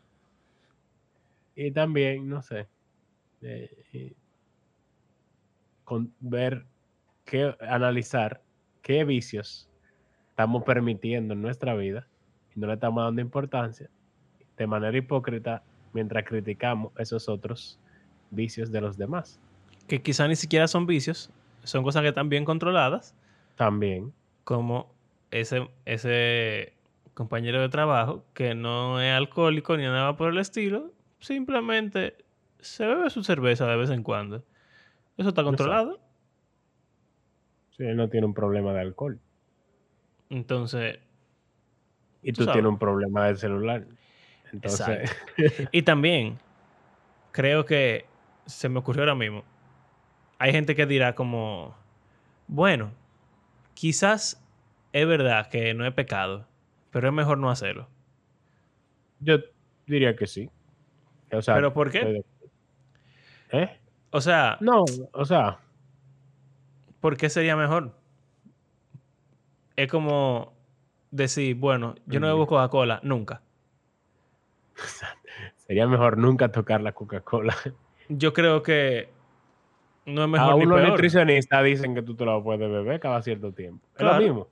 y 1.55 1.71
también, 1.71 2.29
no 2.29 2.43
sé, 2.43 2.67
eh, 3.43 4.13
con 5.85 6.13
ver, 6.19 6.67
qué, 7.25 7.55
analizar 7.61 8.43
qué 8.83 9.05
vicios 9.05 9.69
estamos 10.31 10.65
permitiendo 10.65 11.35
en 11.35 11.43
nuestra 11.43 11.75
vida 11.75 12.07
y 12.55 12.61
no 12.61 12.67
le 12.67 12.75
estamos 12.75 13.05
dando 13.05 13.21
importancia 13.21 13.89
de 14.57 14.67
manera 14.67 14.97
hipócrita 14.97 15.63
mientras 15.93 16.25
criticamos 16.25 16.93
esos 16.99 17.29
otros 17.29 17.79
vicios 18.31 18.71
de 18.71 18.81
los 18.81 18.97
demás. 18.97 19.41
que 19.87 20.03
quizá 20.03 20.27
ni 20.27 20.37
siquiera 20.37 20.67
son 20.67 20.87
vicios, 20.87 21.31
son 21.63 21.83
cosas 21.83 22.03
que 22.03 22.09
están 22.09 22.29
bien 22.29 22.45
controladas, 22.45 23.15
También, 23.57 24.13
como 24.43 24.93
ese, 25.31 25.69
ese 25.85 26.73
compañero 27.15 27.61
de 27.61 27.69
trabajo 27.69 28.25
que 28.35 28.55
no 28.55 29.01
es 29.01 29.13
alcohólico 29.13 29.77
ni 29.77 29.85
nada 29.85 30.17
por 30.17 30.31
el 30.31 30.39
estilo, 30.39 30.93
simplemente 31.21 32.17
se 32.61 32.87
bebe 32.87 33.11
su 33.11 33.23
cerveza 33.23 33.67
de 33.67 33.77
vez 33.77 33.91
en 33.91 34.03
cuando. 34.03 34.43
Eso 35.17 35.29
está 35.29 35.45
controlado. 35.45 36.01
Si 37.77 37.85
él 37.85 37.97
no 37.97 38.09
tiene 38.09 38.27
un 38.27 38.35
problema 38.35 38.73
de 38.73 38.81
alcohol 38.81 39.19
Entonces, 40.31 40.99
y 42.23 42.33
Tú 42.33 42.47
tienes 42.47 42.65
un 42.65 42.79
problema 42.79 43.27
del 43.27 43.37
celular. 43.37 43.85
Entonces, 44.51 45.11
y 45.73 45.83
también 45.83 46.39
creo 47.33 47.67
que 47.67 48.07
se 48.47 48.69
me 48.71 48.79
ocurrió 48.79 49.03
ahora 49.03 49.15
mismo. 49.15 49.45
Hay 50.39 50.53
gente 50.53 50.75
que 50.75 50.87
dirá 50.87 51.15
como, 51.15 51.77
bueno, 52.49 52.93
quizás 53.75 54.43
es 54.93 55.07
verdad 55.07 55.49
que 55.49 55.75
no 55.75 55.85
es 55.87 55.93
pecado, 55.93 56.47
pero 56.91 57.09
es 57.09 57.15
mejor 57.15 57.37
no 57.37 57.51
hacerlo. 57.51 57.89
yo 59.21 59.39
diría 59.87 60.17
que 60.17 60.27
sí. 60.27 60.49
O 61.33 61.43
sea, 61.43 61.57
¿Pero 61.57 61.75
por 61.75 61.91
qué? 61.91 62.05
de- 62.05 62.25
¿Eh? 63.53 63.81
O 64.11 64.21
sea, 64.21 64.57
No, 64.61 64.85
o 65.13 65.25
sea, 65.25 65.59
¿por 67.05 67.19
qué 67.19 67.29
sería 67.29 67.55
mejor? 67.55 67.93
Es 69.77 69.91
como 69.91 70.55
decir, 71.11 71.55
bueno, 71.55 71.97
yo 72.07 72.19
no 72.19 72.29
bebo 72.29 72.47
Coca-Cola 72.47 73.01
nunca. 73.03 73.43
sería 75.67 75.87
mejor 75.87 76.17
nunca 76.17 76.51
tocar 76.51 76.81
la 76.81 76.93
Coca-Cola. 76.93 77.55
Yo 78.09 78.33
creo 78.33 78.63
que 78.63 79.11
no 80.07 80.23
es 80.23 80.25
A 80.25 80.29
mejor 80.29 80.57
ni 80.57 80.65
unos 80.65 80.89
nutricionistas 80.89 81.63
dicen 81.63 81.95
que 81.95 82.01
tú 82.01 82.15
te 82.15 82.25
lo 82.25 82.43
puedes 82.43 82.71
beber 82.71 82.99
cada 83.01 83.21
cierto 83.21 83.53
tiempo. 83.53 83.87
Es 83.99 84.03
lo 84.07 84.17
mismo. 84.17 84.49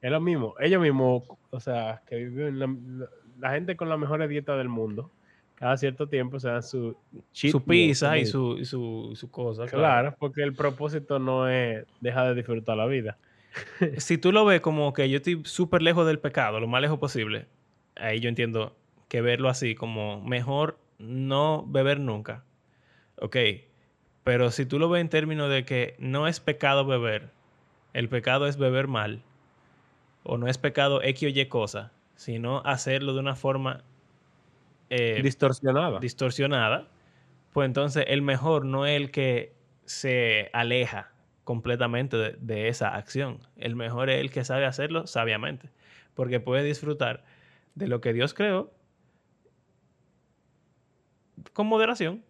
Es 0.00 0.12
lo 0.12 0.20
mismo. 0.20 0.54
Ellos 0.60 0.80
mismos, 0.80 1.24
o 1.50 1.58
sea, 1.58 2.00
que 2.06 2.14
viven 2.14 2.60
la, 2.60 2.66
la- 2.68 3.10
la 3.40 3.50
gente 3.50 3.76
con 3.76 3.88
la 3.88 3.96
mejor 3.96 4.24
dieta 4.28 4.56
del 4.56 4.68
mundo, 4.68 5.10
cada 5.58 5.76
cierto 5.76 6.08
tiempo 6.08 6.38
se 6.38 6.48
dan 6.48 6.62
su 6.62 6.96
Su 7.32 7.64
pizza 7.64 8.10
como 8.10 8.16
y 8.16 8.26
su, 8.26 8.58
y 8.58 8.64
su, 8.64 9.12
su 9.14 9.28
cosa. 9.28 9.66
Claro, 9.66 10.14
porque 10.16 10.42
el 10.42 10.54
propósito 10.54 11.18
no 11.18 11.48
es 11.48 11.84
dejar 12.00 12.28
de 12.28 12.34
disfrutar 12.36 12.76
la 12.76 12.86
vida. 12.86 13.18
si 13.96 14.18
tú 14.18 14.30
lo 14.30 14.44
ves 14.44 14.60
como 14.60 14.92
que 14.92 15.10
yo 15.10 15.16
estoy 15.16 15.42
súper 15.44 15.82
lejos 15.82 16.06
del 16.06 16.20
pecado, 16.20 16.60
lo 16.60 16.68
más 16.68 16.80
lejos 16.80 17.00
posible, 17.00 17.46
ahí 17.96 18.20
yo 18.20 18.28
entiendo 18.28 18.76
que 19.08 19.20
verlo 19.20 19.48
así 19.48 19.74
como 19.74 20.22
mejor 20.22 20.78
no 20.98 21.64
beber 21.66 21.98
nunca. 21.98 22.44
Ok, 23.16 23.36
pero 24.22 24.52
si 24.52 24.64
tú 24.64 24.78
lo 24.78 24.88
ves 24.88 25.00
en 25.00 25.08
términos 25.08 25.50
de 25.50 25.64
que 25.64 25.96
no 25.98 26.28
es 26.28 26.38
pecado 26.38 26.86
beber, 26.86 27.30
el 27.94 28.08
pecado 28.08 28.46
es 28.46 28.58
beber 28.58 28.86
mal, 28.86 29.22
o 30.22 30.38
no 30.38 30.46
es 30.46 30.56
pecado 30.56 31.02
X 31.02 31.24
o 31.24 31.36
Y 31.36 31.46
cosa, 31.46 31.90
sino 32.14 32.62
hacerlo 32.64 33.14
de 33.14 33.20
una 33.20 33.34
forma 33.34 33.82
eh, 34.90 35.20
Distorsionada. 35.22 36.00
distorsionada, 36.00 36.88
pues 37.52 37.66
entonces 37.66 38.04
el 38.08 38.22
mejor 38.22 38.64
no 38.64 38.86
es 38.86 38.96
el 38.96 39.10
que 39.10 39.54
se 39.84 40.50
aleja 40.52 41.12
completamente 41.44 42.16
de, 42.16 42.36
de 42.40 42.68
esa 42.68 42.94
acción. 42.94 43.40
El 43.56 43.76
mejor 43.76 44.10
es 44.10 44.20
el 44.20 44.30
que 44.30 44.44
sabe 44.44 44.66
hacerlo 44.66 45.06
sabiamente, 45.06 45.70
porque 46.14 46.40
puede 46.40 46.62
disfrutar 46.64 47.24
de 47.74 47.88
lo 47.88 48.00
que 48.00 48.12
Dios 48.12 48.34
creó 48.34 48.72
con 51.52 51.66
moderación. 51.66 52.24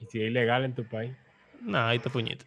y 0.00 0.06
si 0.06 0.20
es 0.22 0.28
ilegal 0.28 0.64
en 0.64 0.74
tu 0.74 0.84
país, 0.84 1.16
Nah, 1.60 1.88
ahí 1.88 1.98
te 1.98 2.08
puñito. 2.08 2.44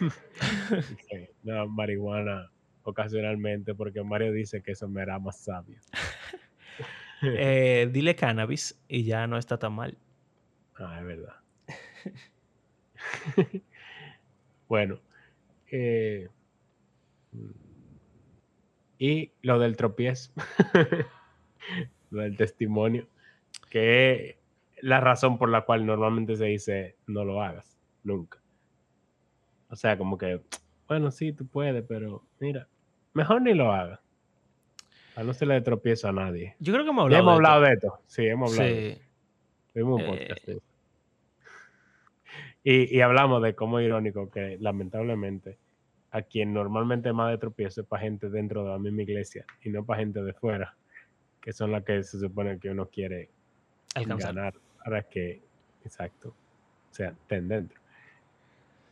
no, 1.44 1.68
marihuana 1.68 2.50
ocasionalmente, 2.82 3.74
porque 3.74 4.02
Mario 4.02 4.32
dice 4.32 4.62
que 4.62 4.72
eso 4.72 4.88
me 4.88 5.02
hará 5.02 5.18
más 5.20 5.38
sabio. 5.44 5.78
Eh, 7.22 7.88
dile 7.92 8.14
cannabis 8.14 8.80
y 8.88 9.04
ya 9.04 9.26
no 9.26 9.38
está 9.38 9.58
tan 9.58 9.72
mal. 9.72 9.96
Ah, 10.76 10.98
es 11.00 11.06
verdad. 11.06 11.36
bueno. 14.68 15.00
eh, 15.70 16.28
y 18.98 19.32
lo 19.42 19.58
del 19.58 19.76
tropiezo. 19.76 20.32
lo 22.10 22.22
del 22.22 22.36
testimonio. 22.36 23.06
Que 23.70 24.30
es 24.30 24.36
la 24.82 25.00
razón 25.00 25.38
por 25.38 25.48
la 25.48 25.62
cual 25.62 25.86
normalmente 25.86 26.36
se 26.36 26.46
dice 26.46 26.96
no 27.06 27.24
lo 27.24 27.42
hagas. 27.42 27.78
Nunca. 28.04 28.38
O 29.68 29.76
sea, 29.76 29.98
como 29.98 30.16
que, 30.16 30.40
bueno, 30.86 31.10
sí, 31.10 31.32
tú 31.32 31.46
puedes, 31.46 31.84
pero 31.86 32.24
mira, 32.38 32.68
mejor 33.12 33.42
ni 33.42 33.52
lo 33.52 33.72
hagas. 33.72 34.00
A 35.16 35.22
no 35.22 35.32
se 35.34 35.46
le 35.46 35.54
dé 35.54 35.60
tropiezo 35.62 36.08
a 36.08 36.12
nadie. 36.12 36.54
Yo 36.60 36.72
creo 36.72 36.84
que 36.84 36.90
hemos 36.90 37.02
hablado, 37.04 37.22
hemos 37.22 37.34
hablado 37.36 37.60
de 37.62 37.68
de 37.68 37.74
esto. 37.74 37.98
Sí, 38.06 38.26
hemos 38.26 38.50
esto. 38.52 38.62
hablado. 38.62 38.76
de 38.80 38.88
esto. 38.92 39.02
Sí. 39.02 39.72
Tuvimos 39.72 40.02
un 40.02 40.06
Eh, 40.08 40.18
podcast 40.28 40.46
de. 40.46 40.60
Y, 42.64 42.96
y 42.96 43.00
hablamos 43.00 43.42
de 43.42 43.54
cómo 43.54 43.78
es 43.78 43.86
irónico 43.86 44.28
que 44.30 44.56
lamentablemente 44.60 45.58
a 46.10 46.22
quien 46.22 46.52
normalmente 46.52 47.12
más 47.12 47.30
de 47.30 47.38
tropiezo 47.38 47.82
es 47.82 47.86
para 47.86 48.02
gente 48.02 48.28
dentro 48.28 48.64
de 48.64 48.70
la 48.70 48.78
misma 48.78 49.02
iglesia 49.02 49.44
y 49.62 49.70
no 49.70 49.84
para 49.84 50.00
gente 50.00 50.22
de 50.22 50.32
fuera, 50.32 50.74
que 51.40 51.52
son 51.52 51.70
las 51.72 51.84
que 51.84 52.02
se 52.02 52.18
supone 52.18 52.58
que 52.58 52.70
uno 52.70 52.86
quiere 52.88 53.30
Alcanzar. 53.94 54.34
ganar 54.34 54.54
para 54.84 55.02
que, 55.02 55.42
exacto, 55.84 56.30
o 56.90 56.94
sea, 56.94 57.10
estén 57.10 57.48
dentro. 57.48 57.78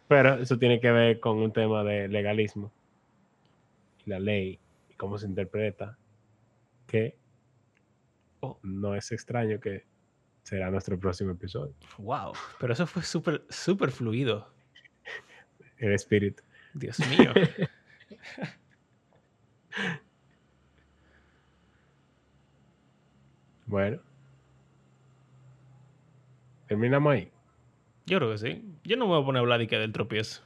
Pero 0.07 0.35
eso 0.35 0.59
tiene 0.59 0.81
que 0.81 0.91
ver 0.91 1.19
con 1.19 1.39
un 1.39 1.53
tema 1.53 1.83
de 1.83 2.09
legalismo 2.09 2.71
la 4.07 4.19
ley 4.21 4.59
y 4.91 4.95
cómo 4.95 5.17
se 5.19 5.27
interpreta, 5.27 5.97
que 6.95 7.17
Oh. 8.45 8.59
no 8.63 8.95
es 8.95 9.11
extraño 9.11 9.59
que 9.59 9.87
será 10.43 10.71
nuestro 10.71 10.99
próximo 10.99 11.31
episodio. 11.33 11.75
Wow. 11.97 12.35
Pero 12.61 12.75
eso 12.75 12.87
fue 12.87 13.03
súper, 13.03 13.43
súper 13.49 13.91
fluido. 13.91 14.53
El 15.79 15.93
espíritu. 15.93 16.43
Dios 16.75 16.99
mío. 17.09 17.33
Bueno. 23.67 23.99
Terminamos 26.69 27.13
ahí. 27.13 27.33
Yo 28.07 28.19
creo 28.19 28.31
que 28.31 28.39
sí. 28.39 28.65
Yo 28.85 28.97
no 28.97 29.07
me 29.07 29.15
voy 29.15 29.23
a 29.23 29.25
poner 29.25 29.39
a 29.39 29.41
hablar 29.41 29.59
de 29.59 29.67
que 29.67 29.79
del 29.79 29.91
tropiezo. 29.91 30.43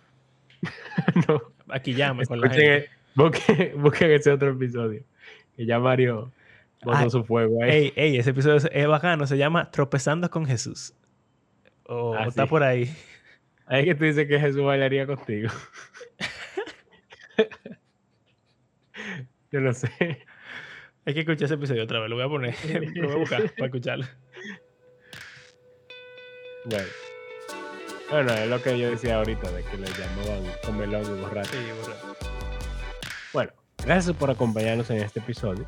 no. 1.29 1.43
Aquí 1.69 1.95
llame 1.95 2.25
con 2.27 2.41
la 2.41 2.49
gente. 2.49 2.89
busquen, 3.17 3.83
busquen 3.83 4.13
ese 4.13 4.31
otro 4.31 4.53
episodio. 4.53 5.03
Que 5.57 5.67
ya 5.67 5.79
Mario 5.81 6.33
Ay, 6.87 7.11
su 7.11 7.25
fuego 7.25 7.63
ahí. 7.63 7.71
Ey, 7.71 7.93
ey, 7.97 8.17
ese 8.19 8.31
episodio 8.31 8.57
es, 8.57 8.69
es 8.73 8.87
bacano. 8.87 9.27
Se 9.27 9.37
llama 9.37 9.71
Tropezando 9.71 10.31
con 10.31 10.47
Jesús. 10.47 10.95
O 11.85 12.15
Ah, 12.15 12.27
está 12.29 12.45
sí. 12.45 12.49
por 12.49 12.63
ahí. 12.63 12.95
Ahí 13.67 13.85
que 13.85 13.95
tú 13.95 14.05
dices 14.05 14.27
que 14.29 14.39
Jesús 14.41 14.63
bailaría 14.65 15.07
contigo. 15.07 15.51
Yo 19.51 19.61
no 19.61 19.73
sé. 19.73 19.89
Hay 21.07 21.15
que 21.15 21.21
escuchar 21.21 21.45
ese 21.45 21.55
episodio 21.55 21.85
otra 21.85 22.01
vez. 22.01 22.11
Lo 22.11 22.17
voy 22.17 22.25
a 22.25 22.29
poner. 22.29 22.55
Lo 22.97 23.07
voy 23.09 23.17
a 23.17 23.19
buscar 23.19 23.43
para 23.55 23.67
escucharlo. 23.67 24.07
Bueno. 26.67 26.87
Bueno, 28.11 28.33
es 28.33 28.49
lo 28.49 28.63
que 28.63 28.79
yo 28.79 28.89
decía 28.91 29.17
ahorita, 29.19 29.51
de 29.53 29.63
que 29.65 29.77
le 29.77 29.87
llamaban 29.87 30.51
comelón 30.65 31.03
y 31.05 31.21
borracho. 31.21 31.51
Sí, 31.51 31.59
borra. 31.79 31.95
Bueno, 33.35 33.53
gracias 33.85 34.17
por 34.17 34.31
acompañarnos 34.31 34.89
en 34.89 35.03
este 35.03 35.21
episodio. 35.21 35.67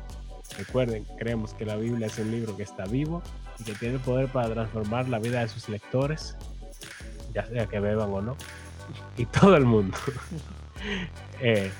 Recuerden, 0.57 1.05
creemos 1.17 1.53
que 1.53 1.65
la 1.65 1.75
Biblia 1.75 2.07
es 2.07 2.17
un 2.19 2.31
libro 2.31 2.55
que 2.55 2.63
está 2.63 2.85
vivo 2.85 3.21
y 3.59 3.63
que 3.63 3.73
tiene 3.73 3.95
el 3.95 4.01
poder 4.01 4.27
para 4.27 4.49
transformar 4.49 5.07
la 5.09 5.19
vida 5.19 5.41
de 5.41 5.47
sus 5.47 5.69
lectores, 5.69 6.35
ya 7.33 7.45
sea 7.45 7.67
que 7.67 7.79
beban 7.79 8.11
o 8.11 8.21
no, 8.21 8.35
y 9.17 9.25
todo 9.25 9.55
el 9.55 9.65
mundo. 9.65 9.97
Eh, 11.43 11.71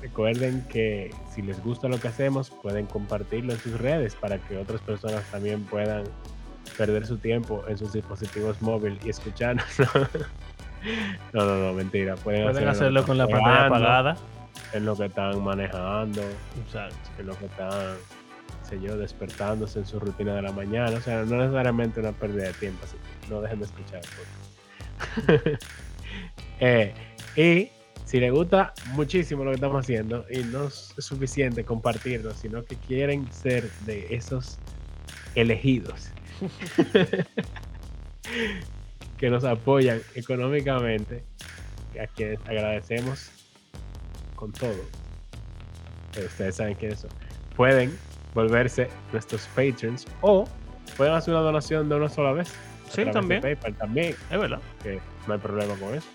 recuerden 0.00 0.66
que 0.68 1.14
si 1.32 1.40
les 1.40 1.62
gusta 1.62 1.86
lo 1.86 2.00
que 2.00 2.08
hacemos, 2.08 2.50
pueden 2.50 2.86
compartirlo 2.86 3.52
en 3.52 3.60
sus 3.60 3.80
redes 3.80 4.16
para 4.16 4.38
que 4.38 4.56
otras 4.56 4.80
personas 4.80 5.22
también 5.30 5.62
puedan 5.62 6.04
perder 6.76 7.06
su 7.06 7.18
tiempo 7.18 7.62
en 7.68 7.78
sus 7.78 7.92
dispositivos 7.92 8.60
móviles 8.60 9.04
y 9.04 9.10
escucharnos. 9.10 9.66
no, 11.32 11.44
no, 11.44 11.56
no, 11.56 11.72
mentira. 11.74 12.16
Pueden, 12.16 12.50
Pueden 12.50 12.68
hacerlo 12.68 13.04
con 13.04 13.18
la 13.18 13.28
pantalla 13.28 13.66
apagada. 13.66 14.16
En 14.72 14.84
lo 14.84 14.96
que 14.96 15.06
están 15.06 15.42
manejando, 15.42 16.22
en 17.18 17.26
lo 17.26 17.38
que 17.38 17.46
están, 17.46 17.96
sé 18.68 18.80
yo, 18.80 18.96
despertándose 18.96 19.80
en 19.80 19.86
su 19.86 20.00
rutina 20.00 20.34
de 20.34 20.42
la 20.42 20.52
mañana. 20.52 20.96
O 20.96 21.00
sea, 21.00 21.24
no 21.24 21.36
necesariamente 21.36 22.00
una 22.00 22.12
pérdida 22.12 22.44
de 22.44 22.52
tiempo, 22.54 22.84
así 22.84 22.96
que 22.96 23.28
no 23.28 23.40
dejen 23.40 23.60
de 23.60 23.64
escuchar. 23.66 24.00
eh, 26.60 26.94
y 27.36 27.68
si 28.04 28.20
les 28.20 28.32
gusta 28.32 28.74
muchísimo 28.92 29.44
lo 29.44 29.50
que 29.50 29.56
estamos 29.56 29.84
haciendo 29.84 30.24
y 30.30 30.38
no 30.44 30.66
es 30.66 30.94
suficiente 30.98 31.64
compartirlo, 31.64 32.32
sino 32.34 32.62
que 32.64 32.76
quieren 32.76 33.30
ser 33.32 33.70
de 33.86 34.14
esos 34.14 34.58
elegidos 35.34 36.10
que 39.18 39.30
nos 39.30 39.44
apoyan 39.44 40.00
económicamente, 40.14 41.24
a 42.02 42.06
quienes 42.06 42.40
agradecemos 42.40 43.30
con 44.42 44.50
todo. 44.50 44.74
ustedes 46.16 46.56
saben 46.56 46.74
quiénes 46.74 46.98
son. 46.98 47.10
Pueden 47.54 47.96
volverse 48.34 48.88
nuestros 49.12 49.46
patrons 49.54 50.04
o 50.20 50.48
pueden 50.96 51.14
hacer 51.14 51.32
una 51.32 51.44
donación 51.44 51.88
de 51.88 51.94
una 51.94 52.08
sola 52.08 52.32
vez. 52.32 52.52
Sí, 52.90 53.04
también. 53.12 53.40
PayPal 53.40 53.74
también. 53.76 54.16
Es 54.32 54.40
verdad. 54.40 54.58
Que 54.82 54.98
no 55.28 55.34
hay 55.34 55.38
problema 55.38 55.76
con 55.76 55.94
eso. 55.94 56.08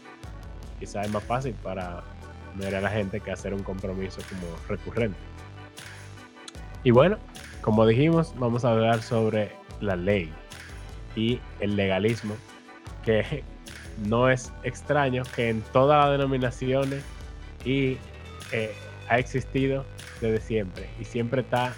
Quizás 0.77 1.05
es 1.05 1.13
más 1.13 1.23
fácil 1.23 1.53
para 1.63 2.03
ver 2.55 2.75
a 2.75 2.81
la 2.81 2.89
gente 2.89 3.21
que 3.21 3.31
hacer 3.31 3.53
un 3.53 3.63
compromiso 3.63 4.19
como 4.27 4.57
recurrente. 4.67 5.17
Y 6.83 6.91
bueno, 6.91 7.19
como 7.61 7.85
dijimos, 7.85 8.33
vamos 8.37 8.65
a 8.65 8.71
hablar 8.71 9.01
sobre 9.01 9.53
la 9.79 9.95
ley 9.95 10.29
y 11.15 11.39
el 11.61 11.77
legalismo, 11.77 12.35
que 13.05 13.45
no 14.05 14.29
es 14.29 14.51
extraño 14.63 15.23
que 15.33 15.47
en 15.47 15.61
todas 15.71 16.09
las 16.09 16.17
denominaciones 16.17 17.05
y 17.63 17.97
eh, 18.51 18.73
ha 19.09 19.19
existido 19.19 19.85
desde 20.21 20.41
siempre 20.41 20.89
y 20.99 21.05
siempre 21.05 21.41
está 21.41 21.73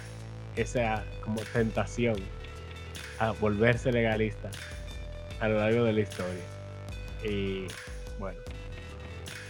esa 0.56 1.04
como 1.22 1.40
tentación 1.52 2.16
a 3.18 3.32
volverse 3.32 3.92
legalista 3.92 4.50
a 5.40 5.48
lo 5.48 5.58
largo 5.58 5.84
de 5.84 5.92
la 5.92 6.00
historia. 6.00 6.42
Y 7.24 7.66
bueno, 8.18 8.38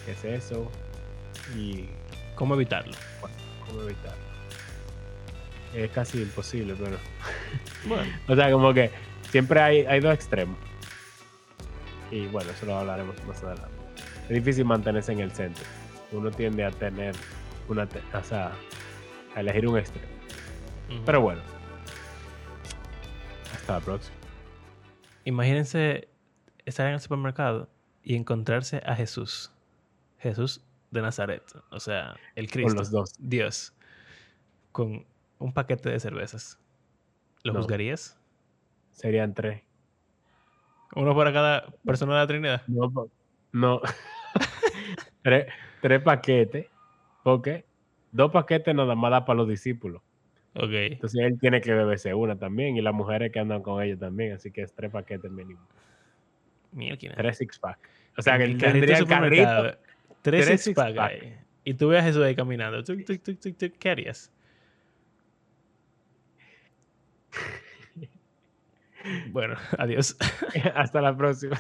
¿qué 0.05 0.13
es 0.13 0.25
eso? 0.25 0.71
Y 1.57 1.87
cómo 2.35 2.55
evitarlo. 2.55 2.95
Bueno, 3.21 3.37
cómo 3.67 3.83
evitarlo 3.83 4.31
es 5.75 5.91
casi 5.91 6.23
imposible, 6.23 6.75
pero. 6.79 6.97
Bueno. 7.87 8.13
o 8.29 8.37
sea, 8.37 8.51
como 8.51 8.75
que 8.75 8.91
siempre 9.31 9.59
hay, 9.59 9.87
hay 9.87 10.01
dos 10.01 10.13
extremos. 10.13 10.59
Y 12.11 12.27
bueno, 12.27 12.51
eso 12.51 12.67
lo 12.67 12.77
hablaremos 12.77 13.17
más 13.25 13.43
adelante. 13.43 13.71
Es 14.29 14.35
difícil 14.35 14.67
mantenerse 14.67 15.13
en 15.13 15.21
el 15.21 15.33
centro. 15.33 15.65
Uno 16.13 16.31
tiende 16.31 16.65
a 16.65 16.71
tener 16.71 17.15
una. 17.69 17.89
O 18.15 18.23
sea, 18.23 18.53
a 19.35 19.41
elegir 19.41 19.67
un 19.67 19.79
extremo. 19.79 20.09
Pero 21.07 21.21
bueno. 21.21 21.41
Hasta 23.55 23.75
la 23.75 23.81
próxima. 23.81 24.17
Imagínense 25.25 26.09
estar 26.65 26.87
en 26.87 26.95
el 26.95 27.01
supermercado 27.01 27.69
y 28.03 28.17
encontrarse 28.17 28.83
a 28.85 28.97
Jesús. 28.97 29.53
Jesús 30.19 30.65
de 30.91 31.03
Nazaret. 31.03 31.43
O 31.71 31.81
sea, 31.81 32.17
el 32.35 32.51
Cristo. 32.51 32.71
Con 32.71 32.79
los 32.79 32.91
dos. 32.91 33.15
Dios. 33.19 33.75
Con 34.73 35.07
un 35.39 35.53
paquete 35.53 35.91
de 35.91 36.01
cervezas. 36.01 36.59
¿Lo 37.43 37.55
juzgarías? 37.55 38.19
Serían 38.93 39.35
tres. 39.35 39.63
¿Uno 40.95 41.15
para 41.15 41.33
cada 41.33 41.67
persona 41.85 42.15
de 42.15 42.19
la 42.19 42.27
Trinidad? 42.27 42.63
No. 42.67 43.09
no. 43.53 43.81
tres, 45.23 45.47
tres 45.81 46.03
paquetes. 46.03 46.67
Porque 47.23 47.65
dos 48.13 48.31
paquetes 48.31 48.75
nada 48.75 48.95
más 48.95 49.11
da 49.11 49.25
para 49.25 49.39
los 49.39 49.49
discípulos. 49.49 50.03
Ok. 50.55 50.71
Entonces 50.73 51.21
él 51.23 51.39
tiene 51.39 51.61
que 51.61 51.73
beberse 51.73 52.15
una 52.15 52.37
también. 52.37 52.77
Y 52.77 52.81
las 52.81 52.95
mujeres 52.95 53.31
que 53.33 53.39
andan 53.39 53.63
con 53.63 53.83
ellos 53.83 53.99
también. 53.99 54.33
Así 54.33 54.51
que 54.51 54.63
es 54.63 54.73
tres 54.73 54.91
paquetes 54.91 55.31
mínimo. 55.31 55.61
Tres 57.17 57.39
six 57.39 57.59
pack. 57.59 57.79
O 58.17 58.23
sea 58.23 58.39
que 58.39 58.45
él 58.45 58.59
tendría 58.59 58.99
el 58.99 59.07
carrito. 59.07 59.79
Tres, 60.23 60.63
six, 60.63 60.75
pack. 60.75 60.95
Y 61.65 61.75
tú 61.75 61.89
veas 61.89 62.07
eso 62.07 62.23
ahí 62.23 62.35
caminando. 62.35 62.83
¿Qué 63.79 63.91
harías? 63.91 64.33
Bueno, 69.31 69.57
adiós. 69.79 70.17
Hasta 70.75 71.01
la 71.01 71.17
próxima. 71.17 71.59